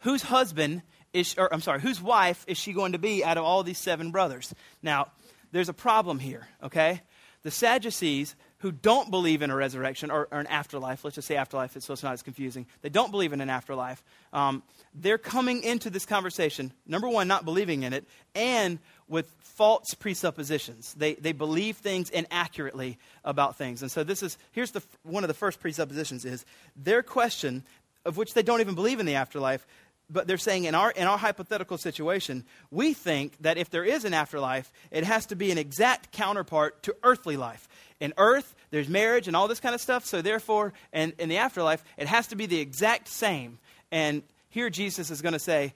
whose 0.00 0.22
husband 0.22 0.80
is, 1.12 1.34
or 1.36 1.52
I'm 1.52 1.60
sorry, 1.60 1.80
whose 1.80 2.00
wife 2.00 2.46
is 2.48 2.56
she 2.56 2.72
going 2.72 2.92
to 2.92 2.98
be 2.98 3.22
out 3.22 3.36
of 3.36 3.44
all 3.44 3.62
these 3.62 3.78
seven 3.78 4.10
brothers? 4.10 4.54
Now, 4.82 5.08
there's 5.52 5.68
a 5.68 5.74
problem 5.74 6.18
here. 6.18 6.48
Okay, 6.62 7.02
the 7.42 7.50
Sadducees 7.50 8.36
who 8.66 8.72
don't 8.72 9.12
believe 9.12 9.42
in 9.42 9.50
a 9.52 9.54
resurrection 9.54 10.10
or, 10.10 10.26
or, 10.32 10.40
an 10.40 10.46
afterlife, 10.48 11.04
let's 11.04 11.14
just 11.14 11.28
say 11.28 11.36
afterlife 11.36 11.80
so 11.80 11.92
it's 11.92 12.02
not 12.02 12.14
as 12.14 12.22
confusing, 12.22 12.66
they 12.82 12.88
don't 12.88 13.12
believe 13.12 13.32
in 13.32 13.40
an 13.40 13.48
afterlife, 13.48 14.02
um, 14.32 14.60
they're 14.92 15.18
coming 15.18 15.62
into 15.62 15.88
this 15.88 16.04
conversation, 16.04 16.72
number 16.84 17.08
one, 17.08 17.28
not 17.28 17.44
believing 17.44 17.84
in 17.84 17.92
it, 17.92 18.04
and 18.34 18.80
with 19.06 19.30
false 19.38 19.94
presuppositions. 19.94 20.94
They, 20.94 21.14
they 21.14 21.30
believe 21.30 21.76
things 21.76 22.10
inaccurately 22.10 22.98
about 23.24 23.56
things. 23.56 23.82
And 23.82 23.90
so 23.90 24.02
this 24.02 24.20
is, 24.20 24.36
here's 24.50 24.72
the, 24.72 24.82
one 25.04 25.22
of 25.22 25.28
the 25.28 25.34
first 25.34 25.60
presuppositions 25.60 26.24
is 26.24 26.44
their 26.74 27.04
question, 27.04 27.62
of 28.04 28.16
which 28.16 28.34
they 28.34 28.42
don't 28.42 28.60
even 28.60 28.74
believe 28.74 28.98
in 28.98 29.06
the 29.06 29.14
afterlife, 29.14 29.64
but 30.10 30.26
they're 30.26 30.38
saying 30.38 30.64
in 30.64 30.74
our, 30.74 30.90
in 30.90 31.06
our 31.06 31.18
hypothetical 31.18 31.78
situation, 31.78 32.44
we 32.72 32.94
think 32.94 33.36
that 33.40 33.58
if 33.58 33.70
there 33.70 33.84
is 33.84 34.04
an 34.04 34.14
afterlife, 34.14 34.72
it 34.90 35.04
has 35.04 35.26
to 35.26 35.36
be 35.36 35.50
an 35.50 35.58
exact 35.58 36.12
counterpart 36.12 36.82
to 36.84 36.96
earthly 37.02 37.36
life. 37.36 37.68
In 38.00 38.12
earth, 38.18 38.54
there's 38.70 38.88
marriage 38.88 39.26
and 39.26 39.36
all 39.36 39.48
this 39.48 39.60
kind 39.60 39.74
of 39.74 39.80
stuff, 39.80 40.04
so 40.04 40.20
therefore, 40.22 40.72
and 40.92 41.12
in 41.18 41.28
the 41.28 41.38
afterlife, 41.38 41.82
it 41.96 42.06
has 42.06 42.26
to 42.28 42.36
be 42.36 42.46
the 42.46 42.60
exact 42.60 43.08
same. 43.08 43.58
And 43.90 44.22
here 44.50 44.68
Jesus 44.70 45.10
is 45.10 45.22
going 45.22 45.32
to 45.32 45.38
say, 45.38 45.72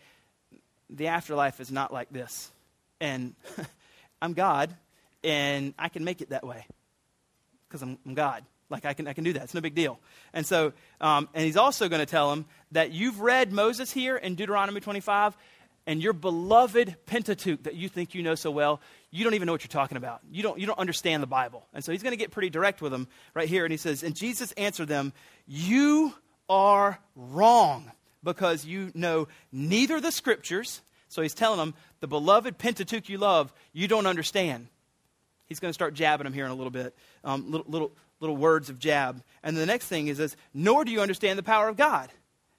the 0.91 1.09
afterlife 1.09 1.61
is 1.61 1.71
not 1.71 1.93
like 1.93 2.11
this. 2.11 2.51
And 3.01 3.35
I'm 4.23 4.35
God, 4.35 4.75
and 5.25 5.73
I 5.79 5.89
can 5.89 6.05
make 6.05 6.21
it 6.21 6.31
that 6.31 6.47
way 6.47 6.67
because 7.69 7.83
I'm, 7.83 7.99
I'm 8.05 8.15
God. 8.15 8.45
Like 8.69 8.85
I 8.85 8.93
can, 8.93 9.09
I 9.09 9.13
can 9.15 9.25
do 9.25 9.33
that. 9.33 9.45
It's 9.45 9.55
no 9.55 9.61
big 9.61 9.75
deal. 9.75 9.99
And 10.33 10.47
so, 10.47 10.73
um, 11.01 11.29
and 11.35 11.45
he's 11.45 11.57
also 11.57 11.89
going 11.89 12.01
to 12.01 12.07
tell 12.07 12.33
him 12.33 12.45
that 12.73 12.93
you've 12.93 13.21
read 13.21 13.53
Moses 13.53 13.91
here 13.91 14.17
in 14.17 14.35
Deuteronomy 14.37 14.81
25, 14.81 15.37
and 15.87 16.03
your 16.03 16.13
beloved 16.13 16.95
Pentateuch 17.07 17.65
that 17.65 17.75
you 17.75 17.89
think 17.89 18.15
you 18.15 18.23
know 18.23 18.35
so 18.35 18.51
well, 18.51 18.81
you 19.11 19.25
don't 19.25 19.35
even 19.35 19.47
know 19.47 19.53
what 19.53 19.63
you're 19.63 19.69
talking 19.69 19.97
about. 19.97 20.21
You 20.31 20.43
don't, 20.43 20.59
you 20.59 20.67
don't 20.67 20.79
understand 20.79 21.23
the 21.23 21.27
Bible. 21.27 21.67
And 21.75 21.85
so 21.85 21.93
he's 21.93 22.03
going 22.03 22.13
to 22.13 22.17
get 22.17 22.31
pretty 22.31 22.51
direct 22.51 22.81
with 22.81 22.93
them 22.93 23.09
right 23.35 23.49
here. 23.49 23.65
And 23.65 23.73
he 23.73 23.77
says, 23.77 24.03
and 24.03 24.15
Jesus 24.15 24.53
answered 24.53 24.89
them, 24.89 25.13
You 25.47 26.15
are 26.49 26.99
wrong 27.17 27.91
because 28.23 28.65
you 28.65 28.93
know 28.95 29.29
neither 29.51 30.01
the 30.01 30.13
scriptures. 30.13 30.81
So 31.09 31.23
he's 31.23 31.35
telling 31.35 31.59
them, 31.59 31.75
the 31.99 32.07
beloved 32.07 32.57
Pentateuch 32.57 33.09
you 33.09 33.19
love, 33.19 33.53
you 33.73 33.89
don't 33.89 34.07
understand. 34.07 34.69
He's 35.47 35.59
going 35.59 35.71
to 35.71 35.75
start 35.75 35.95
jabbing 35.95 36.25
them 36.25 36.33
here 36.33 36.45
in 36.45 36.53
a 36.53 36.55
little 36.55 36.71
bit, 36.71 36.95
um, 37.25 37.51
little, 37.51 37.67
little, 37.69 37.93
little 38.21 38.37
words 38.37 38.71
of 38.71 38.79
jab. 38.79 39.21
And 39.43 39.57
the 39.57 39.67
next 39.67 39.87
thing 39.87 40.07
is 40.07 40.19
this, 40.19 40.37
nor 40.55 40.85
do 40.85 40.93
you 40.93 41.01
understand 41.01 41.37
the 41.37 41.43
power 41.43 41.69
of 41.69 41.77
God. 41.77 42.11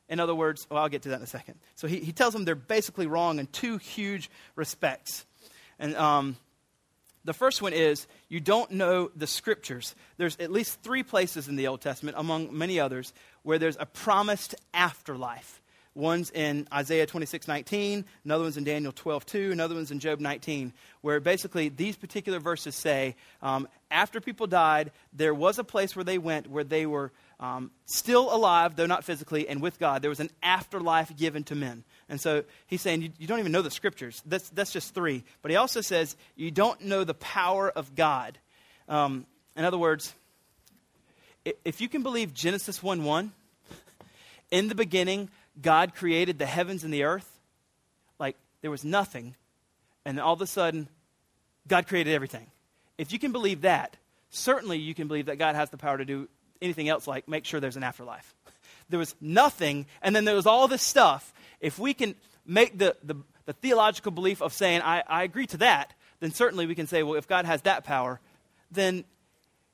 In 0.10 0.20
other 0.20 0.36
words, 0.36 0.68
well, 0.70 0.84
I'll 0.84 0.90
get 0.90 1.04
to 1.04 1.10
that 1.10 1.16
in 1.16 1.24
a 1.24 1.28
second. 1.28 1.56
So 1.76 1.88
he, 1.88 2.02
he 2.02 2.12
tells 2.12 2.34
them 2.34 2.44
they're 2.44 2.56
basically 2.56 3.08
wrong 3.08 3.40
in 3.40 3.48
two 3.48 3.78
huge 3.78 4.30
respects. 4.58 5.26
And 5.82 5.96
um, 5.98 6.38
the 7.26 7.34
first 7.34 7.62
one 7.62 7.74
is 7.74 8.08
you 8.30 8.40
don't 8.40 8.72
know 8.72 9.12
the 9.16 9.28
scriptures. 9.28 9.96
There's 10.18 10.38
at 10.38 10.52
least 10.52 10.82
three 10.82 11.04
places 11.04 11.50
in 11.50 11.58
the 11.58 11.68
Old 11.68 11.82
Testament, 11.82 12.16
among 12.18 12.56
many 12.58 12.80
others, 12.80 13.12
where 13.44 13.60
there's 13.60 13.78
a 13.80 13.86
promised 13.86 14.56
afterlife. 14.74 15.62
One's 15.94 16.30
in 16.30 16.70
Isaiah 16.72 17.06
26, 17.06 17.50
19, 17.50 18.06
another 18.24 18.44
one's 18.44 18.56
in 18.56 18.64
Daniel 18.64 18.94
12, 18.94 19.26
2, 19.26 19.52
another 19.52 19.76
one's 19.76 19.92
in 19.92 20.00
Job 20.00 20.22
19, 20.22 20.72
where 21.02 21.20
basically 21.20 21.68
these 21.68 21.98
particular 21.98 22.40
verses 22.40 22.76
say 22.76 23.16
um, 23.42 23.68
after 23.90 24.22
people 24.22 24.48
died, 24.48 24.92
there 25.12 25.34
was 25.34 25.60
a 25.60 25.66
place 25.66 25.94
where 25.94 26.06
they 26.06 26.18
went 26.18 26.50
where 26.50 26.64
they 26.64 26.86
were 26.86 27.12
um, 27.42 27.72
still 27.86 28.34
alive, 28.34 28.78
though 28.78 28.86
not 28.86 29.04
physically, 29.04 29.50
and 29.50 29.62
with 29.62 29.80
God. 29.80 30.02
There 30.02 30.10
was 30.10 30.22
an 30.22 30.30
afterlife 30.42 31.14
given 31.18 31.44
to 31.46 31.56
men. 31.56 31.84
And 32.12 32.20
so 32.20 32.44
he's 32.68 32.82
saying 32.82 33.02
you, 33.02 33.10
you 33.18 33.26
don't 33.26 33.40
even 33.40 33.54
know 33.54 33.62
the 33.62 33.72
scriptures. 33.72 34.22
That's, 34.26 34.50
that's 34.50 34.72
just 34.72 34.94
three. 34.94 35.24
But 35.42 35.50
he 35.50 35.58
also 35.58 35.80
says 35.80 36.18
you 36.36 36.52
don't 36.52 36.82
know 36.82 37.06
the 37.06 37.14
power 37.14 37.72
of 37.72 37.96
God. 37.96 38.38
Um, 38.90 39.26
in 39.56 39.64
other 39.64 39.78
words, 39.78 40.14
if 41.64 41.80
you 41.80 41.88
can 41.88 42.04
believe 42.04 42.34
Genesis 42.34 42.84
1 42.84 43.06
1, 43.06 43.32
in 44.52 44.68
the 44.68 44.76
beginning, 44.76 45.30
God 45.62 45.96
created 45.96 46.38
the 46.38 46.46
heavens 46.46 46.84
and 46.84 46.94
the 46.94 47.04
earth, 47.04 47.40
like 48.20 48.36
there 48.60 48.70
was 48.70 48.84
nothing, 48.84 49.36
and 50.04 50.20
all 50.20 50.34
of 50.34 50.42
a 50.42 50.48
sudden, 50.48 50.90
God 51.66 51.88
created 51.88 52.14
everything. 52.14 52.48
If 52.98 53.14
you 53.14 53.20
can 53.20 53.32
believe 53.32 53.62
that, 53.62 53.96
certainly 54.32 54.78
you 54.78 54.94
can 54.94 55.08
believe 55.08 55.28
that 55.28 55.38
God 55.38 55.56
has 55.56 55.70
the 55.70 55.78
power 55.78 55.98
to 55.98 56.06
do 56.06 56.28
anything 56.62 56.90
else, 56.90 57.08
like 57.08 57.30
make 57.30 57.46
sure 57.46 57.62
there's 57.62 57.78
an 57.78 57.84
afterlife. 57.84 58.36
There 58.90 59.00
was 59.00 59.16
nothing, 59.22 59.86
and 60.02 60.14
then 60.14 60.26
there 60.26 60.36
was 60.36 60.46
all 60.46 60.68
this 60.68 60.82
stuff. 60.82 61.32
If 61.62 61.80
we 61.80 61.94
can 61.94 62.16
make 62.46 62.78
the, 62.78 62.98
the, 63.04 63.16
the 63.46 63.54
theological 63.54 64.12
belief 64.12 64.42
of 64.42 64.52
saying, 64.52 64.82
I, 64.82 65.04
I 65.08 65.24
agree 65.24 65.48
to 65.48 65.58
that, 65.58 65.94
then 66.20 66.32
certainly 66.32 66.66
we 66.66 66.76
can 66.76 66.88
say, 66.88 67.04
well, 67.04 67.16
if 67.16 67.28
God 67.28 67.46
has 67.46 67.62
that 67.62 67.86
power, 67.86 68.20
then 68.72 69.06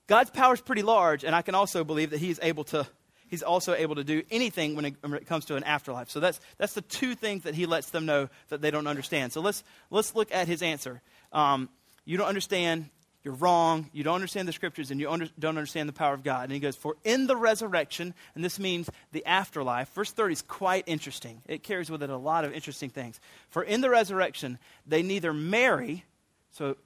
God's 0.05 0.29
power 0.29 0.53
is 0.53 0.61
pretty 0.61 0.83
large, 0.83 1.23
and 1.23 1.35
I 1.35 1.41
can 1.41 1.55
also 1.55 1.83
believe 1.83 2.11
that 2.11 2.19
He's 2.19 2.39
able 2.41 2.63
to 2.65 2.87
he's 3.27 3.43
also 3.43 3.73
able 3.73 3.95
to 3.95 4.03
do 4.03 4.23
anything 4.31 4.75
when 4.75 4.85
it, 4.85 4.95
when 5.01 5.13
it, 5.13 5.27
comes 5.27 5.45
to 5.45 5.55
an 5.55 5.63
afterlife. 5.63 6.09
So 6.09 6.19
that's, 6.19 6.39
that's 6.57 6.73
the 6.73 6.81
two 6.81 7.15
things 7.15 7.43
that 7.43 7.55
he 7.55 7.65
lets 7.65 7.89
them 7.89 8.05
know 8.05 8.29
that 8.49 8.61
they 8.61 8.71
don't 8.71 8.87
understand. 8.87 9.33
So 9.33 9.41
let's, 9.41 9.63
let's 9.91 10.15
look 10.15 10.31
at 10.33 10.47
his 10.47 10.61
answer. 10.61 11.01
Um, 11.31 11.69
you 12.05 12.17
don't 12.17 12.27
understand 12.27 12.89
you're 13.27 13.35
wrong, 13.35 13.89
you 13.91 14.05
don't 14.05 14.15
understand 14.15 14.47
the 14.47 14.53
scriptures, 14.53 14.89
and 14.89 15.01
you 15.01 15.11
under, 15.11 15.27
don't 15.37 15.57
understand 15.57 15.89
the 15.89 15.93
power 15.93 16.13
of 16.13 16.23
God. 16.23 16.45
And 16.45 16.53
he 16.53 16.61
goes, 16.61 16.77
For 16.77 16.95
in 17.03 17.27
the 17.27 17.35
resurrection, 17.35 18.13
and 18.35 18.41
this 18.41 18.57
means 18.57 18.89
the 19.11 19.25
afterlife, 19.25 19.93
verse 19.93 20.13
30 20.13 20.31
is 20.31 20.41
quite 20.43 20.85
interesting. 20.87 21.41
It 21.45 21.61
carries 21.61 21.91
with 21.91 22.01
it 22.01 22.09
a 22.09 22.15
lot 22.15 22.45
of 22.45 22.53
interesting 22.53 22.89
things. 22.89 23.19
For 23.49 23.63
in 23.63 23.81
the 23.81 23.89
resurrection, 23.89 24.59
they 24.85 25.03
neither 25.03 25.33
marry, 25.33 26.05
so 26.51 26.77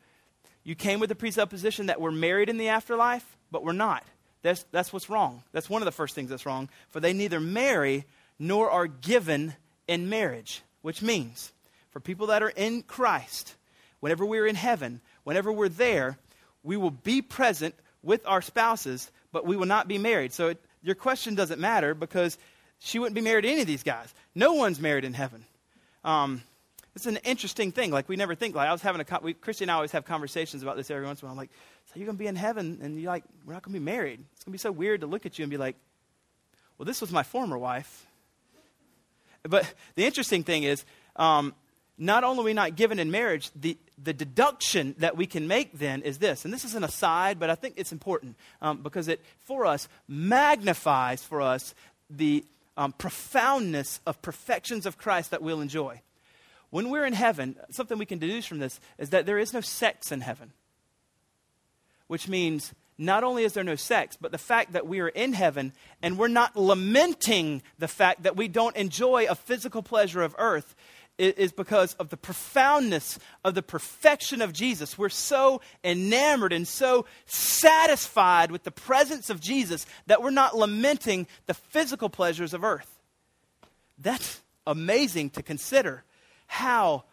you 0.64 0.74
came 0.74 1.00
with 1.00 1.10
the 1.10 1.16
presupposition 1.16 1.86
that 1.86 2.02
we're 2.02 2.10
married 2.10 2.50
in 2.50 2.58
the 2.58 2.70
afterlife, 2.70 3.38
but 3.52 3.64
we're 3.64 3.74
not. 3.74 4.04
That's, 4.42 4.66
that's 4.72 4.92
what's 4.92 5.12
wrong. 5.12 5.44
That's 5.52 5.70
one 5.70 5.84
of 5.84 5.86
the 5.86 5.92
first 5.92 6.16
things 6.16 6.32
that's 6.32 6.48
wrong. 6.48 6.70
For 6.90 7.00
they 7.00 7.14
neither 7.14 7.40
marry 7.40 8.06
nor 8.40 8.72
are 8.72 8.88
given 8.88 9.54
in 9.88 10.10
marriage, 10.10 10.64
which 10.82 11.04
means 11.04 11.54
for 11.92 12.00
people 12.00 12.26
that 12.28 12.42
are 12.42 12.50
in 12.50 12.82
Christ, 12.82 13.58
whenever 14.00 14.26
we're 14.26 14.48
in 14.48 14.56
heaven, 14.56 15.02
whenever 15.24 15.52
we're 15.52 15.70
there, 15.70 16.18
we 16.64 16.78
will 16.78 16.92
be 16.92 17.22
present 17.22 17.76
with 18.04 18.26
our 18.26 18.42
spouses, 18.42 19.12
but 19.32 19.46
we 19.46 19.56
will 19.56 19.66
not 19.66 19.88
be 19.88 19.98
married. 19.98 20.34
So 20.34 20.50
it, 20.50 20.62
your 20.82 20.96
question 20.96 21.36
doesn't 21.36 21.60
matter 21.60 21.94
because 21.94 22.38
she 22.80 23.00
wouldn't 23.00 23.16
be 23.16 23.22
married 23.22 23.44
to 23.44 23.50
any 23.50 23.62
of 23.62 23.68
these 23.68 23.84
guys. 23.84 24.14
No 24.34 24.54
one's 24.54 24.80
married 24.80 25.06
in 25.06 25.14
heaven. 25.14 25.46
Um, 26.04 26.42
it's 26.96 27.06
an 27.06 27.18
interesting 27.18 27.72
thing. 27.72 27.92
Like 27.92 28.10
we 28.10 28.16
never 28.16 28.36
think. 28.36 28.56
Like 28.56 28.68
I 28.68 28.72
was 28.72 28.82
having 28.82 29.02
a 29.02 29.20
we, 29.22 29.34
Christy 29.34 29.64
and 29.64 29.72
I 29.72 29.76
always 29.76 29.92
have 29.92 30.06
conversations 30.06 30.64
about 30.64 30.76
this 30.78 30.92
every 30.92 31.06
once 31.06 31.22
in 31.22 31.26
a 31.26 31.28
while. 31.28 31.34
I'm 31.34 31.38
like, 31.38 31.52
so 31.86 32.00
you're 32.00 32.06
gonna 32.06 32.18
be 32.18 32.28
in 32.28 32.36
heaven, 32.36 32.80
and 32.82 33.00
you're 33.00 33.12
like, 33.12 33.24
we're 33.46 33.54
not 33.54 33.64
gonna 33.64 33.74
be 33.74 33.84
married. 33.84 34.20
It's 34.34 34.44
gonna 34.44 34.54
be 34.54 34.58
so 34.58 34.72
weird 34.72 35.02
to 35.02 35.08
look 35.08 35.26
at 35.26 35.40
you 35.40 35.44
and 35.44 35.50
be 35.50 35.58
like, 35.58 35.76
well, 36.78 36.86
this 36.86 37.00
was 37.02 37.12
my 37.12 37.24
former 37.24 37.58
wife. 37.58 38.08
But 39.44 39.72
the 39.96 40.06
interesting 40.06 40.44
thing 40.44 40.64
is, 40.64 40.84
um, 41.16 41.54
not 41.98 42.24
only 42.24 42.42
are 42.42 42.46
we 42.46 42.54
not 42.54 42.76
given 42.76 43.00
in 43.00 43.12
marriage, 43.12 43.52
the, 43.56 43.78
the 44.04 44.14
deduction 44.14 44.96
that 45.00 45.16
we 45.16 45.28
can 45.28 45.48
make 45.48 45.78
then 45.78 46.02
is 46.02 46.18
this, 46.18 46.46
and 46.46 46.54
this 46.54 46.66
is 46.66 46.76
an 46.76 46.84
aside, 46.84 47.40
but 47.40 47.50
I 47.50 47.56
think 47.56 47.76
it's 47.78 47.92
important 47.92 48.36
um, 48.62 48.82
because 48.82 49.08
it, 49.08 49.22
for 49.40 49.66
us, 49.66 49.88
magnifies 50.08 51.24
for 51.24 51.42
us 51.42 51.76
the 52.10 52.44
um, 52.78 52.94
profoundness 52.94 54.00
of 54.06 54.22
perfections 54.22 54.86
of 54.86 54.98
Christ 54.98 55.32
that 55.32 55.42
we'll 55.42 55.62
enjoy. 55.62 56.02
When 56.70 56.90
we're 56.90 57.06
in 57.06 57.14
heaven, 57.14 57.58
something 57.70 57.98
we 57.98 58.06
can 58.06 58.20
deduce 58.20 58.46
from 58.46 58.60
this 58.60 58.80
is 58.98 59.10
that 59.10 59.26
there 59.26 59.38
is 59.38 59.54
no 59.54 59.62
sex 59.62 60.12
in 60.12 60.22
heaven, 60.22 60.54
which 62.08 62.28
means 62.28 62.74
not 62.98 63.24
only 63.24 63.44
is 63.44 63.54
there 63.54 63.64
no 63.64 63.76
sex, 63.76 64.18
but 64.20 64.32
the 64.32 64.38
fact 64.38 64.74
that 64.74 64.88
we 64.88 65.00
are 65.00 65.08
in 65.08 65.34
heaven 65.34 65.74
and 66.02 66.18
we're 66.18 66.28
not 66.28 66.56
lamenting 66.56 67.62
the 67.80 67.88
fact 67.88 68.24
that 68.24 68.36
we 68.36 68.48
don't 68.48 68.76
enjoy 68.76 69.26
a 69.28 69.36
physical 69.36 69.82
pleasure 69.82 70.22
of 70.22 70.36
earth 70.38 70.76
is 71.18 71.52
because 71.52 71.94
of 71.96 72.10
the 72.10 72.18
profoundness 72.18 73.20
of 73.44 73.54
the 73.54 73.62
perfection 73.62 74.42
of 74.42 74.54
Jesus. 74.54 74.98
We're 74.98 75.10
so 75.10 75.62
enamored 75.84 76.54
and 76.54 76.68
so 76.68 77.06
satisfied 77.26 78.50
with 78.50 78.64
the 78.64 78.72
presence 78.72 79.30
of 79.30 79.40
Jesus 79.40 79.86
that 80.08 80.22
we're 80.22 80.32
not 80.32 80.58
lamenting 80.58 81.28
the 81.46 81.54
physical 81.54 82.10
pleasures 82.10 82.54
of 82.54 82.64
earth. 82.64 83.00
That's 83.98 84.42
amazing 84.66 85.32
to 85.32 85.44
consider 85.44 86.04
how 86.48 87.04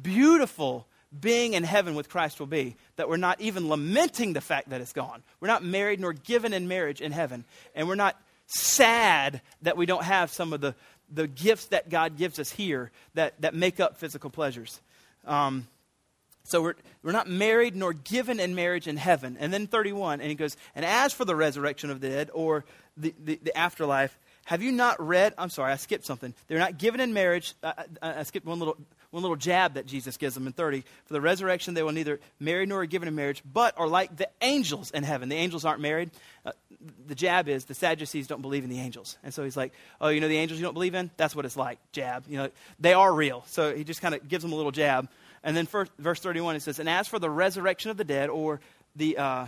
beautiful 0.00 0.86
being 1.18 1.54
in 1.54 1.64
heaven 1.64 1.94
with 1.94 2.08
Christ 2.08 2.38
will 2.38 2.46
be, 2.46 2.76
that 2.96 3.08
we're 3.08 3.16
not 3.16 3.40
even 3.40 3.68
lamenting 3.68 4.32
the 4.32 4.40
fact 4.40 4.70
that 4.70 4.80
it's 4.80 4.92
gone. 4.92 5.22
We're 5.40 5.48
not 5.48 5.64
married 5.64 6.00
nor 6.00 6.12
given 6.12 6.52
in 6.52 6.68
marriage 6.68 7.00
in 7.00 7.12
heaven. 7.12 7.44
And 7.74 7.88
we're 7.88 7.96
not 7.96 8.20
sad 8.46 9.40
that 9.62 9.76
we 9.76 9.86
don't 9.86 10.04
have 10.04 10.30
some 10.30 10.52
of 10.52 10.60
the, 10.60 10.74
the 11.12 11.26
gifts 11.26 11.66
that 11.66 11.88
God 11.88 12.16
gives 12.16 12.38
us 12.38 12.50
here 12.50 12.90
that, 13.14 13.40
that 13.40 13.54
make 13.54 13.80
up 13.80 13.96
physical 13.96 14.30
pleasures. 14.30 14.80
Um, 15.26 15.66
so 16.44 16.62
we're, 16.62 16.74
we're 17.02 17.12
not 17.12 17.28
married 17.28 17.76
nor 17.76 17.92
given 17.92 18.40
in 18.40 18.54
marriage 18.54 18.86
in 18.86 18.96
heaven. 18.96 19.36
And 19.38 19.52
then 19.52 19.66
31, 19.66 20.20
and 20.20 20.28
he 20.28 20.34
goes, 20.34 20.56
And 20.74 20.84
as 20.84 21.12
for 21.12 21.24
the 21.24 21.36
resurrection 21.36 21.90
of 21.90 22.00
the 22.00 22.08
dead 22.08 22.30
or 22.32 22.64
the, 22.96 23.14
the, 23.22 23.38
the 23.42 23.56
afterlife, 23.56 24.16
have 24.46 24.62
you 24.62 24.72
not 24.72 25.04
read? 25.04 25.34
I'm 25.38 25.50
sorry, 25.50 25.72
I 25.72 25.76
skipped 25.76 26.04
something. 26.04 26.34
They're 26.48 26.58
not 26.58 26.78
given 26.78 27.00
in 27.00 27.12
marriage. 27.12 27.54
I, 27.62 27.84
I, 28.02 28.18
I 28.20 28.22
skipped 28.22 28.46
one 28.46 28.58
little, 28.58 28.76
one 29.10 29.22
little 29.22 29.36
jab 29.36 29.74
that 29.74 29.86
Jesus 29.86 30.16
gives 30.16 30.34
them 30.34 30.46
in 30.46 30.52
30. 30.52 30.84
For 31.04 31.12
the 31.12 31.20
resurrection, 31.20 31.74
they 31.74 31.82
will 31.82 31.92
neither 31.92 32.20
marry 32.38 32.64
nor 32.66 32.82
are 32.82 32.86
given 32.86 33.08
in 33.08 33.14
marriage, 33.14 33.42
but 33.50 33.76
are 33.76 33.88
like 33.88 34.16
the 34.16 34.28
angels 34.40 34.90
in 34.92 35.02
heaven. 35.02 35.28
The 35.28 35.36
angels 35.36 35.64
aren't 35.64 35.80
married. 35.80 36.10
Uh, 36.46 36.52
the 37.06 37.14
jab 37.14 37.48
is 37.48 37.64
the 37.64 37.74
Sadducees 37.74 38.28
don't 38.28 38.42
believe 38.42 38.62
in 38.62 38.70
the 38.70 38.78
angels. 38.78 39.18
And 39.24 39.34
so 39.34 39.42
he's 39.42 39.56
like, 39.56 39.72
oh, 40.00 40.08
you 40.08 40.20
know 40.20 40.28
the 40.28 40.36
angels 40.36 40.60
you 40.60 40.64
don't 40.64 40.74
believe 40.74 40.94
in? 40.94 41.10
That's 41.16 41.34
what 41.34 41.44
it's 41.44 41.56
like. 41.56 41.78
Jab. 41.92 42.24
You 42.28 42.38
know, 42.38 42.48
they 42.78 42.92
are 42.92 43.12
real. 43.12 43.44
So 43.48 43.74
he 43.74 43.84
just 43.84 44.00
kind 44.00 44.14
of 44.14 44.26
gives 44.28 44.42
them 44.42 44.52
a 44.52 44.56
little 44.56 44.72
jab. 44.72 45.08
And 45.42 45.56
then 45.56 45.66
first, 45.66 45.90
verse 45.98 46.20
31, 46.20 46.56
it 46.56 46.62
says, 46.62 46.78
And 46.78 46.88
as 46.88 47.08
for 47.08 47.18
the 47.18 47.30
resurrection 47.30 47.90
of 47.90 47.96
the 47.96 48.04
dead 48.04 48.30
or 48.30 48.60
the, 48.94 49.18
uh, 49.18 49.46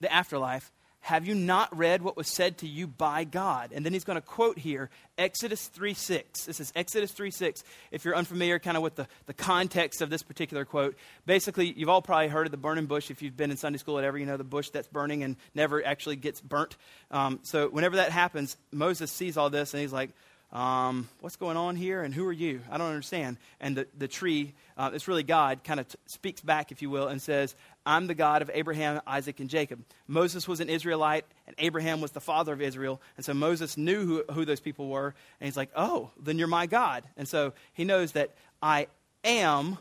the 0.00 0.12
afterlife, 0.12 0.70
have 1.00 1.26
you 1.26 1.34
not 1.34 1.76
read 1.76 2.02
what 2.02 2.16
was 2.16 2.28
said 2.28 2.58
to 2.58 2.68
you 2.68 2.86
by 2.86 3.24
God? 3.24 3.72
And 3.72 3.84
then 3.84 3.92
he's 3.92 4.04
going 4.04 4.16
to 4.16 4.26
quote 4.26 4.58
here 4.58 4.90
Exodus 5.16 5.66
3 5.68 5.94
6. 5.94 6.44
This 6.44 6.60
is 6.60 6.72
Exodus 6.76 7.12
3 7.12 7.30
6. 7.30 7.64
If 7.90 8.04
you're 8.04 8.14
unfamiliar 8.14 8.58
kind 8.58 8.76
of 8.76 8.82
with 8.82 8.96
the, 8.96 9.06
the 9.26 9.34
context 9.34 10.02
of 10.02 10.10
this 10.10 10.22
particular 10.22 10.64
quote, 10.64 10.96
basically, 11.24 11.72
you've 11.72 11.88
all 11.88 12.02
probably 12.02 12.28
heard 12.28 12.46
of 12.46 12.50
the 12.50 12.58
burning 12.58 12.86
bush. 12.86 13.10
If 13.10 13.22
you've 13.22 13.36
been 13.36 13.50
in 13.50 13.56
Sunday 13.56 13.78
school 13.78 13.98
at 13.98 14.04
ever, 14.04 14.18
you 14.18 14.26
know 14.26 14.36
the 14.36 14.44
bush 14.44 14.70
that's 14.70 14.88
burning 14.88 15.22
and 15.22 15.36
never 15.54 15.84
actually 15.84 16.16
gets 16.16 16.40
burnt. 16.40 16.76
Um, 17.10 17.40
so 17.42 17.68
whenever 17.68 17.96
that 17.96 18.12
happens, 18.12 18.56
Moses 18.70 19.10
sees 19.10 19.36
all 19.36 19.48
this 19.48 19.72
and 19.72 19.80
he's 19.80 19.92
like, 19.92 20.10
um, 20.52 21.08
what's 21.20 21.36
going 21.36 21.56
on 21.56 21.76
here 21.76 22.02
and 22.02 22.12
who 22.12 22.26
are 22.26 22.32
you? 22.32 22.60
I 22.70 22.78
don't 22.78 22.88
understand. 22.88 23.36
And 23.60 23.76
the, 23.76 23.86
the 23.96 24.08
tree, 24.08 24.52
uh, 24.76 24.90
it's 24.92 25.06
really 25.06 25.22
God, 25.22 25.62
kind 25.62 25.78
of 25.78 25.86
t- 25.86 25.96
speaks 26.06 26.40
back, 26.40 26.72
if 26.72 26.82
you 26.82 26.90
will, 26.90 27.06
and 27.06 27.22
says, 27.22 27.54
I'm 27.86 28.08
the 28.08 28.14
God 28.14 28.42
of 28.42 28.50
Abraham, 28.52 29.00
Isaac, 29.06 29.38
and 29.38 29.48
Jacob. 29.48 29.84
Moses 30.08 30.48
was 30.48 30.58
an 30.60 30.68
Israelite, 30.68 31.24
and 31.46 31.54
Abraham 31.58 32.00
was 32.00 32.10
the 32.10 32.20
father 32.20 32.52
of 32.52 32.60
Israel. 32.60 33.00
And 33.16 33.24
so 33.24 33.32
Moses 33.32 33.76
knew 33.76 34.04
who, 34.04 34.24
who 34.32 34.44
those 34.44 34.60
people 34.60 34.88
were. 34.88 35.14
And 35.40 35.46
he's 35.46 35.56
like, 35.56 35.70
oh, 35.76 36.10
then 36.20 36.36
you're 36.36 36.48
my 36.48 36.66
God. 36.66 37.04
And 37.16 37.28
so 37.28 37.52
he 37.72 37.84
knows 37.84 38.12
that 38.12 38.34
I 38.60 38.88
am, 39.22 39.78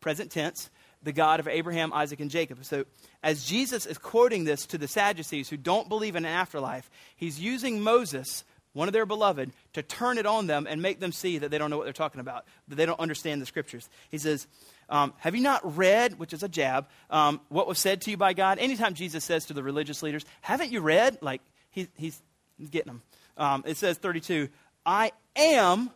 present 0.00 0.30
tense, 0.30 0.70
the 1.02 1.12
God 1.12 1.40
of 1.40 1.48
Abraham, 1.48 1.92
Isaac, 1.92 2.20
and 2.20 2.30
Jacob. 2.30 2.64
So 2.64 2.84
as 3.24 3.44
Jesus 3.44 3.86
is 3.86 3.98
quoting 3.98 4.44
this 4.44 4.66
to 4.66 4.78
the 4.78 4.86
Sadducees 4.86 5.48
who 5.48 5.56
don't 5.56 5.88
believe 5.88 6.14
in 6.14 6.24
an 6.24 6.30
afterlife, 6.30 6.88
he's 7.16 7.40
using 7.40 7.80
Moses 7.80 8.44
one 8.72 8.88
of 8.88 8.92
their 8.92 9.06
beloved, 9.06 9.52
to 9.74 9.82
turn 9.82 10.18
it 10.18 10.26
on 10.26 10.46
them 10.46 10.66
and 10.68 10.80
make 10.80 11.00
them 11.00 11.12
see 11.12 11.38
that 11.38 11.50
they 11.50 11.58
don't 11.58 11.70
know 11.70 11.76
what 11.76 11.84
they're 11.84 11.92
talking 11.92 12.20
about, 12.20 12.44
that 12.68 12.76
they 12.76 12.86
don't 12.86 13.00
understand 13.00 13.40
the 13.42 13.46
scriptures. 13.46 13.88
He 14.10 14.18
says, 14.18 14.46
um, 14.88 15.12
Have 15.18 15.34
you 15.34 15.42
not 15.42 15.76
read, 15.76 16.18
which 16.18 16.32
is 16.32 16.42
a 16.42 16.48
jab, 16.48 16.86
um, 17.10 17.40
what 17.48 17.66
was 17.66 17.78
said 17.78 18.00
to 18.02 18.10
you 18.10 18.16
by 18.16 18.32
God? 18.32 18.58
Anytime 18.58 18.94
Jesus 18.94 19.24
says 19.24 19.46
to 19.46 19.52
the 19.52 19.62
religious 19.62 20.02
leaders, 20.02 20.24
Haven't 20.40 20.72
you 20.72 20.80
read? 20.80 21.18
Like, 21.20 21.42
he, 21.70 21.88
he's, 21.96 22.22
getting 22.70 22.92
them. 22.92 23.02
Um, 23.36 23.64
it 23.66 23.76
says 23.76 23.98
32, 23.98 24.48
I 24.86 25.12
am 25.36 25.90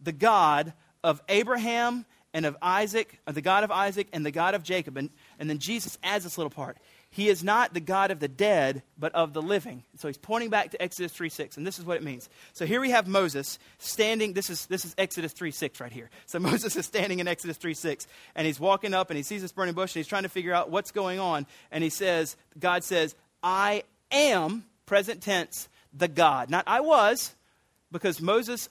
the 0.00 0.12
God 0.12 0.72
of 1.04 1.22
Abraham 1.28 2.06
and 2.32 2.44
of 2.46 2.56
Isaac, 2.60 3.18
the 3.26 3.40
God 3.40 3.64
of 3.64 3.70
Isaac 3.70 4.08
and 4.12 4.24
the 4.24 4.30
God 4.30 4.54
of 4.54 4.62
Jacob. 4.62 4.96
And, 4.96 5.10
and 5.38 5.48
then 5.48 5.58
Jesus 5.58 5.98
adds 6.02 6.24
this 6.24 6.36
little 6.36 6.50
part. 6.50 6.76
He 7.16 7.30
is 7.30 7.42
not 7.42 7.72
the 7.72 7.80
God 7.80 8.10
of 8.10 8.20
the 8.20 8.28
dead, 8.28 8.82
but 8.98 9.14
of 9.14 9.32
the 9.32 9.40
living. 9.40 9.84
So 9.96 10.06
he's 10.06 10.18
pointing 10.18 10.50
back 10.50 10.72
to 10.72 10.82
Exodus 10.82 11.14
3 11.14 11.30
6, 11.30 11.56
and 11.56 11.66
this 11.66 11.78
is 11.78 11.86
what 11.86 11.96
it 11.96 12.02
means. 12.02 12.28
So 12.52 12.66
here 12.66 12.78
we 12.78 12.90
have 12.90 13.08
Moses 13.08 13.58
standing. 13.78 14.34
This 14.34 14.50
is, 14.50 14.66
this 14.66 14.84
is 14.84 14.94
Exodus 14.98 15.32
3 15.32 15.50
6 15.50 15.80
right 15.80 15.90
here. 15.90 16.10
So 16.26 16.38
Moses 16.40 16.76
is 16.76 16.84
standing 16.84 17.20
in 17.20 17.26
Exodus 17.26 17.56
3 17.56 17.72
6, 17.72 18.06
and 18.34 18.46
he's 18.46 18.60
walking 18.60 18.92
up 18.92 19.08
and 19.08 19.16
he 19.16 19.22
sees 19.22 19.40
this 19.40 19.50
burning 19.50 19.72
bush, 19.72 19.96
and 19.96 20.00
he's 20.00 20.06
trying 20.06 20.24
to 20.24 20.28
figure 20.28 20.52
out 20.52 20.70
what's 20.70 20.90
going 20.90 21.18
on. 21.18 21.46
And 21.72 21.82
he 21.82 21.88
says, 21.88 22.36
God 22.58 22.84
says, 22.84 23.14
I 23.42 23.84
am, 24.10 24.66
present 24.84 25.22
tense, 25.22 25.70
the 25.94 26.08
God. 26.08 26.50
Not 26.50 26.64
I 26.66 26.80
was, 26.80 27.34
because 27.92 28.20
Moses 28.20 28.68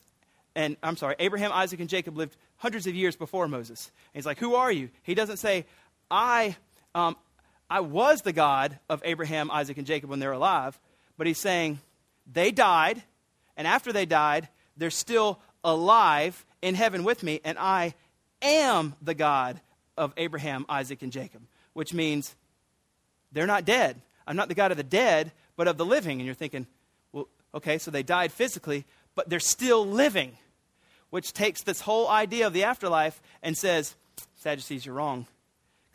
and, 0.53 0.77
I'm 0.83 0.97
sorry, 0.97 1.15
Abraham, 1.17 1.51
Isaac, 1.51 1.79
and 1.79 1.89
Jacob 1.89 2.15
lived 2.15 2.37
hundreds 2.57 2.85
of 2.85 2.93
years 2.93 3.15
before 3.15 3.47
Moses. 3.47 3.91
And 4.13 4.19
he's 4.19 4.27
like, 4.27 4.37
Who 4.37 4.53
are 4.53 4.71
you? 4.71 4.91
He 5.01 5.15
doesn't 5.15 5.37
say, 5.37 5.65
I, 6.11 6.55
um, 6.93 7.15
I 7.69 7.79
was 7.79 8.21
the 8.21 8.33
God 8.33 8.79
of 8.89 9.01
Abraham, 9.05 9.49
Isaac, 9.49 9.77
and 9.77 9.87
Jacob 9.87 10.09
when 10.09 10.19
they're 10.19 10.31
alive, 10.31 10.79
but 11.17 11.27
he's 11.27 11.39
saying 11.39 11.79
they 12.31 12.51
died, 12.51 13.01
and 13.57 13.67
after 13.67 13.91
they 13.91 14.05
died, 14.05 14.49
they're 14.77 14.91
still 14.91 15.39
alive 15.63 16.45
in 16.61 16.75
heaven 16.75 17.03
with 17.03 17.23
me, 17.23 17.41
and 17.43 17.57
I 17.57 17.95
am 18.41 18.95
the 19.01 19.13
God 19.13 19.59
of 19.97 20.13
Abraham, 20.17 20.65
Isaac, 20.69 21.01
and 21.01 21.11
Jacob, 21.11 21.41
which 21.73 21.93
means 21.93 22.35
they're 23.31 23.47
not 23.47 23.65
dead. 23.65 24.01
I'm 24.27 24.35
not 24.35 24.47
the 24.47 24.55
God 24.55 24.71
of 24.71 24.77
the 24.77 24.83
dead, 24.83 25.31
but 25.55 25.67
of 25.67 25.77
the 25.77 25.85
living. 25.85 26.19
And 26.19 26.25
you're 26.25 26.35
thinking, 26.35 26.67
well, 27.11 27.27
okay, 27.53 27.77
so 27.77 27.91
they 27.91 28.03
died 28.03 28.31
physically, 28.31 28.85
but 29.15 29.29
they're 29.29 29.39
still 29.39 29.85
living, 29.85 30.37
which 31.09 31.33
takes 31.33 31.63
this 31.63 31.81
whole 31.81 32.07
idea 32.09 32.47
of 32.47 32.53
the 32.53 32.63
afterlife 32.63 33.21
and 33.41 33.57
says, 33.57 33.95
Sadducees, 34.37 34.85
you're 34.85 34.95
wrong. 34.95 35.27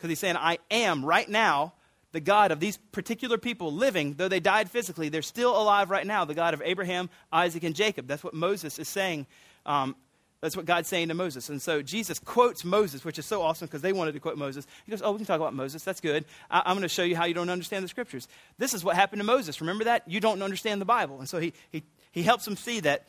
Because 0.01 0.09
he's 0.09 0.19
saying, 0.19 0.35
I 0.35 0.57
am 0.71 1.05
right 1.05 1.29
now 1.29 1.73
the 2.11 2.19
God 2.19 2.51
of 2.51 2.59
these 2.59 2.77
particular 2.91 3.37
people 3.37 3.71
living, 3.71 4.15
though 4.15 4.27
they 4.27 4.39
died 4.39 4.67
physically, 4.67 5.09
they're 5.09 5.21
still 5.21 5.55
alive 5.55 5.91
right 5.91 6.07
now, 6.07 6.25
the 6.25 6.33
God 6.33 6.55
of 6.55 6.61
Abraham, 6.65 7.07
Isaac, 7.31 7.63
and 7.63 7.75
Jacob. 7.75 8.07
That's 8.07 8.23
what 8.23 8.33
Moses 8.33 8.79
is 8.79 8.89
saying 8.89 9.27
um, 9.65 9.95
That's 10.41 10.57
what 10.57 10.65
God's 10.65 10.89
saying 10.89 11.09
to 11.09 11.13
Moses. 11.13 11.49
And 11.49 11.61
so 11.61 11.83
Jesus 11.83 12.17
quotes 12.17 12.65
Moses, 12.65 13.05
which 13.05 13.19
is 13.19 13.27
so 13.27 13.43
awesome 13.43 13.67
because 13.67 13.83
they 13.83 13.93
wanted 13.93 14.13
to 14.13 14.19
quote 14.19 14.39
Moses. 14.39 14.65
He 14.85 14.89
goes, 14.89 15.03
Oh, 15.03 15.11
we 15.11 15.17
can 15.17 15.27
talk 15.27 15.39
about 15.39 15.53
Moses. 15.53 15.83
That's 15.83 16.01
good. 16.01 16.25
I- 16.49 16.63
am 16.65 16.75
going 16.77 16.81
to 16.81 16.89
show 16.89 17.03
you 17.03 17.15
how 17.15 17.25
you 17.25 17.35
don't 17.35 17.49
understand 17.49 17.83
the 17.83 17.89
scriptures. 17.89 18.27
This 18.57 18.73
is 18.73 18.83
what 18.83 18.95
happened 18.95 19.19
to 19.19 19.25
Moses. 19.25 19.61
Remember 19.61 19.83
that? 19.83 20.07
You 20.07 20.19
don't 20.19 20.41
understand 20.41 20.81
the 20.81 20.85
Bible. 20.85 21.19
And 21.19 21.29
so 21.29 21.39
he, 21.39 21.53
he, 21.69 21.83
he 22.11 22.23
helps 22.23 22.45
them 22.45 22.55
see 22.55 22.79
that, 22.79 23.07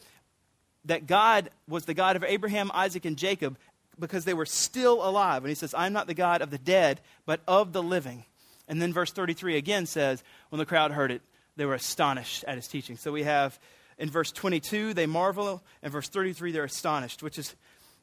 that 0.84 1.06
God 1.06 1.48
was 1.66 1.86
the 1.86 1.94
God 1.94 2.16
of 2.16 2.24
Abraham, 2.24 2.70
Isaac, 2.74 3.06
and 3.06 3.16
Jacob 3.16 3.56
because 3.98 4.24
they 4.24 4.34
were 4.34 4.46
still 4.46 5.06
alive. 5.06 5.42
And 5.42 5.48
he 5.48 5.54
says, 5.54 5.74
I'm 5.76 5.92
not 5.92 6.06
the 6.06 6.14
God 6.14 6.42
of 6.42 6.50
the 6.50 6.58
dead, 6.58 7.00
but 7.26 7.40
of 7.46 7.72
the 7.72 7.82
living. 7.82 8.24
And 8.68 8.80
then 8.80 8.92
verse 8.92 9.12
33 9.12 9.56
again 9.56 9.86
says, 9.86 10.22
When 10.48 10.58
the 10.58 10.66
crowd 10.66 10.92
heard 10.92 11.10
it, 11.10 11.22
they 11.56 11.66
were 11.66 11.74
astonished 11.74 12.44
at 12.48 12.56
his 12.56 12.68
teaching. 12.68 12.96
So 12.96 13.12
we 13.12 13.24
have 13.24 13.58
in 13.98 14.10
verse 14.10 14.32
22, 14.32 14.94
they 14.94 15.06
marvel. 15.06 15.62
In 15.82 15.90
verse 15.90 16.08
33, 16.08 16.52
they're 16.52 16.64
astonished, 16.64 17.22
which, 17.22 17.38
is, 17.38 17.54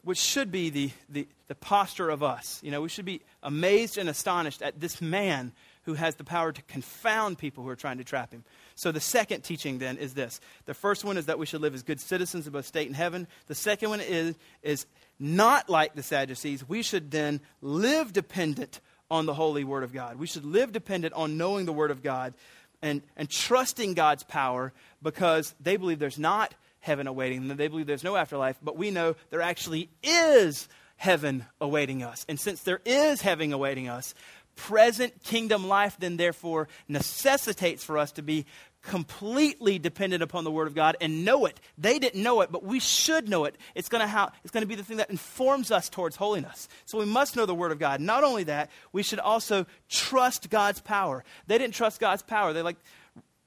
which 0.03 0.17
should 0.17 0.51
be 0.51 0.69
the, 0.69 0.91
the, 1.09 1.27
the 1.47 1.55
posture 1.55 2.09
of 2.09 2.23
us. 2.23 2.59
You 2.63 2.71
know, 2.71 2.81
we 2.81 2.89
should 2.89 3.05
be 3.05 3.21
amazed 3.43 3.97
and 3.97 4.07
astonished 4.07 4.61
at 4.61 4.79
this 4.79 5.01
man 5.01 5.51
who 5.83 5.95
has 5.95 6.15
the 6.15 6.23
power 6.23 6.51
to 6.51 6.61
confound 6.63 7.37
people 7.37 7.63
who 7.63 7.69
are 7.69 7.75
trying 7.75 7.97
to 7.97 8.03
trap 8.03 8.31
him. 8.31 8.43
So 8.75 8.91
the 8.91 8.99
second 8.99 9.41
teaching 9.41 9.79
then 9.79 9.97
is 9.97 10.13
this. 10.13 10.39
The 10.65 10.73
first 10.73 11.03
one 11.03 11.17
is 11.17 11.25
that 11.25 11.39
we 11.39 11.45
should 11.45 11.61
live 11.61 11.73
as 11.73 11.83
good 11.83 11.99
citizens 11.99 12.45
of 12.47 12.53
both 12.53 12.65
state 12.65 12.87
and 12.87 12.95
heaven. 12.95 13.27
The 13.47 13.55
second 13.55 13.89
one 13.89 14.01
is, 14.01 14.35
is 14.61 14.85
not 15.19 15.69
like 15.69 15.95
the 15.95 16.03
Sadducees. 16.03 16.67
We 16.67 16.81
should 16.81 17.11
then 17.11 17.41
live 17.61 18.13
dependent 18.13 18.79
on 19.11 19.25
the 19.25 19.33
holy 19.33 19.63
word 19.63 19.83
of 19.83 19.93
God. 19.93 20.17
We 20.17 20.27
should 20.27 20.45
live 20.45 20.71
dependent 20.71 21.13
on 21.13 21.37
knowing 21.37 21.65
the 21.65 21.73
word 21.73 21.91
of 21.91 22.03
God 22.03 22.33
and, 22.81 23.01
and 23.17 23.29
trusting 23.29 23.93
God's 23.93 24.23
power 24.23 24.71
because 25.01 25.53
they 25.59 25.77
believe 25.77 25.99
there's 25.99 26.19
not 26.19 26.53
heaven 26.79 27.07
awaiting 27.07 27.47
them. 27.47 27.57
They 27.57 27.67
believe 27.67 27.87
there's 27.87 28.03
no 28.03 28.15
afterlife, 28.15 28.57
but 28.61 28.77
we 28.77 28.91
know 28.91 29.15
there 29.29 29.41
actually 29.41 29.89
is 30.03 30.67
heaven 30.95 31.45
awaiting 31.59 32.03
us. 32.03 32.25
And 32.29 32.39
since 32.39 32.61
there 32.61 32.81
is 32.85 33.21
heaven 33.21 33.51
awaiting 33.51 33.89
us, 33.89 34.13
present 34.55 35.23
kingdom 35.23 35.67
life 35.67 35.95
then 35.99 36.17
therefore 36.17 36.67
necessitates 36.87 37.83
for 37.83 37.97
us 37.97 38.11
to 38.13 38.21
be 38.21 38.45
completely 38.81 39.77
dependent 39.77 40.23
upon 40.23 40.43
the 40.43 40.51
Word 40.51 40.67
of 40.67 40.75
God 40.75 40.95
and 41.01 41.25
know 41.25 41.45
it. 41.45 41.59
They 41.77 41.99
didn't 41.99 42.23
know 42.23 42.41
it, 42.41 42.51
but 42.51 42.63
we 42.63 42.79
should 42.79 43.27
know 43.27 43.45
it. 43.45 43.55
It's 43.75 43.89
going 43.89 44.05
going 44.51 44.61
to 44.61 44.67
be 44.67 44.75
the 44.75 44.83
thing 44.83 44.97
that 44.97 45.09
informs 45.09 45.71
us 45.71 45.89
towards 45.89 46.15
holiness. 46.15 46.67
So 46.85 46.97
we 46.97 47.05
must 47.05 47.35
know 47.35 47.45
the 47.45 47.55
Word 47.55 47.71
of 47.71 47.79
God. 47.79 47.99
Not 47.99 48.23
only 48.23 48.43
that, 48.45 48.69
we 48.93 49.03
should 49.03 49.19
also 49.19 49.65
trust 49.89 50.49
God's 50.49 50.79
power. 50.81 51.23
They 51.47 51.57
didn't 51.57 51.73
trust 51.73 51.99
God's 51.99 52.21
power. 52.21 52.53
They're 52.53 52.63
like, 52.63 52.77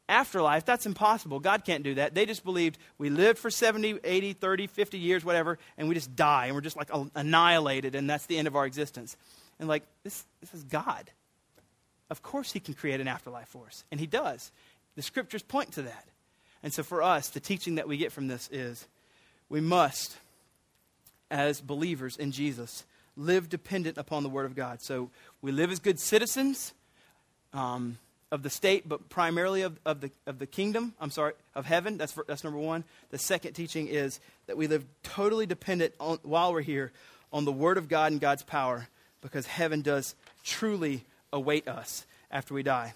afterlife, 0.09 0.65
that's 0.65 0.87
impossible. 0.87 1.41
God 1.41 1.65
can't 1.65 1.83
do 1.83 1.95
that. 1.95 2.15
They 2.15 2.27
just 2.27 2.45
believed 2.45 2.79
we 2.99 3.09
lived 3.09 3.39
for 3.39 3.51
70, 3.51 4.01
80, 4.05 4.33
30, 4.35 4.67
50 4.67 4.99
years, 4.99 5.25
whatever, 5.25 5.59
and 5.79 5.89
we 5.89 5.95
just 5.95 6.15
die 6.15 6.47
and 6.47 6.55
we're 6.55 6.61
just 6.61 6.77
like 6.77 6.91
annihilated 7.15 7.95
and 7.95 8.09
that's 8.09 8.27
the 8.27 8.37
end 8.37 8.47
of 8.47 8.57
our 8.57 8.67
existence. 8.67 9.17
And 9.59 9.69
like, 9.69 9.85
this, 10.05 10.25
this 10.41 10.53
is 10.55 10.65
God. 10.65 11.11
Of 12.11 12.23
course, 12.23 12.53
He 12.53 12.61
can 12.61 12.75
create 12.75 13.01
an 13.01 13.09
afterlife 13.09 13.49
for 13.49 13.65
us, 13.67 13.85
and 13.91 13.99
He 13.99 14.07
does. 14.07 14.53
The 14.97 15.03
scriptures 15.03 15.43
point 15.43 15.73
to 15.73 15.83
that. 15.83 16.07
And 16.63 16.73
so 16.73 16.83
for 16.83 17.03
us, 17.03 17.29
the 17.29 17.41
teaching 17.41 17.77
that 17.77 17.89
we 17.89 17.97
get 17.97 18.13
from 18.13 18.29
this 18.29 18.49
is 18.53 18.87
we 19.49 19.61
must, 19.61 20.17
as 21.31 21.61
believers 21.61 22.17
in 22.17 22.33
Jesus, 22.33 22.85
live 23.17 23.49
dependent 23.49 23.99
upon 23.99 24.23
the 24.23 24.29
Word 24.29 24.47
of 24.47 24.55
God. 24.55 24.81
So 24.81 25.11
we 25.41 25.53
live 25.53 25.71
as 25.71 25.79
good 25.79 25.99
citizens 25.99 26.73
um, 27.53 27.99
of 28.31 28.43
the 28.43 28.51
state, 28.51 28.89
but 28.89 29.09
primarily 29.09 29.63
of, 29.63 29.79
of, 29.85 30.01
the, 30.01 30.11
of 30.27 30.39
the 30.39 30.47
kingdom, 30.47 30.95
I'm 31.01 31.11
sorry, 31.11 31.35
of 31.55 31.67
heaven. 31.67 31.99
That's, 31.99 32.17
that's 32.27 32.45
number 32.45 32.59
one. 32.59 32.85
The 33.11 33.19
second 33.19 33.53
teaching 33.55 33.89
is 33.89 34.21
that 34.47 34.57
we 34.57 34.67
live 34.67 34.85
totally 35.03 35.47
dependent 35.47 35.95
on, 36.01 36.19
while 36.23 36.53
we're 36.53 36.63
here 36.63 36.93
on 37.33 37.45
the 37.45 37.53
Word 37.53 37.77
of 37.77 37.89
God 37.89 38.13
and 38.13 38.21
God's 38.21 38.43
power 38.43 38.89
because 39.21 39.47
heaven 39.47 39.83
does 39.83 40.15
truly 40.45 41.05
await 41.33 41.67
us 41.69 42.07
after 42.31 42.55
we 42.55 42.63
die. 42.63 42.95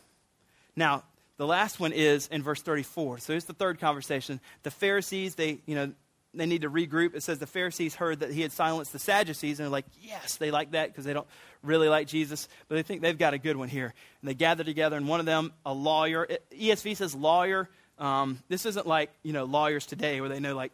Now, 0.74 1.04
the 1.38 1.46
last 1.46 1.78
one 1.78 1.92
is 1.92 2.28
in 2.28 2.42
verse 2.42 2.62
34. 2.62 3.18
So 3.18 3.32
here's 3.32 3.44
the 3.44 3.52
third 3.52 3.78
conversation. 3.78 4.40
The 4.62 4.70
Pharisees, 4.70 5.34
they, 5.34 5.58
you 5.66 5.74
know, 5.74 5.92
they 6.34 6.46
need 6.46 6.62
to 6.62 6.70
regroup. 6.70 7.14
It 7.14 7.22
says 7.22 7.38
the 7.38 7.46
Pharisees 7.46 7.94
heard 7.94 8.20
that 8.20 8.30
he 8.30 8.42
had 8.42 8.52
silenced 8.52 8.92
the 8.92 8.98
Sadducees, 8.98 9.58
and 9.58 9.64
they're 9.64 9.72
like, 9.72 9.86
yes, 10.02 10.36
they 10.36 10.50
like 10.50 10.72
that 10.72 10.88
because 10.88 11.04
they 11.04 11.12
don't 11.12 11.26
really 11.62 11.88
like 11.88 12.06
Jesus, 12.06 12.48
but 12.68 12.76
they 12.76 12.82
think 12.82 13.00
they've 13.00 13.16
got 13.16 13.34
a 13.34 13.38
good 13.38 13.56
one 13.56 13.68
here. 13.68 13.92
And 14.20 14.28
they 14.28 14.34
gather 14.34 14.64
together, 14.64 14.96
and 14.96 15.08
one 15.08 15.20
of 15.20 15.26
them, 15.26 15.52
a 15.64 15.72
lawyer, 15.72 16.28
ESV 16.52 16.96
says 16.96 17.14
lawyer. 17.14 17.68
Um, 17.98 18.40
this 18.48 18.66
isn't 18.66 18.86
like, 18.86 19.10
you 19.22 19.32
know, 19.32 19.44
lawyers 19.44 19.86
today 19.86 20.20
where 20.20 20.28
they 20.28 20.40
know 20.40 20.54
like 20.54 20.72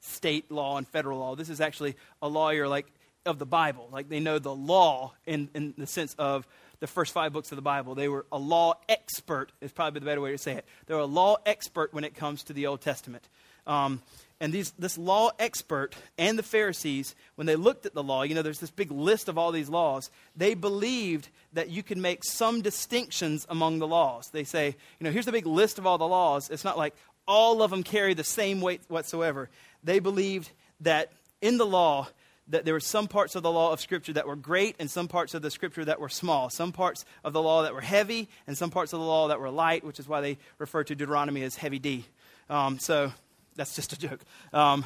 state 0.00 0.50
law 0.50 0.76
and 0.78 0.86
federal 0.86 1.20
law. 1.20 1.36
This 1.36 1.48
is 1.48 1.60
actually 1.60 1.96
a 2.20 2.28
lawyer 2.28 2.66
like 2.66 2.86
of 3.24 3.38
the 3.38 3.46
Bible. 3.46 3.88
Like 3.92 4.08
they 4.08 4.20
know 4.20 4.38
the 4.38 4.54
law 4.54 5.12
in, 5.26 5.48
in 5.54 5.74
the 5.76 5.86
sense 5.86 6.14
of 6.18 6.46
the 6.80 6.86
first 6.86 7.12
five 7.12 7.32
books 7.32 7.52
of 7.52 7.56
the 7.56 7.62
Bible. 7.62 7.94
They 7.94 8.08
were 8.08 8.26
a 8.30 8.38
law 8.38 8.74
expert, 8.88 9.52
is 9.60 9.72
probably 9.72 10.00
the 10.00 10.06
better 10.06 10.20
way 10.20 10.32
to 10.32 10.38
say 10.38 10.52
it. 10.52 10.64
They 10.86 10.94
were 10.94 11.00
a 11.00 11.06
law 11.06 11.36
expert 11.46 11.92
when 11.92 12.04
it 12.04 12.14
comes 12.14 12.42
to 12.44 12.52
the 12.52 12.66
Old 12.66 12.80
Testament. 12.80 13.28
Um, 13.66 14.02
and 14.38 14.52
these, 14.52 14.72
this 14.72 14.98
law 14.98 15.30
expert 15.38 15.94
and 16.18 16.38
the 16.38 16.42
Pharisees, 16.42 17.14
when 17.36 17.46
they 17.46 17.56
looked 17.56 17.86
at 17.86 17.94
the 17.94 18.02
law, 18.02 18.22
you 18.22 18.34
know, 18.34 18.42
there's 18.42 18.60
this 18.60 18.70
big 18.70 18.90
list 18.90 19.28
of 19.28 19.38
all 19.38 19.50
these 19.50 19.70
laws, 19.70 20.10
they 20.36 20.54
believed 20.54 21.28
that 21.54 21.70
you 21.70 21.82
could 21.82 21.96
make 21.96 22.22
some 22.22 22.60
distinctions 22.60 23.46
among 23.48 23.78
the 23.78 23.86
laws. 23.86 24.28
They 24.32 24.44
say, 24.44 24.76
you 25.00 25.04
know, 25.04 25.10
here's 25.10 25.24
the 25.24 25.32
big 25.32 25.46
list 25.46 25.78
of 25.78 25.86
all 25.86 25.96
the 25.96 26.06
laws. 26.06 26.50
It's 26.50 26.64
not 26.64 26.76
like 26.76 26.94
all 27.26 27.62
of 27.62 27.70
them 27.70 27.82
carry 27.82 28.12
the 28.12 28.24
same 28.24 28.60
weight 28.60 28.82
whatsoever. 28.88 29.48
They 29.82 30.00
believed 30.00 30.50
that 30.80 31.12
in 31.40 31.56
the 31.56 31.66
law, 31.66 32.08
that 32.48 32.64
there 32.64 32.74
were 32.74 32.80
some 32.80 33.08
parts 33.08 33.34
of 33.34 33.42
the 33.42 33.50
law 33.50 33.72
of 33.72 33.80
Scripture 33.80 34.12
that 34.12 34.26
were 34.26 34.36
great 34.36 34.76
and 34.78 34.90
some 34.90 35.08
parts 35.08 35.34
of 35.34 35.42
the 35.42 35.50
Scripture 35.50 35.84
that 35.84 36.00
were 36.00 36.08
small. 36.08 36.48
Some 36.50 36.72
parts 36.72 37.04
of 37.24 37.32
the 37.32 37.42
law 37.42 37.62
that 37.62 37.74
were 37.74 37.80
heavy 37.80 38.28
and 38.46 38.56
some 38.56 38.70
parts 38.70 38.92
of 38.92 39.00
the 39.00 39.06
law 39.06 39.28
that 39.28 39.40
were 39.40 39.50
light, 39.50 39.84
which 39.84 39.98
is 39.98 40.08
why 40.08 40.20
they 40.20 40.38
refer 40.58 40.84
to 40.84 40.94
Deuteronomy 40.94 41.42
as 41.42 41.56
heavy 41.56 41.78
D. 41.78 42.04
Um, 42.48 42.78
so 42.78 43.12
that's 43.56 43.74
just 43.74 43.92
a 43.92 43.98
joke. 43.98 44.20
Um, 44.52 44.84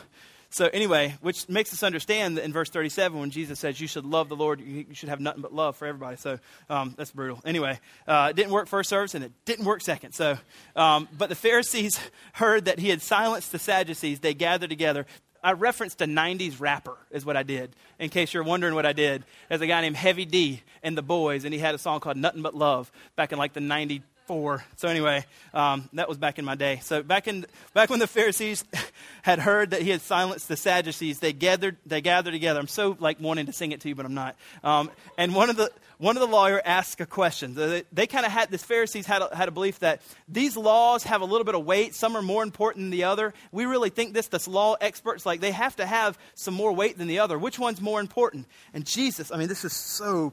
so, 0.52 0.68
anyway, 0.72 1.14
which 1.20 1.48
makes 1.48 1.72
us 1.72 1.84
understand 1.84 2.36
that 2.36 2.44
in 2.44 2.52
verse 2.52 2.70
37 2.70 3.20
when 3.20 3.30
Jesus 3.30 3.61
says, 3.61 3.80
You 3.80 3.86
should 3.86 4.04
love 4.04 4.28
the 4.28 4.34
Lord, 4.34 4.61
you 4.61 4.84
should 4.94 5.08
have 5.08 5.20
nothing 5.20 5.42
but 5.42 5.54
love 5.54 5.76
for 5.76 5.86
everybody. 5.86 6.16
So, 6.16 6.40
um, 6.68 6.94
that's 6.98 7.12
brutal. 7.12 7.40
Anyway, 7.44 7.78
uh, 8.08 8.28
it 8.30 8.36
didn't 8.36 8.50
work 8.50 8.66
first 8.66 8.90
service 8.90 9.14
and 9.14 9.22
it 9.22 9.30
didn't 9.44 9.64
work 9.64 9.80
second. 9.80 10.12
So, 10.12 10.38
um, 10.74 11.08
but 11.16 11.28
the 11.28 11.36
Pharisees 11.36 12.00
heard 12.32 12.64
that 12.64 12.80
he 12.80 12.88
had 12.88 13.00
silenced 13.00 13.52
the 13.52 13.61
Sadducees. 13.61 14.18
They 14.20 14.34
gathered 14.34 14.70
together. 14.70 15.06
I 15.43 15.53
referenced 15.53 16.01
a 16.03 16.05
90s 16.05 16.61
rapper, 16.61 16.97
is 17.11 17.24
what 17.24 17.36
I 17.36 17.43
did, 17.43 17.70
in 17.99 18.11
case 18.11 18.34
you're 18.34 18.43
wondering 18.43 18.74
what 18.74 18.86
I 18.86 18.93
did. 18.93 19.24
There's 19.49 19.61
a 19.61 19.66
guy 19.66 19.80
named 19.80 19.97
Heavy 19.97 20.24
D 20.24 20.62
and 20.82 20.97
the 20.97 21.03
Boyz, 21.03 21.45
and 21.45 21.55
he 21.55 21.61
had 21.61 21.74
a 21.74 21.78
song 21.78 22.01
called 22.01 22.16
Nothing 22.16 22.43
But 22.43 22.55
Love 22.55 22.93
back 23.16 23.32
in 23.32 23.38
like 23.38 23.55
the 23.55 23.61
94. 23.61 24.64
So, 24.76 24.88
anyway, 24.88 25.24
um, 25.55 25.88
that 25.95 26.09
was 26.09 26.18
back 26.18 26.38
in 26.38 26.45
my 26.45 26.55
day. 26.55 26.80
So, 26.82 27.03
back, 27.03 27.26
in, 27.26 27.47
back 27.72 27.91
when 27.91 27.99
the 27.99 28.07
Pharisees 28.07 28.64
had 29.22 29.38
heard 29.38 29.70
that 29.70 29.82
he 29.82 29.91
had 29.91 30.03
silenced 30.03 30.49
the 30.49 30.57
Sadducees, 30.57 31.20
they 31.20 31.32
gathered, 31.32 31.76
they 31.86 32.01
gathered 32.01 32.32
together. 32.32 32.61
I'm 32.61 32.68
so 32.68 32.97
like 33.01 33.18
wanting 33.18 33.47
to 33.47 33.53
sing 33.53 33.72
it 33.72 33.80
to 33.80 33.88
you, 33.88 33.95
but 33.95 34.05
I'm 34.05 34.14
not. 34.14 34.36
Um, 34.62 34.91
and 35.16 35.34
one 35.34 35.49
of 35.49 35.57
the 35.57 35.70
one 36.01 36.16
of 36.16 36.22
the 36.22 36.34
lawyer 36.34 36.62
asked 36.64 36.98
a 37.03 37.07
question. 37.07 37.55
They, 37.55 37.82
they 37.92 38.07
kind 38.07 38.24
of 38.24 38.32
had, 38.32 38.51
this 38.51 38.62
Pharisees 38.62 39.05
had 39.05 39.20
a, 39.20 39.36
had 39.36 39.48
a 39.48 39.51
belief 39.51 39.80
that 39.80 40.01
these 40.26 40.57
laws 40.57 41.05
have 41.05 41.20
a 41.20 41.26
little 41.26 41.44
bit 41.44 41.55
of 41.55 41.66
weight. 41.66 41.94
Some 41.94 42.16
are 42.16 42.22
more 42.22 42.42
important 42.42 42.84
than 42.84 42.90
the 42.90 43.05
other. 43.05 43.34
We 43.53 43.66
really 43.66 43.90
think 43.90 44.14
this, 44.14 44.28
this 44.28 44.48
law 44.48 44.76
experts, 44.80 45.26
like 45.26 45.40
they 45.40 45.51
have 45.51 45.76
to 45.76 45.84
have 45.84 46.18
some 46.34 46.55
more 46.55 46.72
weight 46.72 46.96
than 46.96 47.07
the 47.07 47.18
other. 47.18 47.38
Which 47.38 47.59
one's 47.59 47.82
more 47.82 48.01
important? 48.01 48.46
And 48.72 48.86
Jesus, 48.86 49.30
I 49.30 49.36
mean, 49.36 49.48
this 49.48 49.62
is 49.62 49.74
so 49.74 50.32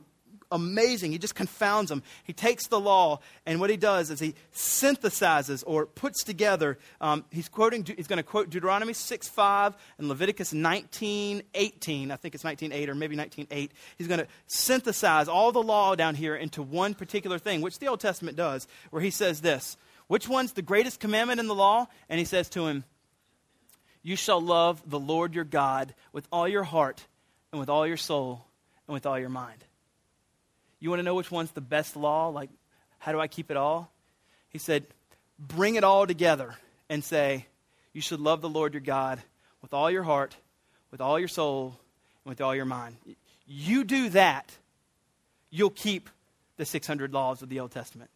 amazing. 0.51 1.11
He 1.11 1.17
just 1.17 1.35
confounds 1.35 1.89
them. 1.89 2.03
He 2.23 2.33
takes 2.33 2.67
the 2.67 2.79
law, 2.79 3.19
and 3.45 3.59
what 3.59 3.69
he 3.69 3.77
does 3.77 4.09
is 4.09 4.19
he 4.19 4.35
synthesizes 4.53 5.63
or 5.65 5.85
puts 5.85 6.23
together. 6.23 6.77
Um, 7.01 7.25
he's 7.31 7.49
quoting. 7.49 7.85
He's 7.85 8.07
going 8.07 8.17
to 8.17 8.23
quote 8.23 8.49
Deuteronomy 8.49 8.93
6 8.93 9.27
5 9.27 9.75
and 9.97 10.09
Leviticus 10.09 10.53
19 10.53 11.43
18. 11.53 12.11
I 12.11 12.15
think 12.15 12.35
it's 12.35 12.43
19 12.43 12.71
8 12.71 12.89
or 12.89 12.95
maybe 12.95 13.15
19 13.15 13.47
8. 13.49 13.71
He's 13.97 14.07
going 14.07 14.19
to 14.19 14.27
synthesize 14.47 15.27
all 15.27 15.51
the 15.51 15.61
law 15.61 15.95
down 15.95 16.15
here 16.15 16.35
into 16.35 16.61
one 16.61 16.93
particular 16.93 17.39
thing, 17.39 17.61
which 17.61 17.79
the 17.79 17.87
Old 17.87 17.99
Testament 17.99 18.37
does, 18.37 18.67
where 18.89 19.01
he 19.01 19.11
says 19.11 19.41
this 19.41 19.77
Which 20.07 20.27
one's 20.27 20.53
the 20.53 20.61
greatest 20.61 20.99
commandment 20.99 21.39
in 21.39 21.47
the 21.47 21.55
law? 21.55 21.87
And 22.09 22.19
he 22.19 22.25
says 22.25 22.49
to 22.49 22.67
him, 22.67 22.83
You 24.03 24.15
shall 24.15 24.41
love 24.41 24.81
the 24.89 24.99
Lord 24.99 25.33
your 25.33 25.43
God 25.43 25.93
with 26.13 26.27
all 26.31 26.47
your 26.47 26.63
heart 26.63 27.05
and 27.51 27.59
with 27.59 27.69
all 27.69 27.87
your 27.87 27.97
soul 27.97 28.45
and 28.87 28.93
with 28.93 29.05
all 29.05 29.19
your 29.19 29.29
mind. 29.29 29.63
You 30.79 30.89
want 30.89 30.99
to 30.99 31.03
know 31.03 31.15
which 31.15 31.31
one's 31.31 31.51
the 31.51 31.61
best 31.61 31.95
law? 31.95 32.27
Like, 32.29 32.49
how 32.99 33.11
do 33.11 33.19
I 33.19 33.27
keep 33.27 33.51
it 33.51 33.57
all? 33.57 33.91
He 34.49 34.57
said, 34.57 34.85
bring 35.39 35.75
it 35.75 35.83
all 35.83 36.07
together 36.07 36.55
and 36.89 37.03
say, 37.03 37.45
you 37.93 38.01
should 38.01 38.19
love 38.19 38.41
the 38.41 38.49
Lord 38.49 38.73
your 38.73 38.81
God 38.81 39.21
with 39.61 39.73
all 39.73 39.89
your 39.89 40.03
heart, 40.03 40.35
with 40.91 41.01
all 41.01 41.19
your 41.19 41.27
soul, 41.27 41.79
and 42.23 42.29
with 42.29 42.41
all 42.41 42.55
your 42.55 42.65
mind. 42.65 42.95
You 43.47 43.83
do 43.83 44.09
that, 44.09 44.51
you'll 45.49 45.69
keep 45.69 46.09
the 46.57 46.65
600 46.65 47.13
laws 47.13 47.41
of 47.41 47.49
the 47.49 47.59
Old 47.59 47.71
Testament. 47.71 48.09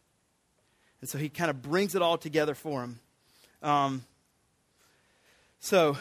And 1.00 1.10
so 1.10 1.18
he 1.18 1.28
kind 1.28 1.50
of 1.50 1.62
brings 1.62 1.94
it 1.94 2.02
all 2.02 2.16
together 2.16 2.54
for 2.54 2.82
him. 2.82 3.00
Um, 3.62 4.04
so, 5.58 5.96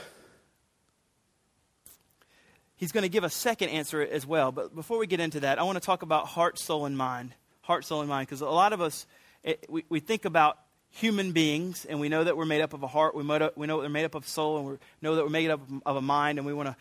he's 2.82 2.92
going 2.92 3.04
to 3.04 3.10
give 3.10 3.24
a 3.24 3.30
second 3.30 3.70
answer 3.70 4.02
as 4.02 4.26
well. 4.26 4.52
But 4.52 4.76
before 4.76 4.98
we 4.98 5.06
get 5.06 5.20
into 5.20 5.42
that, 5.42 5.60
I 5.60 5.64
want 5.64 5.76
to 5.78 5.86
talk 5.86 6.02
about 6.02 6.26
heart, 6.28 6.58
soul, 6.60 6.86
and 6.86 6.98
mind. 6.98 7.34
Heart, 7.62 7.86
soul, 7.86 8.02
and 8.02 8.10
mind. 8.10 8.28
Because 8.28 8.42
a 8.42 8.48
lot 8.48 8.74
of 8.74 8.82
us, 8.82 9.06
it, 9.44 9.68
we, 9.70 9.86
we 9.88 10.00
think 10.00 10.26
about 10.26 10.58
human 10.90 11.32
beings, 11.32 11.86
and 11.86 12.00
we 12.00 12.10
know 12.10 12.24
that 12.24 12.36
we're 12.36 12.46
made 12.46 12.62
up 12.62 12.74
of 12.74 12.82
a 12.82 12.88
heart. 12.88 13.16
We, 13.16 13.22
we 13.56 13.68
know 13.68 13.78
we're 13.78 13.88
made 13.88 14.04
up 14.04 14.16
of 14.16 14.28
soul, 14.28 14.58
and 14.58 14.68
we 14.68 14.78
know 15.02 15.16
that 15.16 15.24
we're 15.24 15.30
made 15.30 15.52
up 15.52 15.62
of 15.86 15.96
a 15.96 16.02
mind, 16.02 16.40
and 16.40 16.46
we 16.46 16.54
want 16.54 16.70
to 16.70 16.76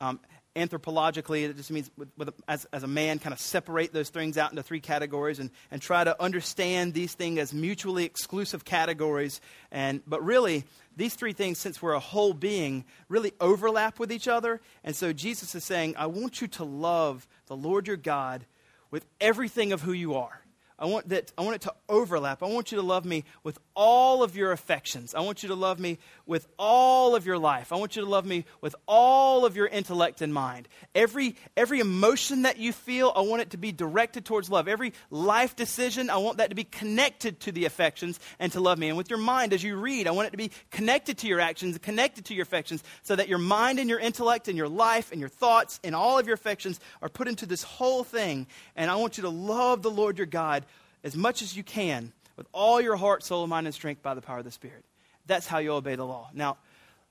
um, 0.00 0.20
anthropologically, 0.54 1.48
it 1.48 1.56
just 1.56 1.70
means 1.70 1.90
with, 1.96 2.08
with 2.16 2.28
a, 2.28 2.34
as, 2.48 2.66
as 2.72 2.82
a 2.82 2.88
man, 2.88 3.18
kind 3.18 3.32
of 3.32 3.40
separate 3.40 3.92
those 3.92 4.10
things 4.10 4.36
out 4.36 4.50
into 4.50 4.62
three 4.62 4.80
categories 4.80 5.38
and, 5.38 5.50
and 5.70 5.80
try 5.80 6.04
to 6.04 6.20
understand 6.22 6.94
these 6.94 7.14
things 7.14 7.38
as 7.38 7.54
mutually 7.54 8.04
exclusive 8.04 8.64
categories. 8.64 9.40
And, 9.70 10.02
but 10.06 10.22
really, 10.24 10.64
these 10.96 11.14
three 11.14 11.32
things, 11.32 11.58
since 11.58 11.80
we're 11.80 11.94
a 11.94 12.00
whole 12.00 12.34
being, 12.34 12.84
really 13.08 13.32
overlap 13.40 13.98
with 13.98 14.12
each 14.12 14.28
other. 14.28 14.60
And 14.84 14.94
so 14.94 15.12
Jesus 15.12 15.54
is 15.54 15.64
saying, 15.64 15.94
I 15.96 16.06
want 16.06 16.40
you 16.40 16.48
to 16.48 16.64
love 16.64 17.26
the 17.46 17.56
Lord 17.56 17.86
your 17.86 17.96
God 17.96 18.44
with 18.90 19.06
everything 19.20 19.72
of 19.72 19.82
who 19.82 19.92
you 19.92 20.14
are. 20.14 20.42
I 20.78 20.86
want, 20.86 21.10
that, 21.10 21.32
I 21.38 21.42
want 21.42 21.54
it 21.54 21.60
to 21.62 21.74
overlap. 21.88 22.42
I 22.42 22.46
want 22.46 22.72
you 22.72 22.76
to 22.76 22.82
love 22.82 23.04
me 23.04 23.24
with 23.44 23.56
all 23.76 24.24
of 24.24 24.36
your 24.36 24.50
affections. 24.50 25.14
I 25.14 25.20
want 25.20 25.44
you 25.44 25.48
to 25.50 25.54
love 25.54 25.78
me 25.78 25.98
with 26.32 26.48
all 26.58 27.14
of 27.14 27.26
your 27.26 27.36
life. 27.36 27.72
I 27.72 27.76
want 27.76 27.94
you 27.94 28.02
to 28.02 28.08
love 28.08 28.24
me 28.24 28.46
with 28.62 28.74
all 28.88 29.44
of 29.44 29.54
your 29.54 29.66
intellect 29.66 30.22
and 30.22 30.32
mind. 30.32 30.66
Every, 30.94 31.36
every 31.58 31.78
emotion 31.78 32.42
that 32.42 32.56
you 32.56 32.72
feel, 32.72 33.12
I 33.14 33.20
want 33.20 33.42
it 33.42 33.50
to 33.50 33.58
be 33.58 33.70
directed 33.70 34.24
towards 34.24 34.48
love. 34.48 34.66
Every 34.66 34.94
life 35.10 35.54
decision, 35.54 36.08
I 36.08 36.16
want 36.16 36.38
that 36.38 36.48
to 36.48 36.56
be 36.56 36.64
connected 36.64 37.38
to 37.40 37.52
the 37.52 37.66
affections 37.66 38.18
and 38.38 38.50
to 38.52 38.60
love 38.60 38.78
me. 38.78 38.88
And 38.88 38.96
with 38.96 39.10
your 39.10 39.18
mind, 39.18 39.52
as 39.52 39.62
you 39.62 39.76
read, 39.76 40.08
I 40.08 40.12
want 40.12 40.28
it 40.28 40.30
to 40.30 40.38
be 40.38 40.50
connected 40.70 41.18
to 41.18 41.26
your 41.26 41.38
actions, 41.38 41.76
connected 41.76 42.24
to 42.24 42.34
your 42.34 42.44
affections, 42.44 42.82
so 43.02 43.14
that 43.14 43.28
your 43.28 43.36
mind 43.36 43.78
and 43.78 43.90
your 43.90 44.00
intellect 44.00 44.48
and 44.48 44.56
your 44.56 44.70
life 44.70 45.12
and 45.12 45.20
your 45.20 45.28
thoughts 45.28 45.80
and 45.84 45.94
all 45.94 46.18
of 46.18 46.26
your 46.26 46.34
affections 46.34 46.80
are 47.02 47.10
put 47.10 47.28
into 47.28 47.44
this 47.44 47.62
whole 47.62 48.04
thing. 48.04 48.46
And 48.74 48.90
I 48.90 48.96
want 48.96 49.18
you 49.18 49.22
to 49.24 49.28
love 49.28 49.82
the 49.82 49.90
Lord 49.90 50.16
your 50.16 50.26
God 50.26 50.64
as 51.04 51.14
much 51.14 51.42
as 51.42 51.54
you 51.54 51.62
can 51.62 52.10
with 52.38 52.46
all 52.52 52.80
your 52.80 52.96
heart, 52.96 53.22
soul, 53.22 53.46
mind, 53.46 53.66
and 53.66 53.74
strength 53.74 54.02
by 54.02 54.14
the 54.14 54.22
power 54.22 54.38
of 54.38 54.44
the 54.44 54.50
Spirit. 54.50 54.82
That's 55.26 55.46
how 55.46 55.58
you 55.58 55.72
obey 55.72 55.94
the 55.94 56.04
law. 56.04 56.30
Now, 56.34 56.58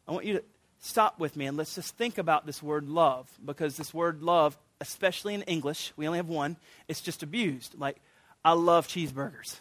I 0.07 0.11
want 0.11 0.25
you 0.25 0.33
to 0.33 0.43
stop 0.79 1.19
with 1.19 1.35
me 1.35 1.45
and 1.45 1.57
let's 1.57 1.75
just 1.75 1.95
think 1.95 2.17
about 2.17 2.45
this 2.45 2.61
word 2.61 2.87
love 2.87 3.29
because 3.43 3.77
this 3.77 3.93
word 3.93 4.21
love, 4.21 4.57
especially 4.79 5.33
in 5.33 5.43
English, 5.43 5.93
we 5.95 6.07
only 6.07 6.17
have 6.17 6.27
one, 6.27 6.57
it's 6.87 7.01
just 7.01 7.23
abused. 7.23 7.75
Like, 7.77 7.97
I 8.43 8.53
love 8.53 8.87
cheeseburgers. 8.87 9.59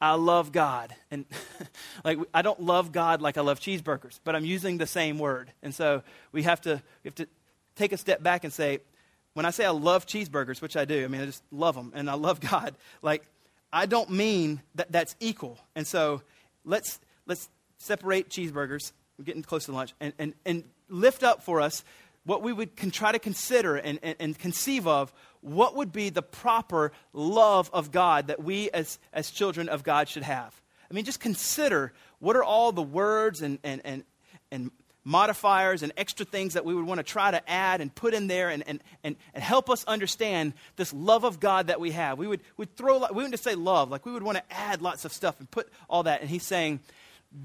I 0.00 0.14
love 0.14 0.52
God. 0.52 0.94
And 1.10 1.26
like 2.04 2.18
I 2.32 2.42
don't 2.42 2.60
love 2.60 2.92
God 2.92 3.20
like 3.20 3.36
I 3.36 3.42
love 3.42 3.60
cheeseburgers, 3.60 4.18
but 4.24 4.34
I'm 4.34 4.44
using 4.44 4.78
the 4.78 4.86
same 4.86 5.18
word. 5.18 5.52
And 5.62 5.74
so 5.74 6.02
we 6.32 6.44
have 6.44 6.60
to 6.62 6.82
we 7.04 7.08
have 7.08 7.14
to 7.16 7.28
take 7.76 7.92
a 7.92 7.98
step 7.98 8.22
back 8.22 8.44
and 8.44 8.52
say 8.52 8.78
when 9.34 9.44
I 9.44 9.50
say 9.50 9.64
I 9.64 9.70
love 9.70 10.06
cheeseburgers, 10.06 10.62
which 10.62 10.76
I 10.76 10.86
do, 10.86 11.04
I 11.04 11.08
mean 11.08 11.20
I 11.20 11.26
just 11.26 11.42
love 11.52 11.74
them 11.74 11.92
and 11.94 12.08
I 12.08 12.14
love 12.14 12.40
God, 12.50 12.76
like 13.02 13.24
I 13.72 13.86
don't 13.86 14.10
mean 14.10 14.62
that 14.74 14.90
that's 14.90 15.16
equal. 15.20 15.58
And 15.76 15.86
so 15.86 16.22
let's, 16.64 16.98
let's 17.26 17.48
separate 17.80 18.28
cheeseburgers. 18.28 18.92
We're 19.18 19.24
getting 19.24 19.42
close 19.42 19.64
to 19.64 19.72
lunch. 19.72 19.94
And, 20.00 20.12
and, 20.18 20.34
and 20.46 20.64
lift 20.88 21.22
up 21.22 21.42
for 21.42 21.60
us 21.60 21.82
what 22.24 22.42
we 22.42 22.52
would 22.52 22.76
can 22.76 22.90
try 22.90 23.10
to 23.10 23.18
consider 23.18 23.76
and, 23.76 23.98
and, 24.02 24.14
and, 24.20 24.38
conceive 24.38 24.86
of 24.86 25.12
what 25.40 25.74
would 25.74 25.90
be 25.90 26.10
the 26.10 26.22
proper 26.22 26.92
love 27.14 27.70
of 27.72 27.90
God 27.90 28.26
that 28.26 28.42
we 28.42 28.70
as, 28.70 28.98
as 29.12 29.30
children 29.30 29.70
of 29.70 29.82
God 29.82 30.06
should 30.06 30.22
have. 30.22 30.60
I 30.90 30.94
mean, 30.94 31.04
just 31.04 31.18
consider 31.18 31.92
what 32.18 32.36
are 32.36 32.44
all 32.44 32.72
the 32.72 32.82
words 32.82 33.40
and, 33.40 33.58
and, 33.64 33.80
and, 33.84 34.04
and 34.50 34.70
modifiers 35.02 35.82
and 35.82 35.92
extra 35.96 36.26
things 36.26 36.54
that 36.54 36.64
we 36.64 36.74
would 36.74 36.84
want 36.84 36.98
to 36.98 37.04
try 37.04 37.30
to 37.30 37.50
add 37.50 37.80
and 37.80 37.94
put 37.94 38.12
in 38.12 38.26
there 38.26 38.50
and, 38.50 38.62
and, 38.66 38.82
and, 39.02 39.16
and 39.32 39.42
help 39.42 39.70
us 39.70 39.84
understand 39.84 40.52
this 40.76 40.92
love 40.92 41.24
of 41.24 41.40
God 41.40 41.68
that 41.68 41.80
we 41.80 41.92
have. 41.92 42.18
We 42.18 42.26
would 42.26 42.42
we'd 42.58 42.76
throw, 42.76 42.98
we 42.98 43.14
wouldn't 43.14 43.32
just 43.32 43.44
say 43.44 43.54
love, 43.54 43.90
like 43.90 44.04
we 44.04 44.12
would 44.12 44.22
want 44.22 44.36
to 44.36 44.44
add 44.50 44.82
lots 44.82 45.06
of 45.06 45.12
stuff 45.12 45.38
and 45.40 45.50
put 45.50 45.68
all 45.88 46.02
that. 46.02 46.20
And 46.20 46.28
he's 46.28 46.44
saying, 46.44 46.80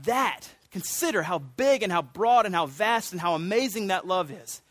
that, 0.04 0.42
consider 0.72 1.22
how 1.22 1.40
big 1.40 1.84
and 1.84 1.92
how 1.92 2.02
broad 2.02 2.46
and 2.46 2.56
how 2.56 2.66
vast 2.66 3.12
and 3.12 3.22
how 3.22 3.36
amazing 3.36 3.88
that 3.88 4.08
love 4.08 4.32
is. 4.32 4.62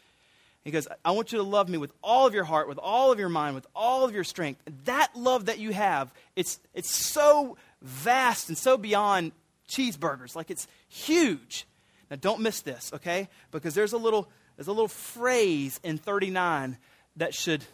He 0.65 0.71
goes, 0.71 0.89
I 1.05 1.11
want 1.11 1.31
you 1.31 1.39
to 1.39 1.45
love 1.45 1.69
me 1.69 1.77
with 1.77 1.93
all 2.03 2.27
of 2.27 2.33
your 2.33 2.45
heart, 2.45 2.69
with 2.69 2.79
all 2.79 3.13
of 3.13 3.19
your 3.19 3.29
mind, 3.29 3.55
with 3.55 3.67
all 3.77 4.05
of 4.05 4.15
your 4.15 4.25
strength. 4.25 4.63
That 4.85 5.15
love 5.15 5.47
that 5.47 5.59
you 5.59 5.73
have, 5.73 6.13
it's, 6.37 6.59
it's 6.73 6.91
so 6.91 7.59
vast 7.83 8.49
and 8.49 8.57
so 8.57 8.79
beyond 8.79 9.33
cheeseburgers. 9.69 10.35
Like 10.35 10.51
it's 10.51 10.67
huge. 10.89 11.67
Now, 12.11 12.17
don't 12.17 12.41
miss 12.41 12.63
this, 12.63 12.93
okay? 12.95 13.29
Because 13.51 13.75
there's 13.75 13.93
a 13.93 13.99
little, 13.99 14.29
there's 14.57 14.69
a 14.69 14.73
little 14.73 14.89
phrase 14.89 15.79
in 15.83 15.99
39 15.99 16.79
that 17.17 17.35
should, 17.35 17.65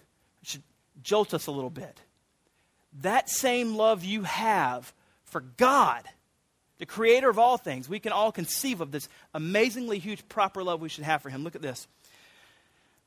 should 0.42 0.62
jolt 1.02 1.32
us 1.32 1.46
a 1.46 1.52
little 1.52 1.70
bit. 1.70 2.00
That 3.02 3.30
same 3.30 3.76
love 3.76 4.04
you 4.04 4.24
have 4.24 4.92
for 5.24 5.40
God, 5.40 6.02
the 6.80 6.86
creator 6.86 7.28
of 7.28 7.38
all 7.38 7.58
things, 7.58 7.90
we 7.90 8.00
can 8.00 8.10
all 8.10 8.32
conceive 8.32 8.80
of 8.80 8.90
this 8.90 9.06
amazingly 9.34 9.98
huge, 9.98 10.26
proper 10.30 10.64
love 10.64 10.80
we 10.80 10.88
should 10.88 11.04
have 11.04 11.20
for 11.20 11.28
Him. 11.28 11.44
Look 11.44 11.54
at 11.54 11.60
this. 11.60 11.86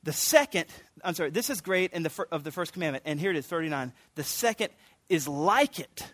The 0.04 0.12
second, 0.12 0.66
I'm 1.02 1.14
sorry, 1.14 1.30
this 1.30 1.50
is 1.50 1.60
great 1.60 1.92
in 1.92 2.04
the 2.04 2.10
fir- 2.10 2.28
of 2.30 2.44
the 2.44 2.52
first 2.52 2.72
commandment, 2.72 3.02
and 3.04 3.18
here 3.18 3.32
it 3.32 3.36
is, 3.36 3.46
39. 3.46 3.92
The 4.14 4.22
second 4.22 4.70
is 5.08 5.26
like 5.26 5.80
it. 5.80 6.06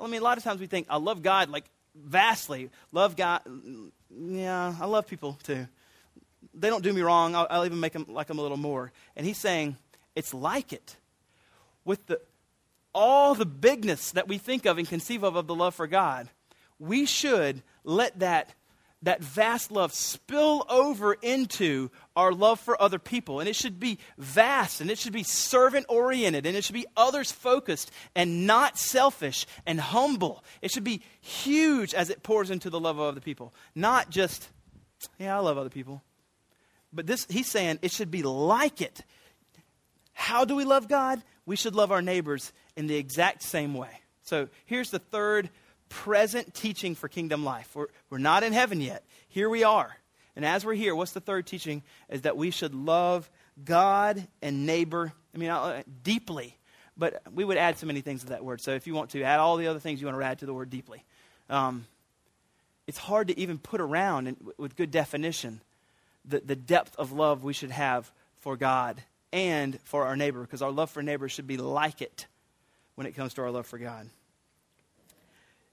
I 0.00 0.08
mean, 0.08 0.20
a 0.20 0.24
lot 0.24 0.36
of 0.36 0.42
times 0.42 0.60
we 0.60 0.66
think, 0.66 0.88
I 0.90 0.96
love 0.96 1.22
God 1.22 1.48
like 1.48 1.64
vastly. 1.94 2.70
Love 2.90 3.14
God. 3.14 3.42
Yeah, 4.10 4.74
I 4.80 4.86
love 4.86 5.06
people 5.06 5.38
too. 5.44 5.68
They 6.54 6.68
don't 6.68 6.82
do 6.82 6.92
me 6.92 7.02
wrong. 7.02 7.36
I'll, 7.36 7.46
I'll 7.48 7.66
even 7.66 7.78
make 7.78 7.92
them 7.92 8.06
like 8.08 8.26
them 8.26 8.40
a 8.40 8.42
little 8.42 8.56
more. 8.56 8.90
And 9.14 9.24
he's 9.24 9.38
saying 9.38 9.76
it's 10.16 10.34
like 10.34 10.72
it. 10.72 10.96
With 11.84 12.04
the, 12.06 12.20
all 12.96 13.34
the 13.34 13.46
bigness 13.46 14.12
that 14.12 14.26
we 14.26 14.38
think 14.38 14.64
of 14.64 14.78
and 14.78 14.88
conceive 14.88 15.22
of 15.22 15.36
of 15.36 15.46
the 15.46 15.54
love 15.54 15.74
for 15.74 15.86
God, 15.86 16.30
we 16.78 17.04
should 17.04 17.62
let 17.84 18.18
that 18.20 18.54
that 19.02 19.22
vast 19.22 19.70
love 19.70 19.92
spill 19.92 20.64
over 20.70 21.12
into 21.12 21.90
our 22.16 22.32
love 22.32 22.58
for 22.58 22.80
other 22.80 22.98
people. 22.98 23.40
And 23.40 23.48
it 23.48 23.54
should 23.54 23.78
be 23.78 23.98
vast 24.16 24.80
and 24.80 24.90
it 24.90 24.98
should 24.98 25.12
be 25.12 25.22
servant 25.22 25.86
oriented 25.88 26.46
and 26.46 26.56
it 26.56 26.64
should 26.64 26.74
be 26.74 26.86
others 26.96 27.30
focused 27.30 27.90
and 28.16 28.46
not 28.46 28.78
selfish 28.78 29.46
and 29.66 29.78
humble. 29.78 30.42
It 30.62 30.70
should 30.70 30.82
be 30.82 31.02
huge 31.20 31.92
as 31.94 32.08
it 32.08 32.22
pours 32.22 32.50
into 32.50 32.70
the 32.70 32.80
love 32.80 32.98
of 32.98 33.04
other 33.04 33.20
people, 33.20 33.54
not 33.74 34.10
just, 34.10 34.48
yeah, 35.18 35.36
I 35.36 35.40
love 35.40 35.58
other 35.58 35.70
people. 35.70 36.02
But 36.92 37.06
this, 37.06 37.26
he's 37.28 37.50
saying 37.50 37.80
it 37.82 37.92
should 37.92 38.10
be 38.10 38.22
like 38.22 38.80
it. 38.80 39.02
How 40.14 40.46
do 40.46 40.56
we 40.56 40.64
love 40.64 40.88
God? 40.88 41.22
We 41.44 41.56
should 41.56 41.74
love 41.74 41.92
our 41.92 42.02
neighbors 42.02 42.52
in 42.76 42.86
the 42.86 42.96
exact 42.96 43.42
same 43.42 43.74
way. 43.74 44.00
So 44.22 44.48
here's 44.66 44.90
the 44.90 44.98
third 44.98 45.50
present 45.88 46.54
teaching 46.54 46.94
for 46.94 47.08
kingdom 47.08 47.44
life. 47.44 47.70
We're, 47.74 47.86
we're 48.10 48.18
not 48.18 48.42
in 48.42 48.52
heaven 48.52 48.80
yet. 48.80 49.04
Here 49.28 49.48
we 49.48 49.64
are. 49.64 49.96
And 50.34 50.44
as 50.44 50.64
we're 50.64 50.74
here, 50.74 50.94
what's 50.94 51.12
the 51.12 51.20
third 51.20 51.46
teaching? 51.46 51.82
Is 52.08 52.22
that 52.22 52.36
we 52.36 52.50
should 52.50 52.74
love 52.74 53.30
God 53.64 54.26
and 54.42 54.66
neighbor, 54.66 55.12
I 55.34 55.38
mean, 55.38 55.50
uh, 55.50 55.82
deeply. 56.02 56.56
But 56.96 57.22
we 57.32 57.44
would 57.44 57.56
add 57.56 57.78
so 57.78 57.86
many 57.86 58.00
things 58.00 58.22
to 58.22 58.28
that 58.28 58.44
word. 58.44 58.60
So 58.60 58.72
if 58.72 58.86
you 58.86 58.94
want 58.94 59.10
to, 59.10 59.22
add 59.22 59.38
all 59.38 59.56
the 59.56 59.68
other 59.68 59.78
things 59.78 60.00
you 60.00 60.06
want 60.06 60.18
to 60.18 60.24
add 60.24 60.40
to 60.40 60.46
the 60.46 60.54
word 60.54 60.70
deeply. 60.70 61.04
Um, 61.48 61.86
it's 62.86 62.98
hard 62.98 63.28
to 63.28 63.38
even 63.38 63.58
put 63.58 63.80
around 63.80 64.28
in, 64.28 64.36
with 64.58 64.76
good 64.76 64.90
definition 64.90 65.60
the, 66.24 66.40
the 66.40 66.56
depth 66.56 66.96
of 66.96 67.12
love 67.12 67.44
we 67.44 67.52
should 67.52 67.70
have 67.70 68.10
for 68.40 68.56
God 68.56 69.02
and 69.32 69.78
for 69.84 70.06
our 70.06 70.16
neighbor, 70.16 70.40
because 70.40 70.62
our 70.62 70.72
love 70.72 70.90
for 70.90 71.02
neighbor 71.02 71.28
should 71.28 71.46
be 71.46 71.56
like 71.56 72.02
it 72.02 72.26
when 72.96 73.06
it 73.06 73.12
comes 73.12 73.34
to 73.34 73.42
our 73.42 73.50
love 73.50 73.66
for 73.66 73.78
God. 73.78 74.08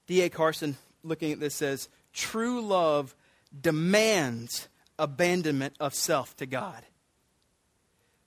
D.A. 0.06 0.28
Carson, 0.28 0.76
looking 1.02 1.32
at 1.32 1.40
this, 1.40 1.54
says 1.54 1.88
true 2.12 2.60
love 2.60 3.14
demands 3.58 4.68
abandonment 4.98 5.74
of 5.80 5.94
self 5.94 6.36
to 6.36 6.46
God. 6.46 6.82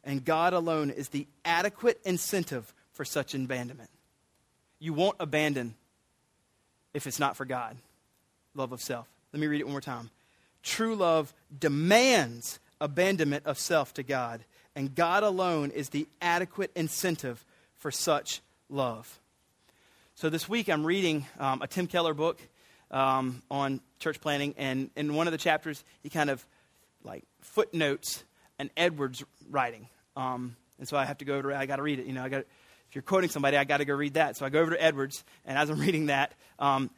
And 0.03 0.23
God 0.23 0.53
alone 0.53 0.89
is 0.89 1.09
the 1.09 1.27
adequate 1.45 1.99
incentive 2.05 2.73
for 2.93 3.05
such 3.05 3.33
abandonment. 3.33 3.89
You 4.79 4.93
won't 4.93 5.17
abandon 5.19 5.75
if 6.93 7.07
it's 7.07 7.19
not 7.19 7.35
for 7.35 7.45
God. 7.45 7.77
Love 8.55 8.71
of 8.71 8.81
self. 8.81 9.07
Let 9.33 9.39
me 9.39 9.47
read 9.47 9.61
it 9.61 9.65
one 9.65 9.73
more 9.73 9.81
time. 9.81 10.09
True 10.63 10.95
love 10.95 11.33
demands 11.57 12.59
abandonment 12.81 13.45
of 13.45 13.59
self 13.59 13.93
to 13.95 14.03
God, 14.03 14.43
and 14.75 14.95
God 14.95 15.23
alone 15.23 15.71
is 15.71 15.89
the 15.89 16.07
adequate 16.21 16.71
incentive 16.75 17.45
for 17.77 17.91
such 17.91 18.41
love. 18.69 19.19
So 20.15 20.29
this 20.29 20.49
week 20.49 20.69
I'm 20.69 20.85
reading 20.85 21.25
um, 21.39 21.61
a 21.61 21.67
Tim 21.67 21.87
Keller 21.87 22.13
book 22.13 22.41
um, 22.91 23.41
on 23.49 23.81
church 23.99 24.19
planning, 24.19 24.55
and 24.57 24.89
in 24.95 25.13
one 25.13 25.27
of 25.27 25.31
the 25.31 25.37
chapters 25.37 25.83
he 26.01 26.09
kind 26.09 26.29
of 26.29 26.45
like 27.03 27.23
footnotes 27.41 28.23
an 28.59 28.71
Edwards 28.75 29.23
writing, 29.49 29.87
um, 30.15 30.55
and 30.79 30.87
so 30.87 30.97
I 30.97 31.05
have 31.05 31.19
to 31.19 31.25
go 31.25 31.35
over. 31.35 31.53
I 31.53 31.65
got 31.65 31.77
to 31.77 31.83
read 31.83 31.99
it. 31.99 32.05
You 32.05 32.13
know, 32.13 32.23
I 32.23 32.29
got 32.29 32.39
if 32.39 32.95
you're 32.95 33.01
quoting 33.01 33.29
somebody, 33.29 33.57
I 33.57 33.63
got 33.63 33.77
to 33.77 33.85
go 33.85 33.93
read 33.93 34.15
that. 34.15 34.37
So 34.37 34.45
I 34.45 34.49
go 34.49 34.59
over 34.59 34.71
to 34.71 34.83
Edwards, 34.83 35.23
and 35.45 35.57
as 35.57 35.69
I'm 35.69 35.79
reading 35.79 36.07
that, 36.07 36.33
um, 36.57 36.89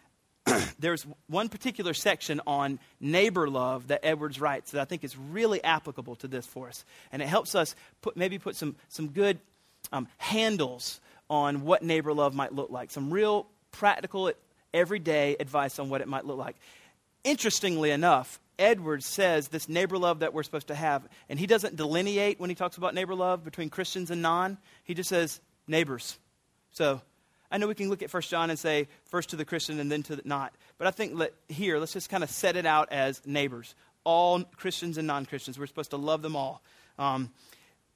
there's 0.80 1.05
one 1.28 1.49
particular 1.49 1.93
section 1.93 2.41
on 2.47 2.80
neighbor 2.99 3.49
love 3.49 3.88
that 3.88 4.01
Edwards 4.03 4.39
writes 4.39 4.72
that 4.72 4.82
I 4.82 4.86
think 4.86 5.03
is 5.03 5.17
really 5.17 5.63
applicable 5.63 6.15
to 6.17 6.28
this 6.28 6.45
for 6.45 6.67
us. 6.67 6.86
And 7.11 7.22
it 7.22 7.28
helps 7.28 7.55
us 7.55 7.76
put, 8.01 8.15
maybe 8.15 8.39
put 8.39 8.55
some, 8.55 8.76
some 8.88 9.09
good 9.09 9.39
um, 9.91 10.07
handles 10.17 10.99
on 11.30 11.64
what 11.64 11.84
neighbor 11.84 12.14
love 12.14 12.34
might 12.34 12.54
look 12.54 12.70
like, 12.70 12.92
some 12.92 13.12
real 13.12 13.48
practical, 13.72 14.32
everyday 14.74 15.36
advice 15.40 15.80
on 15.80 15.90
what 15.90 16.02
it 16.02 16.08
might 16.08 16.26
look 16.26 16.38
like. 16.38 16.56
Interestingly 17.24 17.92
enough, 17.92 18.40
Edwards 18.58 19.06
says 19.06 19.48
this 19.48 19.70
neighbor 19.70 19.98
love 19.98 20.20
that 20.20 20.34
we're 20.34 20.44
supposed 20.44 20.68
to 20.68 20.76
have, 20.76 21.08
and 21.30 21.40
he 21.40 21.48
doesn't 21.48 21.76
delineate 21.76 22.40
when 22.40 22.50
he 22.50 22.56
talks 22.56 22.78
about 22.78 22.94
neighbor 22.94 23.16
love 23.16 23.44
between 23.44 23.70
Christians 23.70 24.12
and 24.12 24.22
non. 24.22 24.58
He 24.84 24.94
just 24.94 25.10
says 25.10 25.40
neighbors. 25.68 26.18
So 26.72 27.02
I 27.52 27.58
know 27.58 27.68
we 27.68 27.76
can 27.76 27.90
look 27.90 28.04
at 28.04 28.10
First 28.10 28.30
John 28.30 28.50
and 28.50 28.60
say 28.60 28.88
first 29.06 29.30
to 29.30 29.36
the 29.36 29.46
Christian 29.46 29.80
and 29.80 29.92
then 29.92 30.04
to 30.04 30.16
the 30.16 30.22
not, 30.26 30.54
but 30.78 30.88
I 30.88 30.92
think 30.92 31.18
let, 31.18 31.34
here 31.48 31.80
let's 31.80 31.94
just 31.94 32.10
kind 32.10 32.24
of 32.24 32.30
set 32.30 32.56
it 32.56 32.66
out 32.66 32.92
as 32.92 33.26
neighbors, 33.26 33.76
all 34.04 34.44
Christians 34.44 34.98
and 34.98 35.08
non 35.08 35.26
Christians. 35.26 35.58
We're 35.58 35.68
supposed 35.68 35.92
to 35.92 35.98
love 35.98 36.22
them 36.22 36.36
all. 36.36 36.62
Um, 36.98 37.32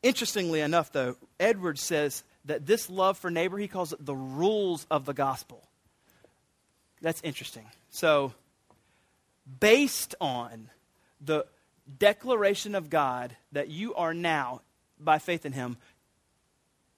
interestingly 0.02 0.62
enough, 0.62 0.92
though, 0.94 1.18
Edwards 1.40 1.82
says 1.82 2.24
that 2.46 2.66
this 2.66 2.90
love 2.90 3.18
for 3.18 3.32
neighbor 3.32 3.58
he 3.58 3.68
calls 3.68 3.94
it 3.94 4.06
the 4.06 4.16
rules 4.16 4.86
of 4.92 5.06
the 5.06 5.14
gospel. 5.14 5.68
That's 7.02 7.22
interesting. 7.22 7.66
So 7.90 8.34
based 9.60 10.16
on 10.22 10.70
the 11.22 11.46
declaration 12.00 12.76
of 12.76 12.90
God 12.90 13.36
that 13.52 13.70
you 13.70 13.94
are 13.96 14.14
now, 14.14 14.62
by 15.00 15.20
faith 15.20 15.46
in 15.46 15.52
Him, 15.52 15.78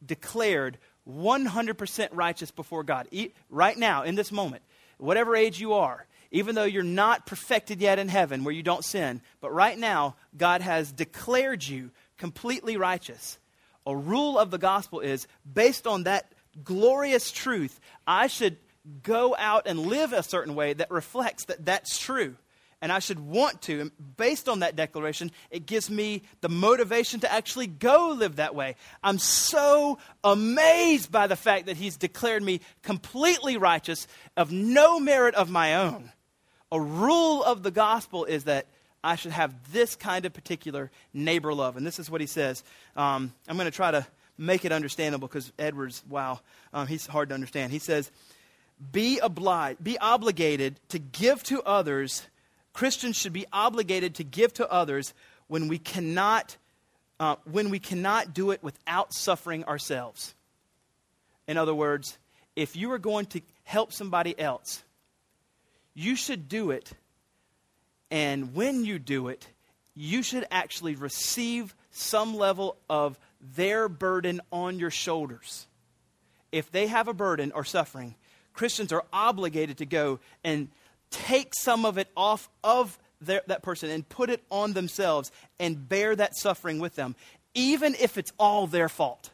declared 0.06 0.78
100% 1.10 2.10
righteous 2.12 2.52
before 2.52 2.84
God. 2.84 3.08
Right 3.50 3.78
now, 3.78 4.04
in 4.04 4.16
this 4.16 4.32
moment, 4.32 4.64
whatever 4.98 5.36
age 5.36 5.60
you 5.60 5.74
are, 5.74 6.06
even 6.32 6.56
though 6.56 6.64
you're 6.64 6.84
not 6.84 7.26
perfected 7.26 7.80
yet 7.80 8.00
in 8.00 8.10
heaven 8.10 8.44
where 8.44 8.54
you 8.54 8.64
don't 8.64 8.84
sin, 8.84 9.22
but 9.42 9.54
right 9.54 9.78
now, 9.78 10.16
God 10.36 10.62
has 10.62 10.92
declared 10.92 11.66
you 11.66 11.92
completely 12.18 12.78
righteous. 12.78 13.38
A 13.86 13.96
rule 13.96 14.38
of 14.40 14.52
the 14.52 14.58
gospel 14.58 15.00
is 15.00 15.28
based 15.52 15.86
on 15.86 16.04
that 16.04 16.32
glorious 16.64 17.32
truth, 17.32 17.80
I 18.08 18.28
should 18.28 18.58
go 19.04 19.36
out 19.38 19.68
and 19.68 19.80
live 19.80 20.14
a 20.14 20.24
certain 20.24 20.56
way 20.56 20.74
that 20.74 20.92
reflects 20.92 21.46
that 21.46 21.66
that's 21.66 21.98
true. 21.98 22.36
And 22.82 22.92
I 22.92 23.00
should 23.00 23.20
want 23.20 23.64
to. 23.64 23.82
And 23.82 23.92
based 24.18 24.48
on 24.48 24.60
that 24.60 24.76
declaration, 24.76 25.32
it 25.50 25.66
gives 25.66 25.90
me 25.90 26.24
the 26.42 26.50
motivation 26.50 27.22
to 27.22 27.32
actually 27.32 27.68
go 27.68 28.14
live 28.16 28.36
that 28.36 28.54
way. 28.54 28.76
I'm 29.02 29.18
so 29.18 29.98
amazed 30.24 31.12
by 31.12 31.28
the 31.28 31.38
fact 31.38 31.66
that 31.66 31.78
He's 31.78 31.98
declared 31.98 32.44
me 32.44 32.62
completely 32.84 33.58
righteous 33.58 34.08
of 34.38 34.52
no 34.52 35.00
merit 35.00 35.36
of 35.36 35.50
my 35.50 35.76
own. 35.76 36.12
A 36.72 36.80
rule 36.80 37.44
of 37.44 37.64
the 37.64 37.72
gospel 37.72 38.26
is 38.26 38.44
that 38.44 38.68
I 39.06 39.16
should 39.16 39.34
have 39.34 39.72
this 39.72 39.96
kind 39.96 40.26
of 40.26 40.34
particular 40.34 40.90
neighbor 41.14 41.54
love. 41.54 41.78
And 41.78 41.86
this 41.86 42.00
is 42.00 42.10
what 42.10 42.22
he 42.22 42.28
says. 42.28 42.64
Um, 42.96 43.32
I'm 43.48 43.56
going 43.56 43.66
to 43.66 43.72
try 43.72 43.92
to 43.92 44.06
make 44.36 44.66
it 44.66 44.72
understandable 44.72 45.28
because 45.28 45.54
Edwards, 45.60 46.04
wow, 46.10 46.40
um, 46.74 46.88
he's 46.88 47.06
hard 47.06 47.30
to 47.30 47.36
understand. 47.36 47.72
He 47.72 47.78
says, 47.80 48.10
be 48.92 49.20
obliged, 49.20 49.84
be 49.84 50.00
obligated 50.00 50.80
to 50.90 50.98
give 50.98 51.44
to 51.44 51.62
others. 51.62 52.24
Christians 52.74 53.16
should 53.16 53.32
be 53.32 53.46
obligated 53.54 54.16
to 54.16 54.24
give 54.24 54.52
to 54.56 54.70
others 54.70 55.14
when 55.48 55.68
we 55.68 55.78
cannot, 55.78 56.58
uh, 57.20 57.36
when 57.50 57.70
we 57.70 57.78
cannot 57.78 58.34
do 58.34 58.50
it 58.50 58.64
without 58.64 59.14
suffering 59.14 59.64
ourselves. 59.66 60.34
In 61.48 61.58
other 61.58 61.76
words, 61.76 62.18
if 62.56 62.76
you 62.76 62.92
are 62.92 63.00
going 63.00 63.28
to 63.28 63.42
help 63.66 63.94
somebody 63.94 64.38
else, 64.38 64.84
you 65.94 66.16
should 66.16 66.50
do 66.50 66.72
it. 66.72 66.92
And 68.12 68.54
when 68.54 68.86
you 68.86 69.00
do 69.00 69.28
it, 69.28 69.48
you 69.96 70.24
should 70.24 70.46
actually 70.52 70.96
receive 70.96 71.76
some 71.92 72.36
level 72.36 72.78
of 72.90 73.18
their 73.40 73.88
burden 73.88 74.42
on 74.52 74.80
your 74.80 74.92
shoulders. 74.92 75.68
If 76.52 76.72
they 76.72 76.88
have 76.88 77.08
a 77.08 77.14
burden 77.14 77.52
or 77.54 77.64
suffering, 77.64 78.16
Christians 78.54 78.92
are 78.92 79.06
obligated 79.12 79.78
to 79.80 79.86
go 79.86 80.20
and 80.44 80.70
take 81.12 81.54
some 81.54 81.86
of 81.86 81.98
it 81.98 82.10
off 82.16 82.50
of 82.64 82.98
their, 83.22 83.42
that 83.48 83.64
person 83.64 83.90
and 83.90 84.08
put 84.08 84.30
it 84.30 84.44
on 84.50 84.74
themselves 84.74 85.32
and 85.60 85.88
bear 85.88 86.16
that 86.16 86.36
suffering 86.36 86.80
with 86.80 86.96
them, 86.96 87.16
even 87.54 87.96
if 87.96 88.18
it's 88.18 88.32
all 88.38 88.68
their 88.68 88.90
fault. 88.90 89.32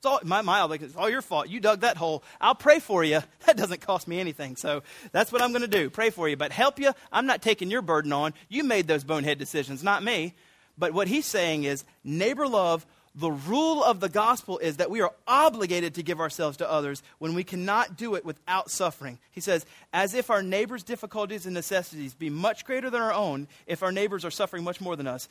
It's 0.00 0.06
all, 0.06 0.20
my, 0.24 0.40
my 0.40 0.66
it's 0.76 0.96
all 0.96 1.10
your 1.10 1.20
fault. 1.20 1.50
You 1.50 1.60
dug 1.60 1.80
that 1.80 1.98
hole. 1.98 2.24
I'll 2.40 2.54
pray 2.54 2.80
for 2.80 3.04
you. 3.04 3.20
That 3.46 3.56
doesn't 3.56 3.80
cost 3.80 4.08
me 4.08 4.18
anything. 4.20 4.56
So 4.56 4.82
that's 5.12 5.32
what 5.32 5.42
I'm 5.42 5.50
going 5.50 5.62
to 5.62 5.68
do. 5.68 5.90
Pray 5.90 6.10
for 6.10 6.28
you. 6.28 6.36
But 6.36 6.52
help 6.52 6.78
you. 6.78 6.92
I'm 7.12 7.26
not 7.26 7.42
taking 7.42 7.70
your 7.70 7.82
burden 7.82 8.12
on. 8.12 8.32
You 8.48 8.64
made 8.64 8.86
those 8.86 9.02
bonehead 9.02 9.38
decisions, 9.38 9.82
not 9.82 10.02
me. 10.02 10.34
But 10.78 10.94
what 10.94 11.08
he's 11.08 11.26
saying 11.26 11.64
is 11.64 11.84
neighbor 12.04 12.46
love 12.46 12.86
the 13.14 13.30
rule 13.30 13.82
of 13.82 14.00
the 14.00 14.08
gospel 14.08 14.58
is 14.58 14.76
that 14.76 14.90
we 14.90 15.00
are 15.00 15.12
obligated 15.26 15.94
to 15.94 16.02
give 16.02 16.20
ourselves 16.20 16.58
to 16.58 16.70
others 16.70 17.02
when 17.18 17.34
we 17.34 17.42
cannot 17.42 17.96
do 17.96 18.14
it 18.14 18.24
without 18.24 18.70
suffering. 18.70 19.18
He 19.32 19.40
says, 19.40 19.66
as 19.92 20.14
if 20.14 20.30
our 20.30 20.42
neighbor's 20.42 20.84
difficulties 20.84 21.44
and 21.44 21.54
necessities 21.54 22.14
be 22.14 22.30
much 22.30 22.64
greater 22.64 22.88
than 22.88 23.02
our 23.02 23.12
own, 23.12 23.48
if 23.66 23.82
our 23.82 23.90
neighbors 23.90 24.24
are 24.24 24.30
suffering 24.30 24.62
much 24.62 24.80
more 24.80 24.94
than 24.94 25.08
us, 25.08 25.28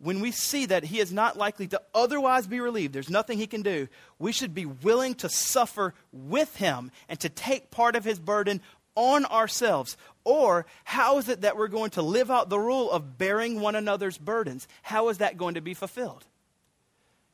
when 0.00 0.20
we 0.20 0.32
see 0.32 0.66
that 0.66 0.84
he 0.84 0.98
is 0.98 1.12
not 1.12 1.36
likely 1.36 1.68
to 1.68 1.80
otherwise 1.94 2.46
be 2.46 2.60
relieved, 2.60 2.94
there's 2.94 3.10
nothing 3.10 3.38
he 3.38 3.46
can 3.46 3.62
do, 3.62 3.86
we 4.18 4.32
should 4.32 4.54
be 4.54 4.66
willing 4.66 5.14
to 5.16 5.28
suffer 5.28 5.94
with 6.10 6.56
him 6.56 6.90
and 7.08 7.20
to 7.20 7.28
take 7.28 7.70
part 7.70 7.94
of 7.94 8.04
his 8.04 8.18
burden 8.18 8.62
on 8.94 9.26
ourselves. 9.26 9.96
Or 10.24 10.66
how 10.84 11.18
is 11.18 11.28
it 11.28 11.42
that 11.42 11.56
we're 11.56 11.68
going 11.68 11.90
to 11.90 12.02
live 12.02 12.30
out 12.30 12.48
the 12.48 12.58
rule 12.58 12.90
of 12.90 13.18
bearing 13.18 13.60
one 13.60 13.74
another's 13.74 14.16
burdens? 14.16 14.66
How 14.82 15.10
is 15.10 15.18
that 15.18 15.36
going 15.36 15.54
to 15.54 15.60
be 15.60 15.74
fulfilled? 15.74 16.24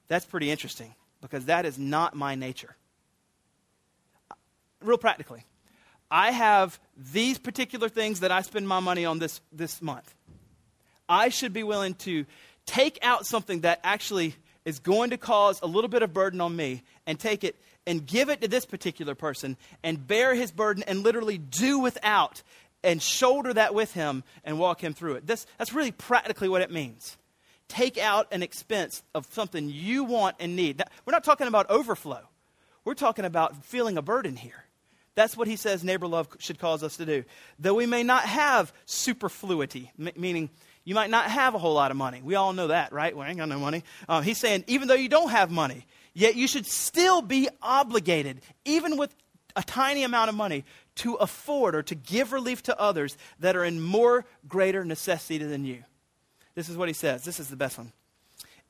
That's 0.08 0.26
pretty 0.26 0.50
interesting 0.50 0.94
because 1.20 1.46
that 1.46 1.66
is 1.66 1.78
not 1.78 2.14
my 2.14 2.34
nature. 2.34 2.76
Real 4.82 4.98
practically, 4.98 5.44
I 6.10 6.32
have 6.32 6.78
these 6.96 7.38
particular 7.38 7.88
things 7.88 8.20
that 8.20 8.30
I 8.30 8.42
spend 8.42 8.68
my 8.68 8.80
money 8.80 9.04
on 9.04 9.18
this, 9.18 9.40
this 9.52 9.80
month. 9.80 10.14
I 11.08 11.28
should 11.28 11.52
be 11.52 11.62
willing 11.62 11.94
to 11.94 12.26
take 12.66 12.98
out 13.02 13.26
something 13.26 13.60
that 13.60 13.80
actually 13.82 14.34
is 14.64 14.78
going 14.80 15.10
to 15.10 15.16
cause 15.16 15.60
a 15.62 15.66
little 15.66 15.88
bit 15.88 16.02
of 16.02 16.12
burden 16.12 16.40
on 16.40 16.54
me 16.54 16.82
and 17.06 17.18
take 17.18 17.44
it 17.44 17.56
and 17.86 18.04
give 18.04 18.28
it 18.28 18.40
to 18.40 18.48
this 18.48 18.66
particular 18.66 19.14
person 19.14 19.56
and 19.82 20.06
bear 20.06 20.34
his 20.34 20.50
burden 20.50 20.82
and 20.86 21.02
literally 21.02 21.38
do 21.38 21.78
without 21.78 22.42
and 22.82 23.00
shoulder 23.00 23.54
that 23.54 23.74
with 23.74 23.94
him 23.94 24.24
and 24.44 24.58
walk 24.58 24.82
him 24.82 24.92
through 24.92 25.14
it. 25.14 25.26
This, 25.26 25.46
that's 25.58 25.72
really 25.72 25.92
practically 25.92 26.48
what 26.48 26.62
it 26.62 26.70
means 26.70 27.16
take 27.68 27.98
out 27.98 28.28
an 28.32 28.44
expense 28.44 29.02
of 29.12 29.26
something 29.32 29.68
you 29.68 30.04
want 30.04 30.36
and 30.38 30.54
need. 30.54 30.78
Now, 30.78 30.84
we're 31.04 31.12
not 31.12 31.24
talking 31.24 31.48
about 31.48 31.68
overflow. 31.68 32.20
We're 32.84 32.94
talking 32.94 33.24
about 33.24 33.64
feeling 33.64 33.98
a 33.98 34.02
burden 34.02 34.36
here. 34.36 34.64
That's 35.16 35.36
what 35.36 35.48
he 35.48 35.56
says 35.56 35.82
neighbor 35.82 36.06
love 36.06 36.28
should 36.38 36.58
cause 36.58 36.82
us 36.82 36.98
to 36.98 37.06
do. 37.06 37.24
Though 37.58 37.74
we 37.74 37.86
may 37.86 38.02
not 38.02 38.22
have 38.22 38.72
superfluity, 38.84 39.90
m- 39.98 40.10
meaning 40.16 40.50
you 40.86 40.94
might 40.94 41.10
not 41.10 41.28
have 41.28 41.56
a 41.56 41.58
whole 41.58 41.74
lot 41.74 41.90
of 41.90 41.96
money. 41.96 42.22
We 42.22 42.36
all 42.36 42.52
know 42.52 42.68
that, 42.68 42.92
right? 42.92 43.14
We 43.14 43.24
ain't 43.24 43.38
got 43.38 43.48
no 43.48 43.58
money. 43.58 43.82
Uh, 44.08 44.20
he's 44.20 44.38
saying 44.38 44.64
even 44.68 44.86
though 44.86 44.94
you 44.94 45.08
don't 45.08 45.30
have 45.30 45.50
money, 45.50 45.84
yet 46.14 46.36
you 46.36 46.46
should 46.46 46.64
still 46.64 47.20
be 47.20 47.48
obligated, 47.60 48.40
even 48.64 48.96
with 48.96 49.14
a 49.56 49.64
tiny 49.64 50.04
amount 50.04 50.28
of 50.28 50.36
money, 50.36 50.64
to 50.94 51.14
afford 51.14 51.74
or 51.74 51.82
to 51.82 51.96
give 51.96 52.32
relief 52.32 52.62
to 52.62 52.80
others 52.80 53.18
that 53.40 53.56
are 53.56 53.64
in 53.64 53.82
more 53.82 54.24
greater 54.46 54.84
necessity 54.84 55.38
than 55.38 55.64
you. 55.64 55.82
This 56.54 56.68
is 56.68 56.76
what 56.76 56.88
he 56.88 56.94
says. 56.94 57.24
This 57.24 57.40
is 57.40 57.48
the 57.48 57.56
best 57.56 57.78
one. 57.78 57.92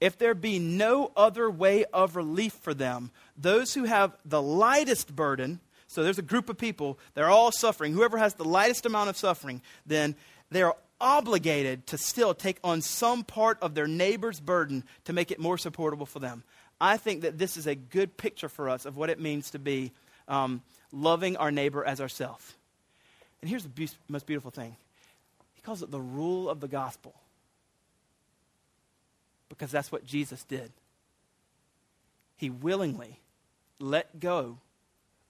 If 0.01 0.17
there 0.17 0.35
be 0.35 0.59
no 0.59 1.13
other 1.17 1.51
way 1.51 1.85
of 1.93 2.17
relief 2.17 2.55
for 2.55 2.73
them, 2.73 3.11
those 3.37 3.75
who 3.75 3.85
have 3.85 4.17
the 4.25 4.41
lightest 4.41 5.15
burden, 5.15 5.61
so 5.87 6.03
there's 6.03 6.19
a 6.19 6.23
group 6.23 6.49
of 6.49 6.57
people, 6.57 6.99
they're 7.13 7.29
all 7.29 7.53
suffering. 7.53 7.93
Whoever 7.93 8.17
has 8.17 8.35
the 8.35 8.45
lightest 8.45 8.87
amount 8.87 9.11
of 9.11 9.19
suffering, 9.19 9.61
then 9.85 10.17
they're 10.51 10.73
obligated 11.01 11.87
to 11.89 11.99
still 11.99 12.35
take 12.35 12.59
on 12.65 12.81
some 12.81 13.25
part 13.25 13.59
of 13.61 13.75
their 13.75 13.87
neighbor's 13.87 14.41
burden 14.41 14.85
to 15.05 15.13
make 15.13 15.31
it 15.31 15.39
more 15.39 15.59
supportable 15.59 16.07
for 16.07 16.19
them. 16.19 16.43
I 16.81 16.97
think 16.97 17.23
that 17.23 17.39
this 17.39 17.57
is 17.57 17.67
a 17.67 17.75
good 17.75 18.17
picture 18.17 18.49
for 18.49 18.69
us 18.69 18.87
of 18.87 18.97
what 18.97 19.11
it 19.11 19.21
means 19.21 19.51
to 19.53 19.59
be 19.59 19.93
um, 20.29 20.63
loving 20.93 21.37
our 21.37 21.51
neighbor 21.51 21.85
as 21.85 22.01
ourselves. 22.01 22.55
And 23.41 23.49
here's 23.49 23.63
the 23.63 23.69
be- 23.69 23.89
most 24.09 24.27
beautiful 24.27 24.51
thing 24.51 24.77
he 25.55 25.63
calls 25.63 25.83
it 25.83 25.91
the 25.91 26.01
rule 26.01 26.49
of 26.49 26.61
the 26.61 26.69
gospel 26.69 27.15
because 29.49 29.71
that's 29.71 29.93
what 29.93 30.05
Jesus 30.05 30.43
did. 30.45 30.73
He 32.37 32.51
willingly 32.51 33.21
let 33.79 34.21
go 34.21 34.59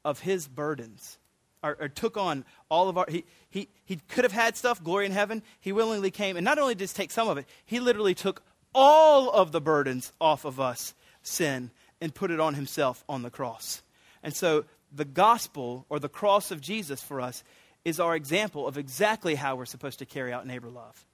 of 0.04 0.20
his 0.20 0.48
burdens 0.48 1.18
or, 1.66 1.76
or, 1.80 1.88
took 1.88 2.16
on 2.16 2.44
all 2.68 2.88
of 2.88 2.96
our 2.98 3.06
he, 3.08 3.24
he, 3.50 3.68
he 3.84 3.96
could 4.08 4.24
have 4.24 4.32
had 4.32 4.56
stuff 4.56 4.82
glory 4.82 5.06
in 5.06 5.12
heaven 5.12 5.42
he 5.60 5.72
willingly 5.72 6.10
came 6.10 6.36
and 6.36 6.44
not 6.44 6.58
only 6.58 6.74
did 6.74 6.88
he 6.88 6.94
take 6.94 7.10
some 7.10 7.28
of 7.28 7.38
it 7.38 7.46
he 7.64 7.80
literally 7.80 8.14
took 8.14 8.42
all 8.74 9.30
of 9.30 9.52
the 9.52 9.60
burdens 9.60 10.12
off 10.20 10.44
of 10.44 10.60
us 10.60 10.94
sin 11.22 11.70
and 12.00 12.14
put 12.14 12.30
it 12.30 12.40
on 12.40 12.54
himself 12.54 13.04
on 13.08 13.22
the 13.22 13.30
cross 13.30 13.82
and 14.22 14.34
so 14.34 14.64
the 14.92 15.04
gospel 15.04 15.86
or 15.88 15.98
the 15.98 16.08
cross 16.08 16.50
of 16.50 16.60
jesus 16.60 17.02
for 17.02 17.20
us 17.20 17.42
is 17.86 18.00
our 18.00 18.16
example 18.16 18.66
of 18.66 18.76
exactly 18.76 19.36
how 19.36 19.54
we're 19.54 19.64
supposed 19.64 20.00
to 20.00 20.04
carry 20.04 20.32
out 20.32 20.44
neighbor 20.44 20.68
love. 20.68 21.06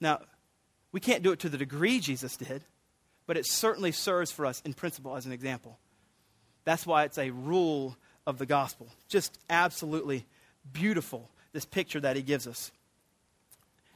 Now, 0.00 0.22
we 0.90 0.98
can't 0.98 1.22
do 1.22 1.30
it 1.30 1.38
to 1.38 1.48
the 1.48 1.56
degree 1.56 2.00
Jesus 2.00 2.36
did, 2.36 2.64
but 3.28 3.36
it 3.36 3.46
certainly 3.46 3.92
serves 3.92 4.32
for 4.32 4.44
us 4.44 4.60
in 4.64 4.74
principle 4.74 5.14
as 5.14 5.24
an 5.24 5.30
example. 5.30 5.78
That's 6.64 6.84
why 6.84 7.04
it's 7.04 7.16
a 7.16 7.30
rule 7.30 7.96
of 8.28 8.36
the 8.36 8.46
gospel. 8.46 8.86
Just 9.08 9.38
absolutely 9.48 10.26
beautiful, 10.70 11.30
this 11.52 11.64
picture 11.64 11.98
that 11.98 12.14
he 12.14 12.22
gives 12.22 12.46
us. 12.46 12.70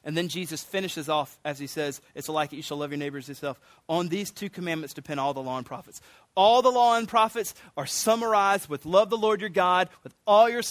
And 0.05 0.17
then 0.17 0.27
Jesus 0.27 0.65
finishes 0.65 1.09
off 1.09 1.39
as 1.45 1.61
he 1.61 1.69
says, 1.69 2.01
It's 2.15 2.29
like 2.29 2.53
it, 2.53 2.57
you 2.57 2.63
shall 2.63 2.79
love 2.79 2.91
your 2.91 2.99
neighbors 2.99 3.29
yourself. 3.29 3.61
On 3.89 4.09
these 4.09 4.33
two 4.33 4.49
commandments 4.49 4.95
depend 4.95 5.21
all 5.21 5.35
the 5.35 5.43
law 5.43 5.59
and 5.59 5.67
prophets. 5.67 6.01
All 6.35 6.63
the 6.63 6.71
law 6.71 6.97
and 6.97 7.07
prophets 7.07 7.55
are 7.77 7.87
summarized 7.87 8.69
with 8.69 8.87
love 8.87 9.11
the 9.11 9.19
Lord 9.19 9.41
your 9.41 9.51
God 9.51 9.91
with 10.03 10.15
all 10.27 10.49
your 10.49 10.63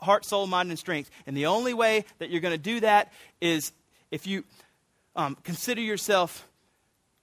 heart, 0.00 0.24
soul, 0.24 0.46
mind, 0.46 0.70
and 0.70 0.78
strength. 0.78 1.10
And 1.26 1.36
the 1.36 1.46
only 1.46 1.74
way 1.74 2.06
that 2.18 2.30
you're 2.30 2.40
going 2.40 2.54
to 2.54 2.58
do 2.58 2.80
that 2.80 3.12
is 3.42 3.72
if 4.10 4.26
you 4.26 4.44
um, 5.16 5.36
consider 5.42 5.80
yourself 5.82 6.47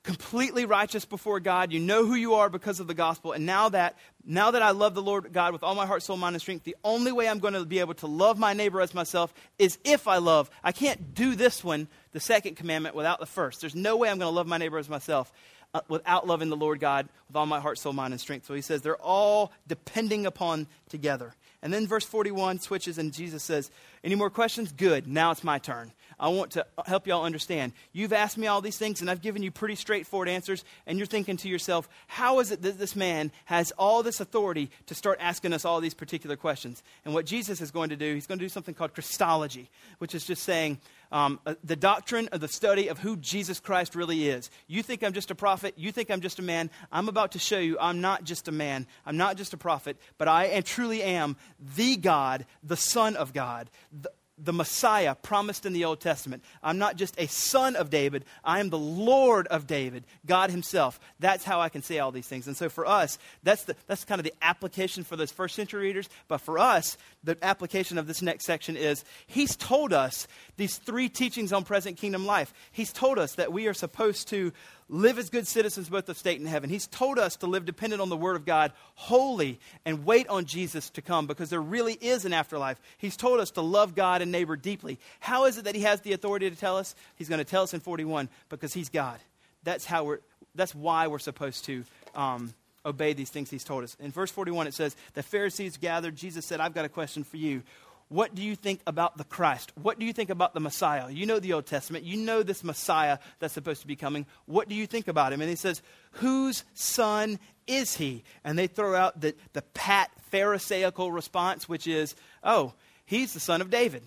completely 0.06 0.66
righteous 0.66 1.04
before 1.04 1.40
God. 1.40 1.74
You 1.74 1.80
know 1.80 2.06
who 2.06 2.14
you 2.14 2.36
are 2.36 2.50
because 2.50 2.80
of 2.80 2.88
the 2.88 2.94
gospel. 2.94 3.34
And 3.34 3.46
now 3.46 3.70
that 3.70 3.98
now 4.24 4.52
that 4.52 4.62
I 4.62 4.72
love 4.72 4.96
the 4.96 5.02
Lord 5.02 5.34
God 5.34 5.52
with 5.52 5.64
all 5.64 5.76
my 5.76 5.86
heart, 5.86 6.04
soul, 6.04 6.18
mind, 6.18 6.36
and 6.36 6.42
strength, 6.42 6.64
the 6.64 6.76
only 6.84 7.12
way 7.12 7.28
I'm 7.28 7.40
going 7.40 7.54
to 7.54 7.66
be 7.66 7.80
able 7.80 7.96
to 7.96 8.08
love 8.08 8.40
my 8.40 8.54
neighbor 8.54 8.82
as 8.82 8.94
myself 8.94 9.34
is 9.60 9.78
if 9.84 10.08
I 10.08 10.18
love. 10.18 10.50
I 10.64 10.72
can't 10.72 11.14
do 11.14 11.36
this 11.36 11.64
one, 11.64 11.88
the 12.12 12.20
second 12.20 12.56
commandment, 12.56 12.96
without 12.96 13.20
the 13.20 13.26
first. 13.26 13.62
There's 13.62 13.76
no 13.76 13.98
way 13.98 14.10
I'm 14.10 14.18
going 14.18 14.32
to 14.32 14.36
love 14.36 14.48
my 14.48 14.58
neighbor 14.58 14.78
as 14.78 14.90
myself 14.90 15.32
uh, 15.74 15.82
without 15.90 16.26
loving 16.26 16.50
the 16.50 16.56
Lord 16.56 16.80
God 16.80 17.08
with 17.28 17.36
all 17.36 17.46
my 17.46 17.60
heart, 17.60 17.78
soul, 17.78 17.94
mind, 17.94 18.14
and 18.14 18.22
strength. 18.22 18.46
So 18.46 18.54
he 18.54 18.62
says 18.62 18.82
they're 18.82 18.96
all 18.96 19.52
depending 19.68 20.26
upon 20.26 20.68
together. 20.90 21.34
And 21.62 21.74
then 21.74 21.88
verse 21.88 22.06
41 22.06 22.60
switches, 22.60 22.98
and 22.98 23.12
Jesus 23.12 23.44
says, 23.44 23.72
Any 24.04 24.16
more 24.16 24.30
questions? 24.30 24.72
Good. 24.72 25.08
Now 25.08 25.32
it's 25.32 25.44
my 25.44 25.58
turn. 25.58 25.92
I 26.20 26.30
want 26.30 26.52
to 26.52 26.66
help 26.86 27.08
y'all 27.08 27.26
understand. 27.26 27.74
You've 27.92 28.14
asked 28.14 28.38
me 28.38 28.48
all 28.48 28.62
these 28.62 28.78
things, 28.78 29.02
and 29.02 29.10
I've 29.10 29.22
given 29.22 29.44
you 29.44 29.52
pretty 29.52 29.76
straightforward 29.76 30.30
answers, 30.30 30.64
and 30.86 30.98
you're 30.98 31.08
thinking 31.08 31.38
to 31.38 31.50
yourself, 31.50 31.90
how 32.08 32.40
is 32.40 32.52
it 32.52 32.62
that 32.62 32.80
this 32.80 32.96
man 32.96 33.32
has 33.46 33.72
all 33.72 34.04
this 34.04 34.20
authority 34.20 34.70
to 34.88 34.96
start 34.96 35.18
asking 35.22 35.54
us 35.54 35.66
all 35.66 35.82
these 35.82 35.94
particular 35.94 36.36
questions? 36.36 36.84
And 37.04 37.14
what 37.14 37.26
Jesus 37.26 37.62
is 37.62 37.72
going 37.72 37.90
to 37.90 37.96
do, 37.96 38.14
he's 38.14 38.28
going 38.28 38.40
to 38.40 38.46
do 38.46 38.50
something 38.50 38.76
called 38.76 38.94
Christology, 38.94 39.70
which 40.00 40.16
is 40.16 40.26
just 40.26 40.44
saying, 40.44 40.80
um, 41.12 41.40
uh, 41.46 41.56
the 41.64 41.76
doctrine 41.76 42.28
of 42.32 42.42
the 42.42 42.48
study 42.48 42.88
of 42.88 43.00
who 43.00 43.16
Jesus 43.18 43.60
Christ 43.60 43.96
really 43.96 44.28
is. 44.28 44.50
You 44.68 44.84
think 44.84 45.04
I'm 45.04 45.14
just 45.14 45.32
a 45.32 45.36
prophet. 45.36 45.74
You 45.78 45.92
think 45.92 46.10
I'm 46.10 46.22
just 46.22 46.40
a 46.40 46.42
man. 46.42 46.70
I'm 46.92 47.10
about 47.10 47.34
to 47.34 47.40
show 47.40 47.60
you 47.60 47.78
I'm 47.80 48.02
not 48.02 48.24
just 48.24 48.48
a 48.48 48.52
man. 48.52 48.88
I'm 49.06 49.18
not 49.18 49.38
just 49.38 49.54
a 49.54 49.58
prophet, 49.58 49.98
but 50.18 50.28
I 50.28 50.46
am, 50.46 50.64
truly 50.64 51.04
am 51.04 51.38
the 51.76 51.96
God, 51.98 52.46
the 52.64 52.78
Son 52.78 53.16
of 53.16 53.34
God, 53.34 53.70
the, 53.92 54.12
the 54.38 54.54
Messiah 54.54 55.16
promised 55.16 55.66
in 55.66 55.74
the 55.74 55.86
Old 55.86 56.02
Testament. 56.02 56.44
I'm 56.62 56.78
not 56.78 56.98
just 56.98 57.16
a 57.18 57.28
son 57.28 57.76
of 57.76 57.90
David, 57.90 58.26
I 58.44 58.60
am 58.60 58.70
the 58.70 58.78
Lord 58.78 59.48
of 59.48 59.66
David, 59.66 60.04
God 60.26 60.50
Himself. 60.50 61.00
That's 61.20 61.46
how 61.46 61.62
I 61.62 61.70
can 61.70 61.82
say 61.82 62.00
all 62.00 62.12
these 62.12 62.28
things. 62.28 62.48
And 62.48 62.58
so 62.58 62.68
for 62.68 62.86
us, 62.86 63.18
that's, 63.44 63.64
the, 63.64 63.76
that's 63.88 64.04
kind 64.04 64.20
of 64.20 64.26
the 64.26 64.34
application 64.42 65.04
for 65.04 65.16
those 65.16 65.32
first 65.32 65.56
century 65.56 65.84
readers. 65.84 66.10
But 66.28 66.40
for 66.40 66.60
us, 66.60 66.98
the 67.24 67.38
application 67.42 67.98
of 67.98 68.08
this 68.08 68.22
next 68.22 68.46
section 68.46 68.76
is 68.76 69.06
He's 69.26 69.56
told 69.56 69.94
us 69.94 70.28
these 70.58 70.78
three 70.78 71.08
teachings 71.08 71.54
on 71.54 71.64
present 71.64 71.98
kingdom 71.98 72.26
life. 72.26 72.54
He's 72.72 72.92
told 72.92 73.18
us 73.18 73.36
that 73.36 73.54
we 73.54 73.68
are 73.68 73.74
supposed 73.74 74.28
to 74.30 74.52
live 74.88 75.18
as 75.18 75.30
good 75.30 75.48
citizens 75.48 75.90
both 75.90 76.08
of 76.10 76.18
state 76.18 76.40
and 76.40 76.48
heaven. 76.48 76.70
He's 76.70 76.88
told 76.88 77.18
us 77.18 77.38
to 77.38 77.48
live 77.48 77.66
dependent 77.66 78.02
on 78.02 78.10
the 78.10 78.18
Word 78.18 78.36
of 78.36 78.46
God, 78.46 78.72
holy, 78.94 79.60
and 79.86 80.06
wait 80.06 80.28
on 80.28 80.46
Jesus 80.46 80.90
to 80.92 81.02
come 81.02 81.28
because 81.28 81.50
there 81.50 81.62
really 81.62 81.94
is 81.94 82.26
an 82.26 82.34
afterlife. 82.34 82.80
He's 82.98 83.18
told 83.18 83.40
us 83.40 83.52
to 83.52 83.62
love 83.62 83.96
God 83.96 84.22
and 84.22 84.32
neighbor 84.32 84.56
deeply. 84.56 85.00
How 85.20 85.46
is 85.46 85.58
it 85.58 85.66
that 85.66 85.76
He 85.76 85.82
has 85.82 86.02
the 86.02 86.14
authority 86.14 86.50
to 86.50 86.56
tell 86.56 86.78
us? 86.78 86.96
He's 87.16 87.30
going 87.30 87.40
to 87.40 87.46
tell 87.46 87.64
us 87.64 87.74
in 87.74 87.80
41 87.80 88.30
because 88.50 88.74
He's 88.74 88.90
God. 88.90 89.20
That's, 89.64 89.86
how 89.86 90.04
we're, 90.04 90.20
that's 90.54 90.76
why 90.76 91.08
we're 91.08 91.20
supposed 91.20 91.66
to 91.66 91.84
um, 92.14 92.54
obey 92.86 93.14
these 93.14 93.32
things 93.32 93.50
He's 93.50 93.64
told 93.64 93.84
us. 93.84 93.98
In 94.00 94.12
verse 94.12 94.30
41, 94.30 94.68
it 94.68 94.76
says, 94.76 94.96
The 95.16 95.24
Pharisees 95.24 95.78
gathered. 95.78 96.16
Jesus 96.16 96.46
said, 96.46 96.60
I've 96.60 96.76
got 96.76 96.86
a 96.86 96.90
question 96.90 97.24
for 97.24 97.38
you. 97.38 97.64
What 98.10 98.36
do 98.36 98.44
you 98.44 98.56
think 98.56 98.82
about 98.86 99.18
the 99.18 99.24
Christ? 99.24 99.72
What 99.82 100.00
do 100.00 100.06
you 100.06 100.14
think 100.14 100.30
about 100.30 100.54
the 100.54 100.60
Messiah? 100.60 101.10
You 101.10 101.26
know 101.26 101.40
the 101.40 101.54
Old 101.54 101.66
Testament. 101.66 102.06
You 102.06 102.18
know 102.18 102.44
this 102.44 102.64
Messiah 102.64 103.18
that's 103.40 103.54
supposed 103.54 103.82
to 103.82 103.88
be 103.88 103.96
coming. 103.96 104.28
What 104.46 104.70
do 104.70 104.76
you 104.76 104.86
think 104.86 105.08
about 105.08 105.34
him? 105.34 105.42
And 105.42 105.50
he 105.50 105.56
says, 105.56 105.82
Whose 106.12 106.64
son 106.76 107.40
is 107.66 107.96
he? 107.96 108.24
And 108.44 108.60
they 108.60 108.68
throw 108.68 108.96
out 108.96 109.22
the, 109.22 109.36
the 109.54 109.64
pat 109.64 110.12
Pharisaical 110.30 111.12
response, 111.12 111.68
which 111.68 111.88
is, 111.88 112.16
Oh, 112.44 112.74
he's 113.06 113.34
the 113.34 113.40
son 113.40 113.62
of 113.62 113.72
David. 113.72 114.04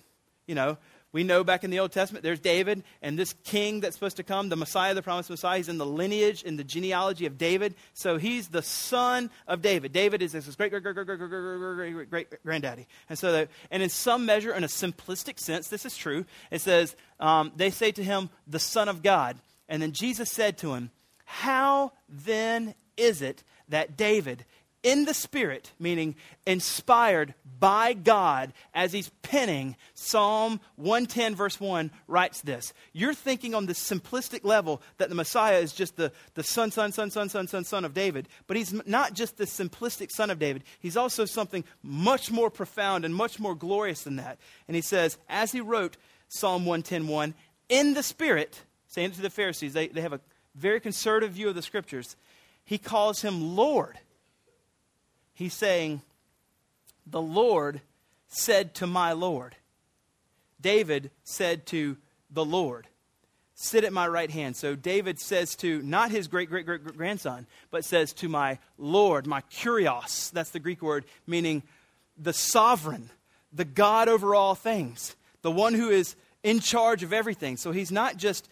You 0.47 0.55
know, 0.55 0.79
we 1.19 1.25
know 1.25 1.43
back 1.43 1.65
in 1.65 1.71
the 1.71 1.81
Old 1.81 1.91
Testament, 1.91 2.23
there's 2.23 2.39
David 2.39 2.85
and 3.03 3.19
this 3.19 3.35
king 3.43 3.81
that's 3.81 3.97
supposed 3.97 4.19
to 4.19 4.23
come, 4.23 4.51
the 4.51 4.55
Messiah, 4.55 4.95
the 4.95 5.03
promised 5.03 5.29
Messiah. 5.31 5.57
He's 5.57 5.69
in 5.69 5.77
the 5.77 5.85
lineage, 5.85 6.45
in 6.45 6.57
the 6.57 6.63
genealogy 6.63 7.27
of 7.27 7.37
David. 7.37 7.75
So 7.93 8.19
he's 8.19 8.47
the 8.47 8.63
son 8.63 9.29
of 9.49 9.61
David. 9.61 9.93
David 9.93 10.23
is 10.23 10.31
his 10.31 10.55
great, 10.55 10.71
great, 10.71 10.85
great, 10.85 10.95
great, 10.95 11.09
great, 11.09 11.19
great, 11.19 11.29
great, 11.29 11.93
great, 11.93 12.11
great 12.11 12.43
granddaddy. 12.45 12.87
And 13.09 13.19
so, 13.19 13.33
that, 13.33 13.49
and 13.73 13.83
in 13.83 13.89
some 13.89 14.27
measure, 14.27 14.55
in 14.55 14.63
a 14.63 14.69
simplistic 14.69 15.41
sense, 15.41 15.67
this 15.67 15.85
is 15.85 15.97
true. 15.97 16.25
It 16.53 16.61
says, 16.61 16.95
um, 17.19 17.51
they 17.57 17.71
say 17.71 17.91
to 17.91 18.05
him, 18.05 18.31
the 18.47 18.61
Son 18.61 18.89
of 18.89 19.03
God. 19.03 19.39
And 19.69 19.83
then 19.83 19.91
Jesus 19.91 20.31
said 20.31 20.57
to 20.59 20.75
him, 20.75 20.93
How 21.25 21.91
then 22.09 22.77
is 22.97 23.23
it 23.23 23.43
that 23.71 23.97
David, 23.97 24.45
in 24.83 25.05
the 25.05 25.15
Spirit, 25.15 25.73
meaning 25.79 26.15
inspired 26.47 27.35
by 27.59 27.93
God 27.93 28.53
as 28.73 28.93
he's 28.93 29.11
penning 29.23 29.77
Psalm 29.95 30.61
110, 30.77 31.35
verse 31.35 31.61
1, 31.61 31.91
writes 32.07 32.41
this. 32.43 32.73
You're 32.93 33.15
thinking 33.15 33.55
on 33.55 33.67
the 33.67 33.73
simplistic 33.73 34.45
level 34.45 34.81
that 34.99 35.09
the 35.09 35.15
Messiah 35.15 35.59
is 35.59 35.73
just 35.73 35.97
the, 35.97 36.13
the 36.35 36.45
son, 36.45 36.71
son, 36.71 36.93
son, 36.93 37.11
son, 37.11 37.29
son, 37.29 37.49
son, 37.49 37.65
son 37.65 37.85
of 37.85 37.95
David, 37.95 38.29
but 38.47 38.57
he's 38.57 38.73
not 38.87 39.15
just 39.15 39.37
the 39.37 39.45
simplistic 39.45 40.11
son 40.11 40.31
of 40.31 40.39
David. 40.39 40.63
He's 40.79 40.97
also 40.97 41.25
something 41.25 41.65
much 41.83 42.31
more 42.31 42.51
profound 42.51 43.05
and 43.05 43.15
much 43.15 43.41
more 43.41 43.55
glorious 43.55 44.03
than 44.03 44.17
that. 44.17 44.39
And 44.69 44.77
he 44.77 44.83
says, 44.83 45.19
as 45.29 45.53
he 45.53 45.61
wrote 45.61 45.97
Psalm 46.29 46.65
110, 46.65 47.09
1, 47.09 47.35
in 47.69 47.95
the 47.95 48.03
Spirit, 48.03 48.63
saying 48.87 49.11
it 49.11 49.15
to 49.15 49.23
the 49.23 49.31
Pharisees, 49.31 49.73
they, 49.73 49.89
they 49.89 50.01
have 50.01 50.13
a 50.13 50.21
very 50.55 50.81
conservative 50.81 51.33
view 51.33 51.49
of 51.49 51.55
the 51.55 51.63
Scriptures, 51.63 52.17
he 52.65 52.79
calls 52.79 53.23
him 53.23 53.57
Lord 53.57 53.99
He's 55.39 55.55
saying, 55.55 56.03
The 57.07 57.23
Lord 57.23 57.81
said 58.27 58.75
to 58.75 58.89
my 58.89 59.13
Lord. 59.13 59.55
David 60.61 61.13
said 61.23 61.65
to 61.67 61.97
the 62.29 62.45
Lord, 62.45 62.89
Sit 63.55 63.85
at 63.85 63.93
my 63.93 64.09
right 64.09 64.33
hand. 64.33 64.57
So 64.57 64.75
David 64.75 65.21
says 65.21 65.55
to 65.57 65.81
not 65.83 66.11
his 66.11 66.27
great 66.27 66.49
great 66.49 66.67
great 66.67 66.85
grandson, 66.85 67.47
but 67.71 67.85
says 67.85 68.13
to 68.15 68.29
my 68.29 68.59
Lord, 68.79 69.29
my 69.29 69.43
kurios. 69.43 70.33
That's 70.33 70.51
the 70.51 70.59
Greek 70.59 70.83
word 70.83 71.05
meaning 71.25 71.63
the 72.17 72.33
sovereign, 72.33 73.09
the 73.53 73.65
God 73.65 74.09
over 74.09 74.35
all 74.35 74.57
things, 74.57 75.15
the 75.43 75.53
one 75.53 75.73
who 75.73 75.89
is 75.89 76.17
in 76.43 76.59
charge 76.59 77.05
of 77.05 77.13
everything. 77.13 77.57
So 77.57 77.71
he's 77.71 77.93
not 77.93 78.17
just 78.17 78.49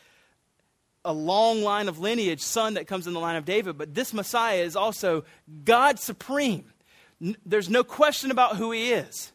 a 1.04 1.12
long 1.12 1.62
line 1.62 1.88
of 1.88 1.98
lineage, 1.98 2.42
son 2.42 2.74
that 2.74 2.86
comes 2.86 3.08
in 3.08 3.12
the 3.12 3.20
line 3.20 3.36
of 3.36 3.44
David, 3.44 3.76
but 3.76 3.92
this 3.92 4.14
Messiah 4.14 4.62
is 4.62 4.76
also 4.76 5.24
God 5.64 5.98
supreme 5.98 6.64
there's 7.20 7.70
no 7.70 7.84
question 7.84 8.30
about 8.30 8.56
who 8.56 8.72
he 8.72 8.90
is. 8.90 9.32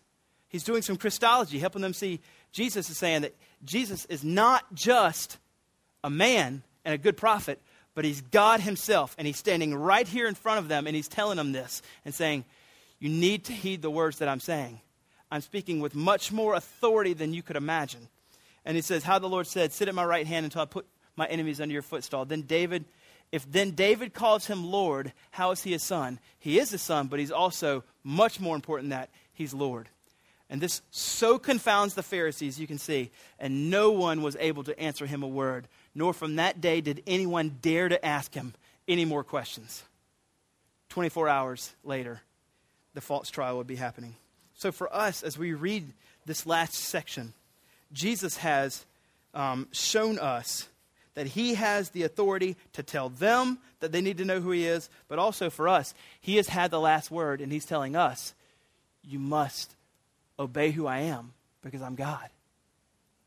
He's 0.50 0.64
doing 0.64 0.82
some 0.82 0.98
Christology, 0.98 1.60
helping 1.60 1.82
them 1.82 1.94
see 1.94 2.20
Jesus 2.52 2.90
is 2.90 2.98
saying 2.98 3.22
that 3.22 3.36
Jesus 3.64 4.06
is 4.06 4.24
not 4.24 4.74
just 4.74 5.38
a 6.04 6.10
man 6.10 6.64
and 6.84 6.94
a 6.94 6.98
good 6.98 7.18
prophet, 7.18 7.62
but 7.96 8.06
he's 8.06 8.22
God 8.22 8.60
himself. 8.60 9.16
And 9.18 9.26
he's 9.26 9.38
standing 9.38 9.74
right 9.74 10.08
here 10.08 10.28
in 10.28 10.36
front 10.36 10.60
of 10.60 10.68
them 10.68 10.88
and 10.88 10.96
he's 10.96 11.08
telling 11.08 11.38
them 11.38 11.52
this 11.52 11.82
and 12.06 12.14
saying, 12.14 12.46
You 13.00 13.10
need 13.10 13.46
to 13.46 13.54
heed 13.54 13.82
the 13.82 13.92
words 13.92 14.20
that 14.20 14.30
I'm 14.30 14.40
saying. 14.40 14.82
I'm 15.32 15.42
speaking 15.42 15.80
with 15.80 15.96
much 15.96 16.32
more 16.32 16.56
authority 16.56 17.14
than 17.14 17.34
you 17.34 17.42
could 17.42 17.56
imagine. 17.56 18.10
And 18.66 18.76
he 18.76 18.82
says, 18.82 19.04
How 19.04 19.20
the 19.20 19.30
Lord 19.30 19.48
said, 19.48 19.72
Sit 19.72 19.88
at 19.88 19.96
my 19.96 20.06
right 20.06 20.28
hand 20.28 20.44
until 20.44 20.62
I 20.62 20.66
put 20.66 20.86
my 21.16 21.28
enemies 21.28 21.62
under 21.62 21.74
your 21.74 21.82
footstool. 21.82 22.26
Then 22.26 22.42
David 22.42 22.86
if 23.32 23.50
then 23.50 23.72
David 23.72 24.14
calls 24.14 24.48
him 24.48 24.66
Lord, 24.66 25.14
how 25.32 25.52
is 25.52 25.64
he 25.64 25.74
a 25.74 25.80
son? 25.80 26.20
He 26.40 26.60
is 26.60 26.74
a 26.74 26.78
son, 26.78 27.08
but 27.08 27.20
he's 27.20 27.32
also 27.32 27.84
much 28.04 28.40
more 28.40 28.56
important 28.56 28.90
than 28.90 29.00
that. 29.00 29.10
He's 29.34 29.54
Lord. 29.54 29.88
And 30.50 30.60
this 30.60 30.82
so 30.92 31.40
confounds 31.40 31.94
the 31.94 32.04
Pharisees, 32.04 32.60
you 32.60 32.68
can 32.68 32.78
see, 32.78 33.10
and 33.40 33.72
no 33.72 33.92
one 33.92 34.22
was 34.22 34.36
able 34.38 34.66
to 34.66 34.78
answer 34.78 35.06
him 35.06 35.24
a 35.24 35.28
word, 35.28 35.68
nor 35.96 36.14
from 36.14 36.36
that 36.36 36.60
day 36.60 36.82
did 36.82 37.02
anyone 37.08 37.58
dare 37.62 37.88
to 37.88 38.06
ask 38.06 38.34
him 38.34 38.54
any 38.86 39.06
more 39.06 39.24
questions. 39.24 39.84
24 40.90 41.30
hours 41.30 41.74
later, 41.86 42.22
the 42.94 43.00
false 43.00 43.30
trial 43.30 43.58
would 43.58 43.68
be 43.68 43.78
happening. 43.78 44.16
So 44.56 44.74
for 44.74 44.94
us, 44.94 45.24
as 45.24 45.38
we 45.38 45.54
read 45.54 45.94
this 46.26 46.46
last 46.46 46.74
section, 46.74 47.34
Jesus 47.94 48.38
has 48.38 48.86
um, 49.34 49.70
shown 49.72 50.20
us 50.20 50.68
that 51.14 51.28
he 51.28 51.56
has 51.56 51.90
the 51.90 52.04
authority 52.04 52.56
to 52.74 52.84
tell 52.84 53.10
them 53.10 53.60
that 53.80 53.92
they 53.92 54.02
need 54.02 54.18
to 54.18 54.26
know 54.26 54.40
who 54.40 54.52
he 54.52 54.66
is, 54.66 54.90
but 55.08 55.20
also 55.20 55.50
for 55.50 55.68
us, 55.68 55.94
he 56.20 56.38
has 56.38 56.48
had 56.48 56.72
the 56.72 56.80
last 56.80 57.12
word, 57.12 57.42
and 57.42 57.52
he's 57.52 57.66
telling 57.66 57.96
us, 57.96 58.34
you 59.04 59.20
must 59.20 59.76
obey 60.40 60.72
who 60.72 60.88
I 60.88 61.00
am 61.00 61.34
Because 61.64 61.82
I'm 61.82 61.96
God. 61.96 62.30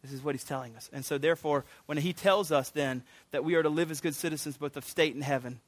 This 0.03 0.13
is 0.13 0.23
what 0.23 0.35
he's 0.35 0.45
telling 0.45 0.77
us. 0.77 0.91
And 0.93 1.05
so, 1.05 1.17
therefore, 1.17 1.65
when 1.87 1.97
he 1.97 2.13
tells 2.13 2.53
us 2.53 2.69
then 2.71 3.03
that 3.31 3.45
we 3.45 3.55
are 3.55 3.63
to 3.63 3.71
live 3.71 3.91
as 3.91 4.03
good 4.03 4.15
citizens 4.15 4.59
both 4.59 4.77
of 4.77 4.85
state 4.85 5.15
and 5.15 5.25
heaven, 5.25 5.61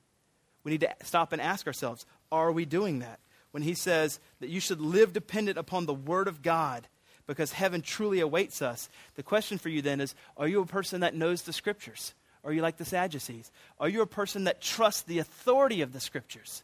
we 0.62 0.72
need 0.72 0.82
to 0.82 0.94
stop 1.04 1.32
and 1.32 1.40
ask 1.40 1.66
ourselves 1.66 2.04
are 2.30 2.52
we 2.52 2.64
doing 2.64 2.98
that? 2.98 3.20
When 3.52 3.62
he 3.62 3.74
says 3.74 4.20
that 4.40 4.50
you 4.50 4.60
should 4.60 4.80
live 4.80 5.12
dependent 5.12 5.56
upon 5.56 5.86
the 5.86 5.94
Word 5.94 6.28
of 6.28 6.42
God 6.42 6.86
because 7.26 7.52
heaven 7.52 7.82
truly 7.82 8.20
awaits 8.20 8.62
us, 8.62 8.88
the 9.14 9.22
question 9.22 9.58
for 9.58 9.68
you 9.68 9.82
then 9.82 10.00
is 10.00 10.14
are 10.36 10.48
you 10.48 10.60
a 10.60 10.66
person 10.66 11.00
that 11.00 11.14
knows 11.14 11.42
the 11.42 11.52
Scriptures? 11.52 12.14
Are 12.44 12.52
you 12.52 12.62
like 12.62 12.76
the 12.76 12.84
Sadducees? 12.84 13.50
Are 13.80 13.88
you 13.88 14.02
a 14.02 14.06
person 14.06 14.44
that 14.44 14.60
trusts 14.60 15.02
the 15.02 15.18
authority 15.18 15.82
of 15.82 15.92
the 15.92 16.00
Scriptures? 16.00 16.62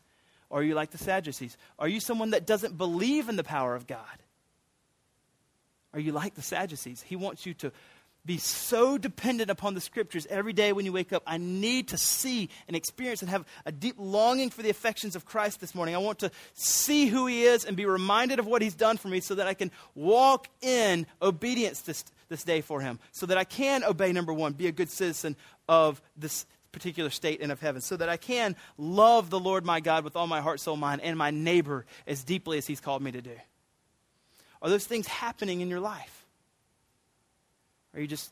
Are 0.50 0.62
you 0.62 0.74
like 0.74 0.90
the 0.90 0.98
Sadducees? 0.98 1.56
Are 1.78 1.88
you 1.88 1.98
someone 1.98 2.30
that 2.30 2.46
doesn't 2.46 2.78
believe 2.78 3.28
in 3.28 3.36
the 3.36 3.44
power 3.44 3.74
of 3.74 3.86
God? 3.86 4.06
Are 5.94 6.00
you 6.00 6.12
like 6.12 6.34
the 6.34 6.42
Sadducees? 6.42 7.02
He 7.02 7.16
wants 7.16 7.44
you 7.46 7.54
to 7.54 7.72
be 8.24 8.38
so 8.38 8.98
dependent 8.98 9.50
upon 9.50 9.74
the 9.74 9.80
scriptures 9.80 10.26
every 10.30 10.52
day 10.52 10.72
when 10.72 10.84
you 10.84 10.92
wake 10.92 11.12
up. 11.12 11.22
I 11.26 11.38
need 11.38 11.88
to 11.88 11.98
see 11.98 12.50
and 12.68 12.76
experience 12.76 13.20
and 13.20 13.30
have 13.30 13.44
a 13.66 13.72
deep 13.72 13.96
longing 13.98 14.50
for 14.50 14.62
the 14.62 14.70
affections 14.70 15.16
of 15.16 15.24
Christ 15.24 15.60
this 15.60 15.74
morning. 15.74 15.94
I 15.94 15.98
want 15.98 16.20
to 16.20 16.30
see 16.54 17.06
who 17.06 17.26
he 17.26 17.42
is 17.42 17.64
and 17.64 17.76
be 17.76 17.84
reminded 17.84 18.38
of 18.38 18.46
what 18.46 18.62
he's 18.62 18.74
done 18.74 18.96
for 18.96 19.08
me 19.08 19.20
so 19.20 19.34
that 19.34 19.48
I 19.48 19.54
can 19.54 19.72
walk 19.94 20.48
in 20.60 21.06
obedience 21.20 21.80
this, 21.80 22.04
this 22.28 22.44
day 22.44 22.60
for 22.60 22.80
him. 22.80 23.00
So 23.10 23.26
that 23.26 23.38
I 23.38 23.44
can 23.44 23.82
obey, 23.82 24.12
number 24.12 24.32
one, 24.32 24.52
be 24.52 24.68
a 24.68 24.72
good 24.72 24.90
citizen 24.90 25.36
of 25.68 26.00
this 26.16 26.46
particular 26.70 27.10
state 27.10 27.40
and 27.40 27.50
of 27.50 27.60
heaven. 27.60 27.80
So 27.80 27.96
that 27.96 28.08
I 28.08 28.16
can 28.16 28.54
love 28.78 29.30
the 29.30 29.40
Lord 29.40 29.64
my 29.64 29.80
God 29.80 30.04
with 30.04 30.14
all 30.14 30.28
my 30.28 30.40
heart, 30.40 30.60
soul, 30.60 30.76
mind, 30.76 31.00
and 31.00 31.18
my 31.18 31.32
neighbor 31.32 31.86
as 32.06 32.22
deeply 32.22 32.58
as 32.58 32.68
he's 32.68 32.80
called 32.80 33.02
me 33.02 33.10
to 33.10 33.20
do. 33.20 33.36
Are 34.62 34.70
those 34.70 34.86
things 34.86 35.08
happening 35.08 35.60
in 35.60 35.68
your 35.68 35.80
life? 35.80 36.21
Are 37.94 38.00
you 38.00 38.06
just 38.06 38.30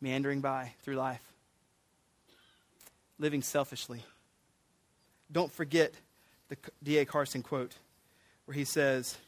meandering 0.00 0.40
by 0.40 0.72
through 0.82 0.96
life? 0.96 1.22
Living 3.18 3.42
selfishly. 3.42 4.02
Don't 5.30 5.52
forget 5.52 5.92
the 6.48 6.56
D.A. 6.82 7.04
Carson 7.04 7.42
quote 7.42 7.74
where 8.44 8.54
he 8.54 8.64
says 8.64 9.18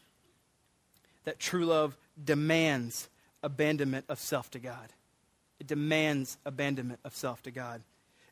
that 1.24 1.38
true 1.38 1.66
love 1.66 1.96
demands 2.22 3.08
abandonment 3.42 4.04
of 4.08 4.18
self 4.18 4.50
to 4.52 4.58
God. 4.58 4.92
It 5.58 5.66
demands 5.66 6.38
abandonment 6.46 7.00
of 7.04 7.14
self 7.14 7.42
to 7.42 7.50
God. 7.50 7.82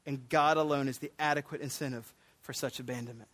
And 0.06 0.28
God 0.28 0.56
alone 0.56 0.88
is 0.88 0.98
the 0.98 1.12
adequate 1.18 1.60
incentive 1.60 2.14
for 2.40 2.54
such 2.54 2.80
abandonment. 2.80 3.28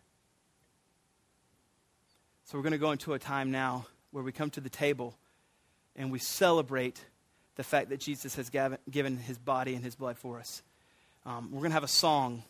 So 2.46 2.58
we're 2.58 2.62
going 2.62 2.72
to 2.72 2.78
go 2.78 2.90
into 2.90 3.12
a 3.12 3.18
time 3.18 3.50
now 3.50 3.86
where 4.10 4.24
we 4.24 4.32
come 4.32 4.50
to 4.50 4.60
the 4.60 4.68
table 4.68 5.14
and 5.94 6.10
we 6.10 6.18
celebrate 6.18 7.04
the 7.56 7.64
fact 7.64 7.90
that 7.90 8.00
Jesus 8.00 8.34
has 8.36 8.50
given 8.90 9.16
his 9.18 9.38
body 9.38 9.74
and 9.74 9.84
his 9.84 9.94
blood 9.94 10.18
for 10.18 10.38
us. 10.38 10.62
Um, 11.26 11.50
we're 11.52 11.60
going 11.60 11.70
to 11.70 11.74
have 11.74 11.84
a 11.84 11.88
song 11.88 12.42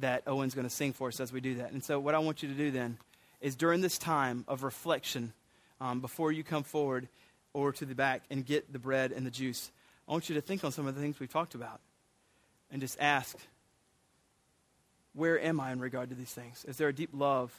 that 0.00 0.22
Owen's 0.26 0.54
going 0.54 0.66
to 0.66 0.74
sing 0.74 0.92
for 0.92 1.08
us 1.08 1.20
as 1.20 1.32
we 1.32 1.40
do 1.40 1.56
that. 1.56 1.72
And 1.72 1.84
so, 1.84 2.00
what 2.00 2.14
I 2.14 2.18
want 2.18 2.42
you 2.42 2.48
to 2.48 2.54
do 2.54 2.70
then 2.70 2.98
is 3.40 3.56
during 3.56 3.80
this 3.80 3.98
time 3.98 4.44
of 4.48 4.62
reflection, 4.62 5.32
um, 5.80 6.00
before 6.00 6.32
you 6.32 6.44
come 6.44 6.62
forward 6.62 7.08
or 7.52 7.72
to 7.72 7.84
the 7.84 7.94
back 7.94 8.22
and 8.30 8.44
get 8.44 8.72
the 8.72 8.78
bread 8.78 9.12
and 9.12 9.26
the 9.26 9.30
juice, 9.30 9.70
I 10.08 10.12
want 10.12 10.28
you 10.28 10.34
to 10.34 10.40
think 10.40 10.64
on 10.64 10.72
some 10.72 10.86
of 10.86 10.94
the 10.94 11.00
things 11.00 11.20
we've 11.20 11.32
talked 11.32 11.54
about 11.54 11.80
and 12.70 12.80
just 12.80 12.98
ask, 13.00 13.36
where 15.14 15.38
am 15.40 15.60
I 15.60 15.72
in 15.72 15.80
regard 15.80 16.08
to 16.10 16.14
these 16.14 16.32
things? 16.32 16.64
Is 16.66 16.76
there 16.76 16.88
a 16.88 16.92
deep 16.92 17.10
love? 17.12 17.52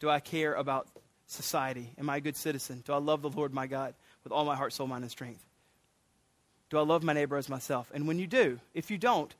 Do 0.00 0.10
I 0.10 0.20
care 0.20 0.54
about 0.54 0.88
society? 1.26 1.92
Am 1.98 2.10
I 2.10 2.18
a 2.18 2.20
good 2.20 2.36
citizen? 2.36 2.82
Do 2.84 2.92
I 2.92 2.98
love 2.98 3.22
the 3.22 3.30
Lord 3.30 3.54
my 3.54 3.66
God 3.66 3.94
with 4.24 4.32
all 4.32 4.44
my 4.44 4.56
heart, 4.56 4.72
soul, 4.72 4.86
mind, 4.86 5.04
and 5.04 5.10
strength? 5.10 5.44
Do 6.72 6.78
I 6.78 6.82
love 6.84 7.02
my 7.02 7.12
neighbor 7.12 7.36
as 7.36 7.50
myself? 7.50 7.90
And 7.92 8.08
when 8.08 8.18
you 8.18 8.26
do, 8.26 8.58
if 8.72 8.90
you 8.90 8.96
don't, 8.96 9.34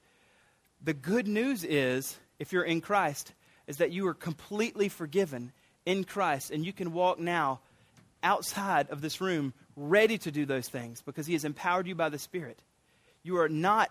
the 0.85 0.93
good 0.93 1.27
news 1.27 1.65
is, 1.65 2.19
if 2.39 2.53
you're 2.53 2.63
in 2.63 2.83
Christ, 2.83 3.33
is 3.67 3.79
that 3.79 3.91
you 3.91 4.07
are 4.07 4.13
completely 4.13 4.91
forgiven 4.91 5.51
in 5.87 6.05
Christ 6.05 6.51
and 6.51 6.63
you 6.63 6.75
can 6.75 6.93
walk 6.93 7.19
now 7.19 7.61
outside 8.23 8.91
of 8.91 9.01
this 9.01 9.23
room 9.23 9.55
ready 9.77 10.19
to 10.19 10.31
do 10.31 10.45
those 10.45 10.69
things 10.69 11.01
because 11.01 11.27
He 11.27 11.33
has 11.33 11.47
empowered 11.47 11.87
you 11.87 11.95
by 11.95 12.11
the 12.11 12.19
Spirit. 12.19 12.59
You 13.23 13.39
are 13.39 13.49
not 13.49 13.91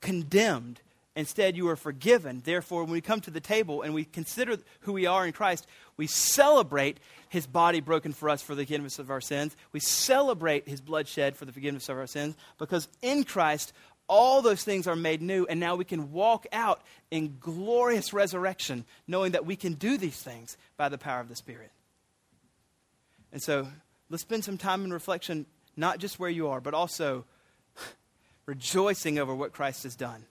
condemned. 0.00 0.80
Instead, 1.18 1.56
you 1.56 1.68
are 1.68 1.74
forgiven. 1.74 2.42
Therefore, 2.44 2.84
when 2.84 2.92
we 2.92 3.00
come 3.00 3.20
to 3.22 3.32
the 3.32 3.40
table 3.40 3.82
and 3.82 3.92
we 3.92 4.04
consider 4.04 4.56
who 4.82 4.92
we 4.92 5.06
are 5.06 5.26
in 5.26 5.32
Christ, 5.32 5.66
we 5.96 6.06
celebrate 6.06 7.00
his 7.28 7.44
body 7.44 7.80
broken 7.80 8.12
for 8.12 8.30
us 8.30 8.40
for 8.40 8.54
the 8.54 8.62
forgiveness 8.62 9.00
of 9.00 9.10
our 9.10 9.20
sins. 9.20 9.56
We 9.72 9.80
celebrate 9.80 10.68
his 10.68 10.80
blood 10.80 11.08
shed 11.08 11.36
for 11.36 11.44
the 11.44 11.50
forgiveness 11.50 11.88
of 11.88 11.98
our 11.98 12.06
sins 12.06 12.36
because 12.56 12.86
in 13.02 13.24
Christ, 13.24 13.72
all 14.06 14.42
those 14.42 14.62
things 14.62 14.86
are 14.86 14.94
made 14.94 15.20
new, 15.20 15.44
and 15.44 15.58
now 15.58 15.74
we 15.74 15.84
can 15.84 16.12
walk 16.12 16.46
out 16.52 16.82
in 17.10 17.36
glorious 17.40 18.12
resurrection, 18.12 18.84
knowing 19.08 19.32
that 19.32 19.44
we 19.44 19.56
can 19.56 19.72
do 19.72 19.98
these 19.98 20.22
things 20.22 20.56
by 20.76 20.88
the 20.88 20.98
power 20.98 21.20
of 21.20 21.28
the 21.28 21.34
Spirit. 21.34 21.72
And 23.32 23.42
so, 23.42 23.66
let's 24.08 24.22
spend 24.22 24.44
some 24.44 24.56
time 24.56 24.84
in 24.84 24.92
reflection, 24.92 25.46
not 25.76 25.98
just 25.98 26.20
where 26.20 26.30
you 26.30 26.46
are, 26.46 26.60
but 26.60 26.74
also 26.74 27.24
rejoicing 28.46 29.18
over 29.18 29.34
what 29.34 29.52
Christ 29.52 29.82
has 29.82 29.96
done. 29.96 30.24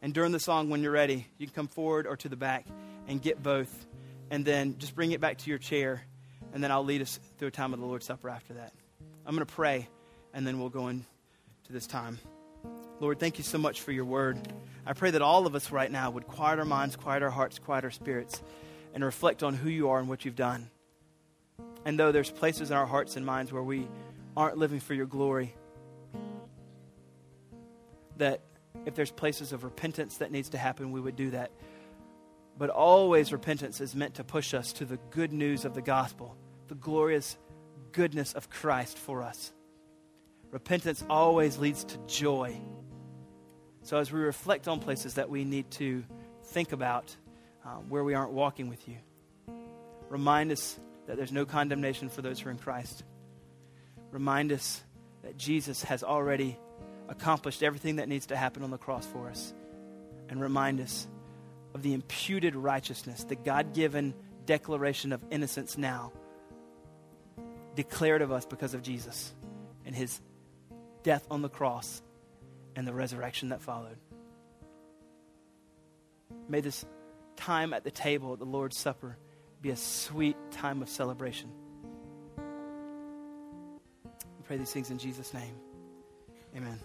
And 0.00 0.14
during 0.14 0.32
the 0.32 0.40
song, 0.40 0.70
when 0.70 0.82
you're 0.82 0.92
ready, 0.92 1.26
you 1.38 1.46
can 1.46 1.54
come 1.54 1.68
forward 1.68 2.06
or 2.06 2.16
to 2.18 2.28
the 2.28 2.36
back 2.36 2.66
and 3.08 3.20
get 3.20 3.42
both 3.42 3.86
and 4.30 4.44
then 4.44 4.76
just 4.78 4.94
bring 4.94 5.12
it 5.12 5.20
back 5.20 5.38
to 5.38 5.50
your 5.50 5.58
chair, 5.58 6.02
and 6.52 6.62
then 6.62 6.70
I'll 6.70 6.84
lead 6.84 7.02
us 7.02 7.18
through 7.38 7.48
a 7.48 7.50
time 7.50 7.72
of 7.72 7.80
the 7.80 7.86
Lord's 7.86 8.06
Supper 8.06 8.28
after 8.28 8.54
that. 8.54 8.72
I'm 9.26 9.34
going 9.34 9.46
to 9.46 9.52
pray, 9.52 9.88
and 10.34 10.46
then 10.46 10.60
we'll 10.60 10.68
go 10.68 10.88
into 10.88 11.04
this 11.70 11.86
time. 11.86 12.18
Lord, 13.00 13.18
thank 13.18 13.38
you 13.38 13.44
so 13.44 13.58
much 13.58 13.80
for 13.80 13.92
your 13.92 14.04
word. 14.04 14.38
I 14.86 14.92
pray 14.92 15.10
that 15.12 15.22
all 15.22 15.46
of 15.46 15.54
us 15.54 15.70
right 15.70 15.90
now 15.90 16.10
would 16.10 16.26
quiet 16.26 16.58
our 16.58 16.64
minds, 16.64 16.96
quiet 16.96 17.22
our 17.22 17.30
hearts, 17.30 17.58
quiet 17.58 17.84
our 17.84 17.90
spirits, 17.90 18.42
and 18.94 19.04
reflect 19.04 19.42
on 19.42 19.54
who 19.54 19.68
you 19.68 19.90
are 19.90 19.98
and 19.98 20.08
what 20.08 20.24
you've 20.24 20.36
done. 20.36 20.70
And 21.84 21.98
though 21.98 22.12
there's 22.12 22.30
places 22.30 22.70
in 22.70 22.76
our 22.76 22.86
hearts 22.86 23.16
and 23.16 23.24
minds 23.24 23.52
where 23.52 23.62
we 23.62 23.86
aren't 24.36 24.58
living 24.58 24.80
for 24.80 24.94
your 24.94 25.06
glory, 25.06 25.54
that 28.16 28.40
if 28.86 28.94
there's 28.94 29.10
places 29.10 29.52
of 29.52 29.64
repentance 29.64 30.18
that 30.18 30.30
needs 30.30 30.50
to 30.50 30.58
happen, 30.58 30.92
we 30.92 31.00
would 31.00 31.16
do 31.16 31.30
that. 31.30 31.50
But 32.56 32.70
always 32.70 33.32
repentance 33.32 33.80
is 33.80 33.94
meant 33.94 34.14
to 34.14 34.24
push 34.24 34.54
us 34.54 34.72
to 34.74 34.84
the 34.84 34.98
good 35.10 35.32
news 35.32 35.64
of 35.64 35.74
the 35.74 35.82
gospel, 35.82 36.36
the 36.68 36.74
glorious 36.74 37.36
goodness 37.92 38.32
of 38.32 38.50
Christ 38.50 38.98
for 38.98 39.22
us. 39.22 39.52
Repentance 40.50 41.04
always 41.08 41.58
leads 41.58 41.84
to 41.84 41.98
joy. 42.06 42.56
So 43.82 43.98
as 43.98 44.10
we 44.10 44.20
reflect 44.20 44.66
on 44.66 44.80
places 44.80 45.14
that 45.14 45.30
we 45.30 45.44
need 45.44 45.70
to 45.72 46.04
think 46.46 46.72
about 46.72 47.14
um, 47.64 47.88
where 47.88 48.02
we 48.02 48.14
aren't 48.14 48.32
walking 48.32 48.68
with 48.68 48.88
you, 48.88 48.96
remind 50.08 50.50
us 50.50 50.78
that 51.06 51.16
there's 51.16 51.32
no 51.32 51.44
condemnation 51.44 52.08
for 52.08 52.22
those 52.22 52.40
who 52.40 52.48
are 52.48 52.52
in 52.52 52.58
Christ. 52.58 53.04
Remind 54.10 54.52
us 54.52 54.82
that 55.22 55.36
Jesus 55.36 55.82
has 55.82 56.02
already 56.02 56.58
accomplished 57.08 57.62
everything 57.62 57.96
that 57.96 58.08
needs 58.08 58.26
to 58.26 58.36
happen 58.36 58.62
on 58.62 58.70
the 58.70 58.78
cross 58.78 59.06
for 59.06 59.28
us. 59.28 59.54
And 60.28 60.40
remind 60.40 60.80
us 60.80 61.08
of 61.74 61.82
the 61.82 61.94
imputed 61.94 62.54
righteousness, 62.54 63.24
the 63.24 63.36
God 63.36 63.72
given 63.74 64.14
declaration 64.46 65.12
of 65.12 65.24
innocence 65.30 65.78
now, 65.78 66.12
declared 67.74 68.22
of 68.22 68.32
us 68.32 68.44
because 68.44 68.74
of 68.74 68.82
Jesus 68.82 69.32
and 69.86 69.94
his 69.94 70.20
death 71.02 71.26
on 71.30 71.42
the 71.42 71.48
cross 71.48 72.02
and 72.76 72.86
the 72.86 72.92
resurrection 72.92 73.50
that 73.50 73.62
followed. 73.62 73.96
May 76.48 76.60
this 76.60 76.84
time 77.36 77.72
at 77.72 77.84
the 77.84 77.90
table 77.90 78.32
at 78.32 78.38
the 78.38 78.44
Lord's 78.44 78.76
Supper 78.76 79.16
be 79.62 79.70
a 79.70 79.76
sweet 79.76 80.36
time 80.50 80.82
of 80.82 80.88
celebration. 80.88 81.50
We 82.36 82.42
pray 84.44 84.56
these 84.56 84.72
things 84.72 84.90
in 84.90 84.98
Jesus' 84.98 85.32
name. 85.32 85.54
Amen. 86.56 86.78